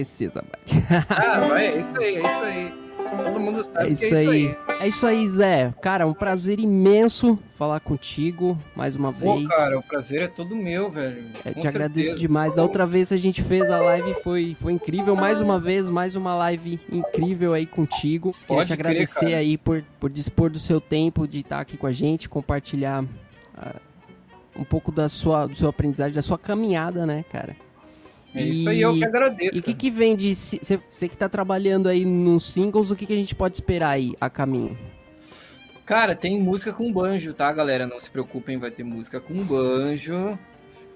Esqueci 0.00 0.28
parte. 0.30 0.74
Ah, 1.08 1.60
é 1.60 1.78
isso 1.78 1.90
aí, 1.98 2.16
é 2.16 2.18
isso 2.18 2.42
aí. 2.42 2.86
Todo 3.22 3.40
mundo 3.40 3.62
sabe 3.62 3.88
é 3.88 3.92
isso, 3.92 4.04
é 4.04 4.08
isso 4.08 4.16
aí. 4.16 4.28
aí. 4.28 4.56
É 4.80 4.88
isso 4.88 5.06
aí, 5.06 5.28
Zé. 5.28 5.74
Cara, 5.80 6.06
um 6.06 6.12
prazer 6.12 6.58
imenso 6.58 7.38
falar 7.56 7.78
contigo 7.80 8.58
mais 8.74 8.96
uma 8.96 9.12
Pô, 9.12 9.36
vez. 9.36 9.46
cara, 9.46 9.78
o 9.78 9.82
prazer 9.82 10.22
é 10.22 10.28
todo 10.28 10.56
meu, 10.56 10.90
velho. 10.90 11.24
É, 11.28 11.32
te 11.32 11.42
certeza. 11.44 11.68
agradeço 11.68 12.18
demais. 12.18 12.54
Da 12.54 12.62
outra 12.62 12.86
vez 12.86 13.12
a 13.12 13.16
gente 13.16 13.42
fez 13.42 13.70
a 13.70 13.80
live 13.80 14.14
foi, 14.22 14.56
foi 14.60 14.72
incrível. 14.72 15.14
Mais 15.14 15.40
uma 15.40 15.58
vez, 15.58 15.88
mais 15.88 16.16
uma 16.16 16.34
live 16.34 16.80
incrível 16.90 17.54
aí 17.54 17.64
contigo. 17.64 18.32
Pode 18.46 18.46
Queria 18.46 18.66
te 18.66 18.72
agradecer 18.72 19.20
crer, 19.20 19.34
aí 19.34 19.56
por, 19.56 19.84
por 20.00 20.10
dispor 20.10 20.50
do 20.50 20.58
seu 20.58 20.80
tempo 20.80 21.26
de 21.28 21.40
estar 21.40 21.60
aqui 21.60 21.76
com 21.76 21.86
a 21.86 21.92
gente, 21.92 22.28
compartilhar 22.28 23.04
uh, 23.04 23.80
um 24.56 24.64
pouco 24.64 24.90
da 24.90 25.08
sua, 25.08 25.46
do 25.46 25.54
seu 25.54 25.68
aprendizagem, 25.68 26.14
da 26.14 26.22
sua 26.22 26.38
caminhada, 26.38 27.06
né, 27.06 27.24
cara? 27.30 27.56
É 28.36 28.42
isso 28.42 28.68
aí, 28.68 28.82
eu 28.82 28.94
que 28.94 29.04
agradeço. 29.04 29.56
E 29.56 29.60
o 29.60 29.62
que, 29.62 29.72
que 29.72 29.90
vem 29.90 30.14
de. 30.14 30.34
Você 30.34 31.08
que 31.08 31.16
tá 31.16 31.28
trabalhando 31.28 31.88
aí 31.88 32.04
nos 32.04 32.44
singles, 32.44 32.90
o 32.90 32.96
que, 32.96 33.06
que 33.06 33.12
a 33.12 33.16
gente 33.16 33.34
pode 33.34 33.56
esperar 33.56 33.90
aí 33.90 34.14
a 34.20 34.28
caminho? 34.28 34.76
Cara, 35.86 36.14
tem 36.14 36.38
música 36.38 36.72
com 36.72 36.92
banjo, 36.92 37.32
tá, 37.32 37.50
galera? 37.52 37.86
Não 37.86 37.98
se 37.98 38.10
preocupem, 38.10 38.58
vai 38.58 38.70
ter 38.70 38.84
música 38.84 39.20
com 39.20 39.34
banjo. 39.42 40.38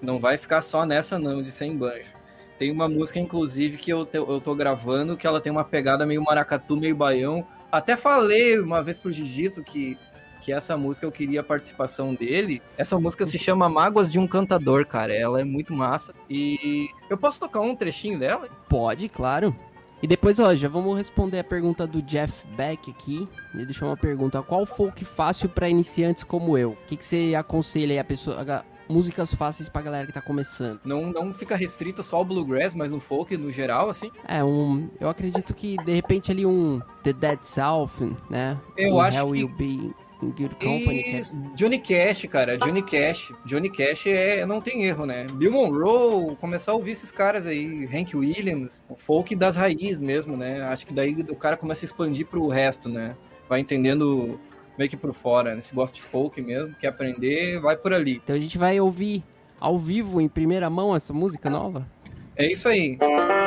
Não 0.01 0.19
vai 0.19 0.37
ficar 0.37 0.61
só 0.61 0.85
nessa, 0.85 1.17
não, 1.17 1.41
de 1.41 1.51
sem 1.51 1.75
banjo. 1.75 2.11
Tem 2.59 2.69
uma 2.69 2.87
música, 2.87 3.19
inclusive, 3.19 3.77
que 3.77 3.91
eu, 3.91 4.05
te, 4.05 4.17
eu 4.17 4.39
tô 4.39 4.53
gravando, 4.53 5.17
que 5.17 5.25
ela 5.25 5.41
tem 5.41 5.51
uma 5.51 5.63
pegada 5.63 6.05
meio 6.05 6.21
maracatu, 6.21 6.77
meio 6.77 6.95
baião. 6.95 7.47
Até 7.71 7.95
falei 7.95 8.59
uma 8.59 8.83
vez 8.83 8.99
pro 8.99 9.11
Digito 9.11 9.63
que 9.63 9.97
que 10.41 10.51
essa 10.51 10.75
música 10.75 11.05
eu 11.05 11.11
queria 11.11 11.41
a 11.41 11.43
participação 11.43 12.13
dele. 12.13 12.61
Essa 12.77 12.99
música 12.99 13.25
se 13.25 13.37
chama 13.37 13.69
Mágoas 13.69 14.11
de 14.11 14.19
um 14.19 14.27
Cantador, 14.27 14.85
cara. 14.85 15.15
Ela 15.15 15.39
é 15.39 15.43
muito 15.43 15.73
massa. 15.73 16.13
E 16.29 16.89
eu 17.09 17.17
posso 17.17 17.39
tocar 17.39 17.61
um 17.61 17.75
trechinho 17.75 18.19
dela? 18.19 18.49
Pode, 18.67 19.07
claro. 19.07 19.55
E 20.01 20.07
depois, 20.07 20.39
ó, 20.39 20.55
já 20.55 20.67
vamos 20.67 20.97
responder 20.97 21.39
a 21.39 21.43
pergunta 21.43 21.85
do 21.85 22.01
Jeff 22.01 22.45
Beck 22.57 22.89
aqui. 22.89 23.27
Ele 23.53 23.65
deixou 23.65 23.87
uma 23.87 23.97
pergunta: 23.97 24.41
qual 24.41 24.65
folk 24.65 25.05
fácil 25.05 25.47
para 25.47 25.69
iniciantes 25.69 26.23
como 26.23 26.57
eu? 26.57 26.71
O 26.71 26.77
que, 26.87 26.97
que 26.97 27.05
você 27.05 27.35
aconselha 27.35 27.93
aí 27.93 27.99
a 27.99 28.03
pessoa, 28.03 28.41
a, 28.41 28.63
músicas 28.91 29.33
fáceis 29.33 29.69
pra 29.69 29.81
galera 29.81 30.07
que 30.07 30.13
tá 30.13 30.21
começando? 30.21 30.79
Não, 30.83 31.11
não 31.11 31.33
fica 31.33 31.55
restrito 31.55 32.01
só 32.01 32.17
ao 32.17 32.25
bluegrass, 32.25 32.75
mas 32.75 32.91
no 32.91 32.99
folk 32.99 33.35
no 33.37 33.51
geral, 33.51 33.89
assim? 33.89 34.11
É, 34.27 34.43
um. 34.43 34.89
Eu 34.99 35.07
acredito 35.07 35.53
que 35.53 35.77
de 35.77 35.93
repente 35.93 36.31
ali 36.31 36.45
um 36.45 36.81
The 37.03 37.13
Dead 37.13 37.43
South, 37.43 38.15
né? 38.29 38.59
Eu 38.75 38.95
um 38.95 39.01
acho 39.01 39.17
Hell 39.17 39.27
que. 39.27 39.31
Will 39.33 39.49
Be 39.49 39.93
Good 40.27 40.55
Company. 40.55 41.01
E... 41.01 41.21
Johnny 41.55 41.79
Cash, 41.79 42.25
cara, 42.27 42.57
Johnny 42.57 42.81
Cash. 42.81 43.33
Johnny 43.45 43.69
Cash 43.69 44.07
é, 44.07 44.45
não 44.45 44.61
tem 44.61 44.83
erro, 44.85 45.05
né? 45.05 45.25
Bill 45.33 45.51
Monroe, 45.51 46.35
começar 46.37 46.71
a 46.71 46.75
ouvir 46.75 46.91
esses 46.91 47.11
caras 47.11 47.45
aí, 47.45 47.85
Hank 47.85 48.15
Williams, 48.15 48.83
o 48.89 48.95
folk 48.95 49.35
das 49.35 49.55
raízes 49.55 49.99
mesmo, 49.99 50.37
né? 50.37 50.61
Acho 50.63 50.85
que 50.85 50.93
daí 50.93 51.15
o 51.29 51.35
cara 51.35 51.57
começa 51.57 51.83
a 51.83 51.87
expandir 51.87 52.25
pro 52.25 52.47
resto, 52.47 52.89
né? 52.89 53.15
Vai 53.49 53.59
entendendo 53.59 54.39
meio 54.77 54.89
que 54.89 54.97
por 54.97 55.13
fora, 55.13 55.55
né? 55.55 55.61
Se 55.61 55.73
gosta 55.73 55.95
de 55.95 56.03
folk 56.03 56.41
mesmo, 56.41 56.75
quer 56.75 56.87
aprender, 56.87 57.59
vai 57.59 57.75
por 57.75 57.93
ali. 57.93 58.21
Então 58.23 58.35
a 58.35 58.39
gente 58.39 58.57
vai 58.57 58.79
ouvir 58.79 59.23
ao 59.59 59.77
vivo, 59.77 60.19
em 60.19 60.27
primeira 60.27 60.69
mão, 60.69 60.95
essa 60.95 61.13
música 61.13 61.49
nova? 61.49 61.87
É 62.35 62.51
isso 62.51 62.67
aí. 62.67 62.97
Quando 62.97 63.40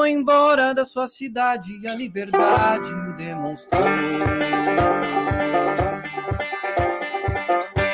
foi 0.00 0.12
embora 0.12 0.72
da 0.72 0.82
sua 0.82 1.06
cidade, 1.06 1.86
a 1.86 1.94
liberdade 1.94 2.90
o 2.90 3.14
demonstrou. 3.16 3.84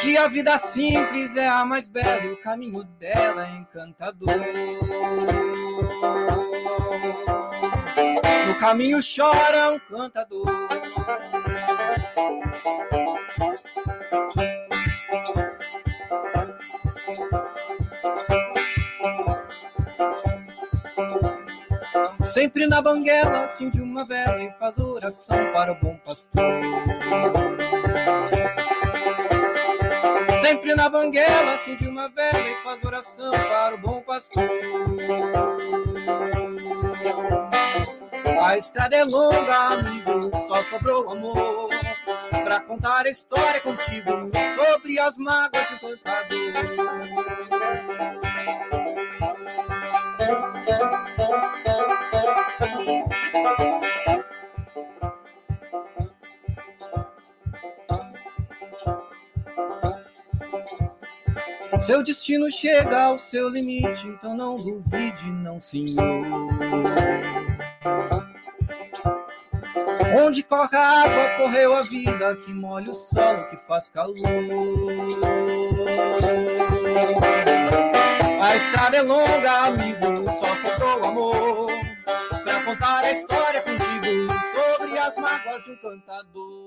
Que 0.01 0.17
a 0.17 0.29
vida 0.29 0.57
simples 0.57 1.37
é 1.37 1.49
a 1.49 1.65
mais 1.65 1.89
bela 1.89 2.25
e 2.25 2.31
o 2.31 2.37
caminho 2.37 2.85
dela 3.01 3.45
é 3.45 3.57
encantador. 3.57 4.29
No 8.47 8.55
caminho 8.55 9.01
chora 9.03 9.73
um 9.73 9.79
cantador. 9.81 10.47
Sempre 22.37 22.67
na 22.67 22.83
banguela 22.83 23.45
acende 23.45 23.81
uma 23.81 24.05
vela 24.05 24.43
e 24.43 24.53
faz 24.59 24.77
oração 24.77 25.53
para 25.55 25.73
o 25.73 25.75
bom 25.77 25.97
pastor. 26.05 26.43
Sempre 30.39 30.75
na 30.75 30.91
banguela 30.91 31.55
acende 31.55 31.89
uma 31.89 32.11
vela 32.11 32.39
e 32.39 32.63
faz 32.63 32.85
oração 32.85 33.31
para 33.31 33.75
o 33.75 33.79
bom 33.79 34.03
pastor. 34.03 34.51
A 38.43 38.59
estrada 38.59 38.97
é 38.97 39.05
longa, 39.05 39.57
amigo, 39.73 40.39
só 40.39 40.63
sobrou 40.63 41.11
amor. 41.13 41.71
Pra 42.45 42.61
contar 42.61 43.07
a 43.07 43.09
história 43.09 43.63
contigo 43.63 44.13
sobre 44.55 44.99
as 44.99 45.17
mágoas 45.17 45.71
de 45.71 45.81
cantador. 45.81 46.37
Seu 61.87 62.03
destino 62.03 62.51
chega 62.51 63.05
ao 63.05 63.17
seu 63.17 63.49
limite, 63.49 64.09
então 64.09 64.37
não 64.37 64.59
duvide, 64.59 65.31
não 65.31 65.61
senhor. 65.61 66.27
Onde 70.21 70.43
corre 70.43 70.77
a 70.77 71.03
água, 71.05 71.29
correu 71.37 71.77
a 71.77 71.85
vida, 71.85 72.35
que 72.45 72.53
molha 72.53 72.91
o 72.91 72.95
solo, 72.95 73.45
que 73.45 73.57
faz 73.57 73.89
calor. 73.89 74.17
A 78.43 78.57
estrada 78.57 78.97
é 78.97 79.03
longa, 79.03 79.53
amigo, 79.67 80.33
só 80.33 80.57
sobrou 80.57 81.05
amor. 81.05 81.71
Pra 82.43 82.65
contar 82.65 83.05
a 83.05 83.13
história 83.13 83.63
contigo 83.63 84.33
sobre 84.81 84.99
as 84.99 85.17
mágoas 85.17 85.63
de 85.63 85.71
um 85.71 85.77
cantador. 85.77 86.67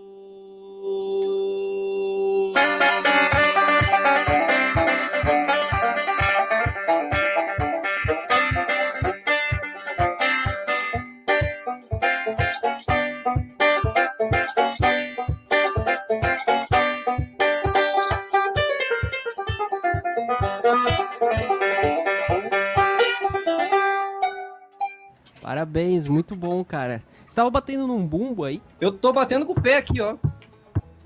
Parabéns, 25.50 26.08
muito 26.08 26.36
bom, 26.36 26.64
cara. 26.64 27.02
Você 27.28 27.36
tava 27.36 27.50
batendo 27.50 27.88
num 27.88 28.06
bumbo 28.06 28.44
aí? 28.44 28.62
Eu 28.80 28.92
tô 28.92 29.12
batendo 29.12 29.46
com 29.46 29.54
o 29.54 29.62
pé 29.62 29.78
aqui, 29.78 30.00
ó. 30.00 30.16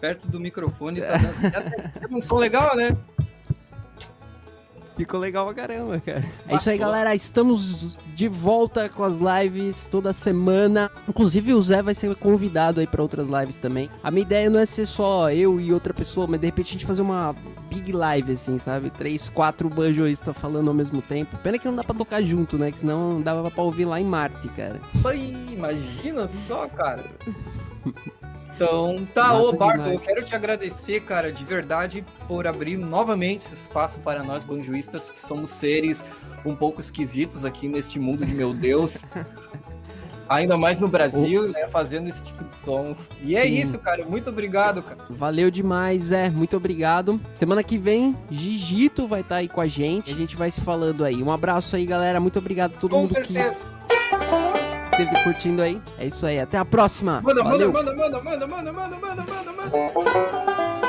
Perto 0.02 0.28
do 0.30 0.40
microfone. 0.40 1.00
Tá 1.00 1.18
dando... 1.18 2.18
um 2.18 2.22
som 2.22 2.36
legal, 2.36 2.76
né? 2.76 2.96
Ficou 4.96 5.20
legal 5.20 5.46
pra 5.46 5.56
caramba, 5.56 6.00
cara. 6.00 6.24
É 6.48 6.56
isso 6.56 6.70
aí, 6.70 6.78
galera. 6.78 7.16
Estamos 7.16 7.98
de 8.16 8.28
volta 8.28 8.88
com 8.90 9.04
as 9.04 9.16
lives 9.20 9.88
toda 9.88 10.14
semana. 10.14 10.92
Inclusive, 11.08 11.54
o 11.54 11.62
Zé 11.62 11.82
vai 11.82 11.96
ser 11.96 12.16
convidado 12.16 12.80
aí 12.80 12.86
pra 12.86 13.02
outras 13.02 13.28
lives 13.28 13.58
também. 13.58 13.90
A 14.04 14.12
minha 14.12 14.22
ideia 14.22 14.50
não 14.50 14.60
é 14.60 14.66
ser 14.66 14.86
só 14.86 15.32
eu 15.32 15.60
e 15.60 15.74
outra 15.74 15.94
pessoa, 15.94 16.28
mas 16.28 16.40
de 16.40 16.46
repente 16.46 16.70
a 16.70 16.74
gente 16.74 16.86
fazer 16.86 17.02
uma 17.02 17.36
big 17.70 17.92
live, 17.92 18.34
assim, 18.34 18.60
sabe? 18.60 18.92
Três, 18.92 19.30
quatro 19.30 19.68
banjoistas 19.68 20.38
falando 20.38 20.68
ao 20.68 20.74
mesmo 20.76 21.02
tempo. 21.02 21.36
Pena 21.38 21.58
que 21.58 21.66
não 21.68 21.76
dá 21.76 21.84
pra 21.84 21.96
tocar 21.96 22.22
junto, 22.22 22.58
né? 22.58 22.72
Que 22.72 22.80
senão 22.80 23.20
dava 23.20 23.50
pra 23.50 23.64
ouvir 23.64 23.86
lá 23.86 24.00
em 24.00 24.06
Marte, 24.06 24.48
cara. 24.50 24.80
Ai, 25.06 25.36
imagina 25.52 26.28
só, 26.28 26.68
cara. 26.68 27.06
Então, 28.56 29.08
tá, 29.14 29.34
ô 29.34 29.52
Bardo, 29.54 29.90
eu 29.90 30.00
quero 30.00 30.24
te 30.24 30.36
agradecer, 30.36 31.02
cara, 31.02 31.32
de 31.32 31.44
verdade, 31.44 32.06
por 32.28 32.46
abrir 32.46 32.78
novamente 32.78 33.46
esse 33.46 33.56
espaço 33.56 34.00
para 34.00 34.24
nós 34.24 34.44
banjoistas, 34.44 35.10
que 35.10 35.20
somos 35.20 35.50
seres 35.50 36.06
um 36.46 36.56
pouco 36.56 36.80
esquisitos 36.80 37.44
aqui 37.44 37.68
neste 37.68 38.00
mundo 38.00 38.26
de 38.26 38.34
meu 38.34 38.54
Deus. 38.54 39.06
Ainda 40.30 40.58
mais 40.58 40.80
no 40.80 40.88
Brasil, 40.88 41.50
né? 41.50 41.68
Fazendo 41.68 42.08
esse 42.08 42.24
tipo 42.24 42.44
de 42.44 42.54
som. 42.54 42.96
E 43.22 43.36
é 43.36 43.42
Sim. 43.42 43.48
é 43.48 43.50
isso, 43.50 43.78
cara. 43.80 44.06
Muito 44.06 44.30
obrigado, 44.30 44.82
cara. 44.82 44.98
Valeu 45.10 45.52
demais, 45.52 46.12
é. 46.12 46.30
Muito 46.30 46.56
obrigado. 46.56 47.20
Semana 47.36 47.62
que 47.62 47.78
vem, 47.78 48.18
Gigito 48.32 49.08
vai 49.08 49.20
estar 49.20 49.36
tá 49.36 49.40
aí 49.40 49.50
com 49.50 49.62
a 49.62 49.68
gente. 49.68 50.12
A 50.12 50.16
gente 50.16 50.36
vai 50.36 50.50
se 50.50 50.62
falando 50.62 51.04
aí. 51.04 51.22
Um 51.22 51.32
abraço 51.32 51.76
aí, 51.76 51.86
galera. 51.86 52.20
Muito 52.20 52.40
obrigado 52.40 52.74
a 52.76 52.80
todo 52.80 52.92
com 52.92 53.00
mundo 53.00 53.10
certeza. 53.10 53.60
que 53.60 53.83
esteve 54.94 55.24
curtindo 55.24 55.62
aí. 55.62 55.82
É 55.98 56.08
isso 56.08 56.26
aí, 56.26 56.40
até 56.40 56.58
a 56.58 56.66
próxima. 56.66 57.22
Manda, 57.22 57.44
manda, 57.44 57.68
manda, 57.68 57.96
manda, 57.96 58.22
manda, 58.22 58.48
manda, 58.48 58.72
manda, 58.72 58.98
manda, 58.98 59.24
manda, 59.26 59.52
manda. 59.52 60.84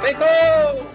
Feitou! 0.00 0.93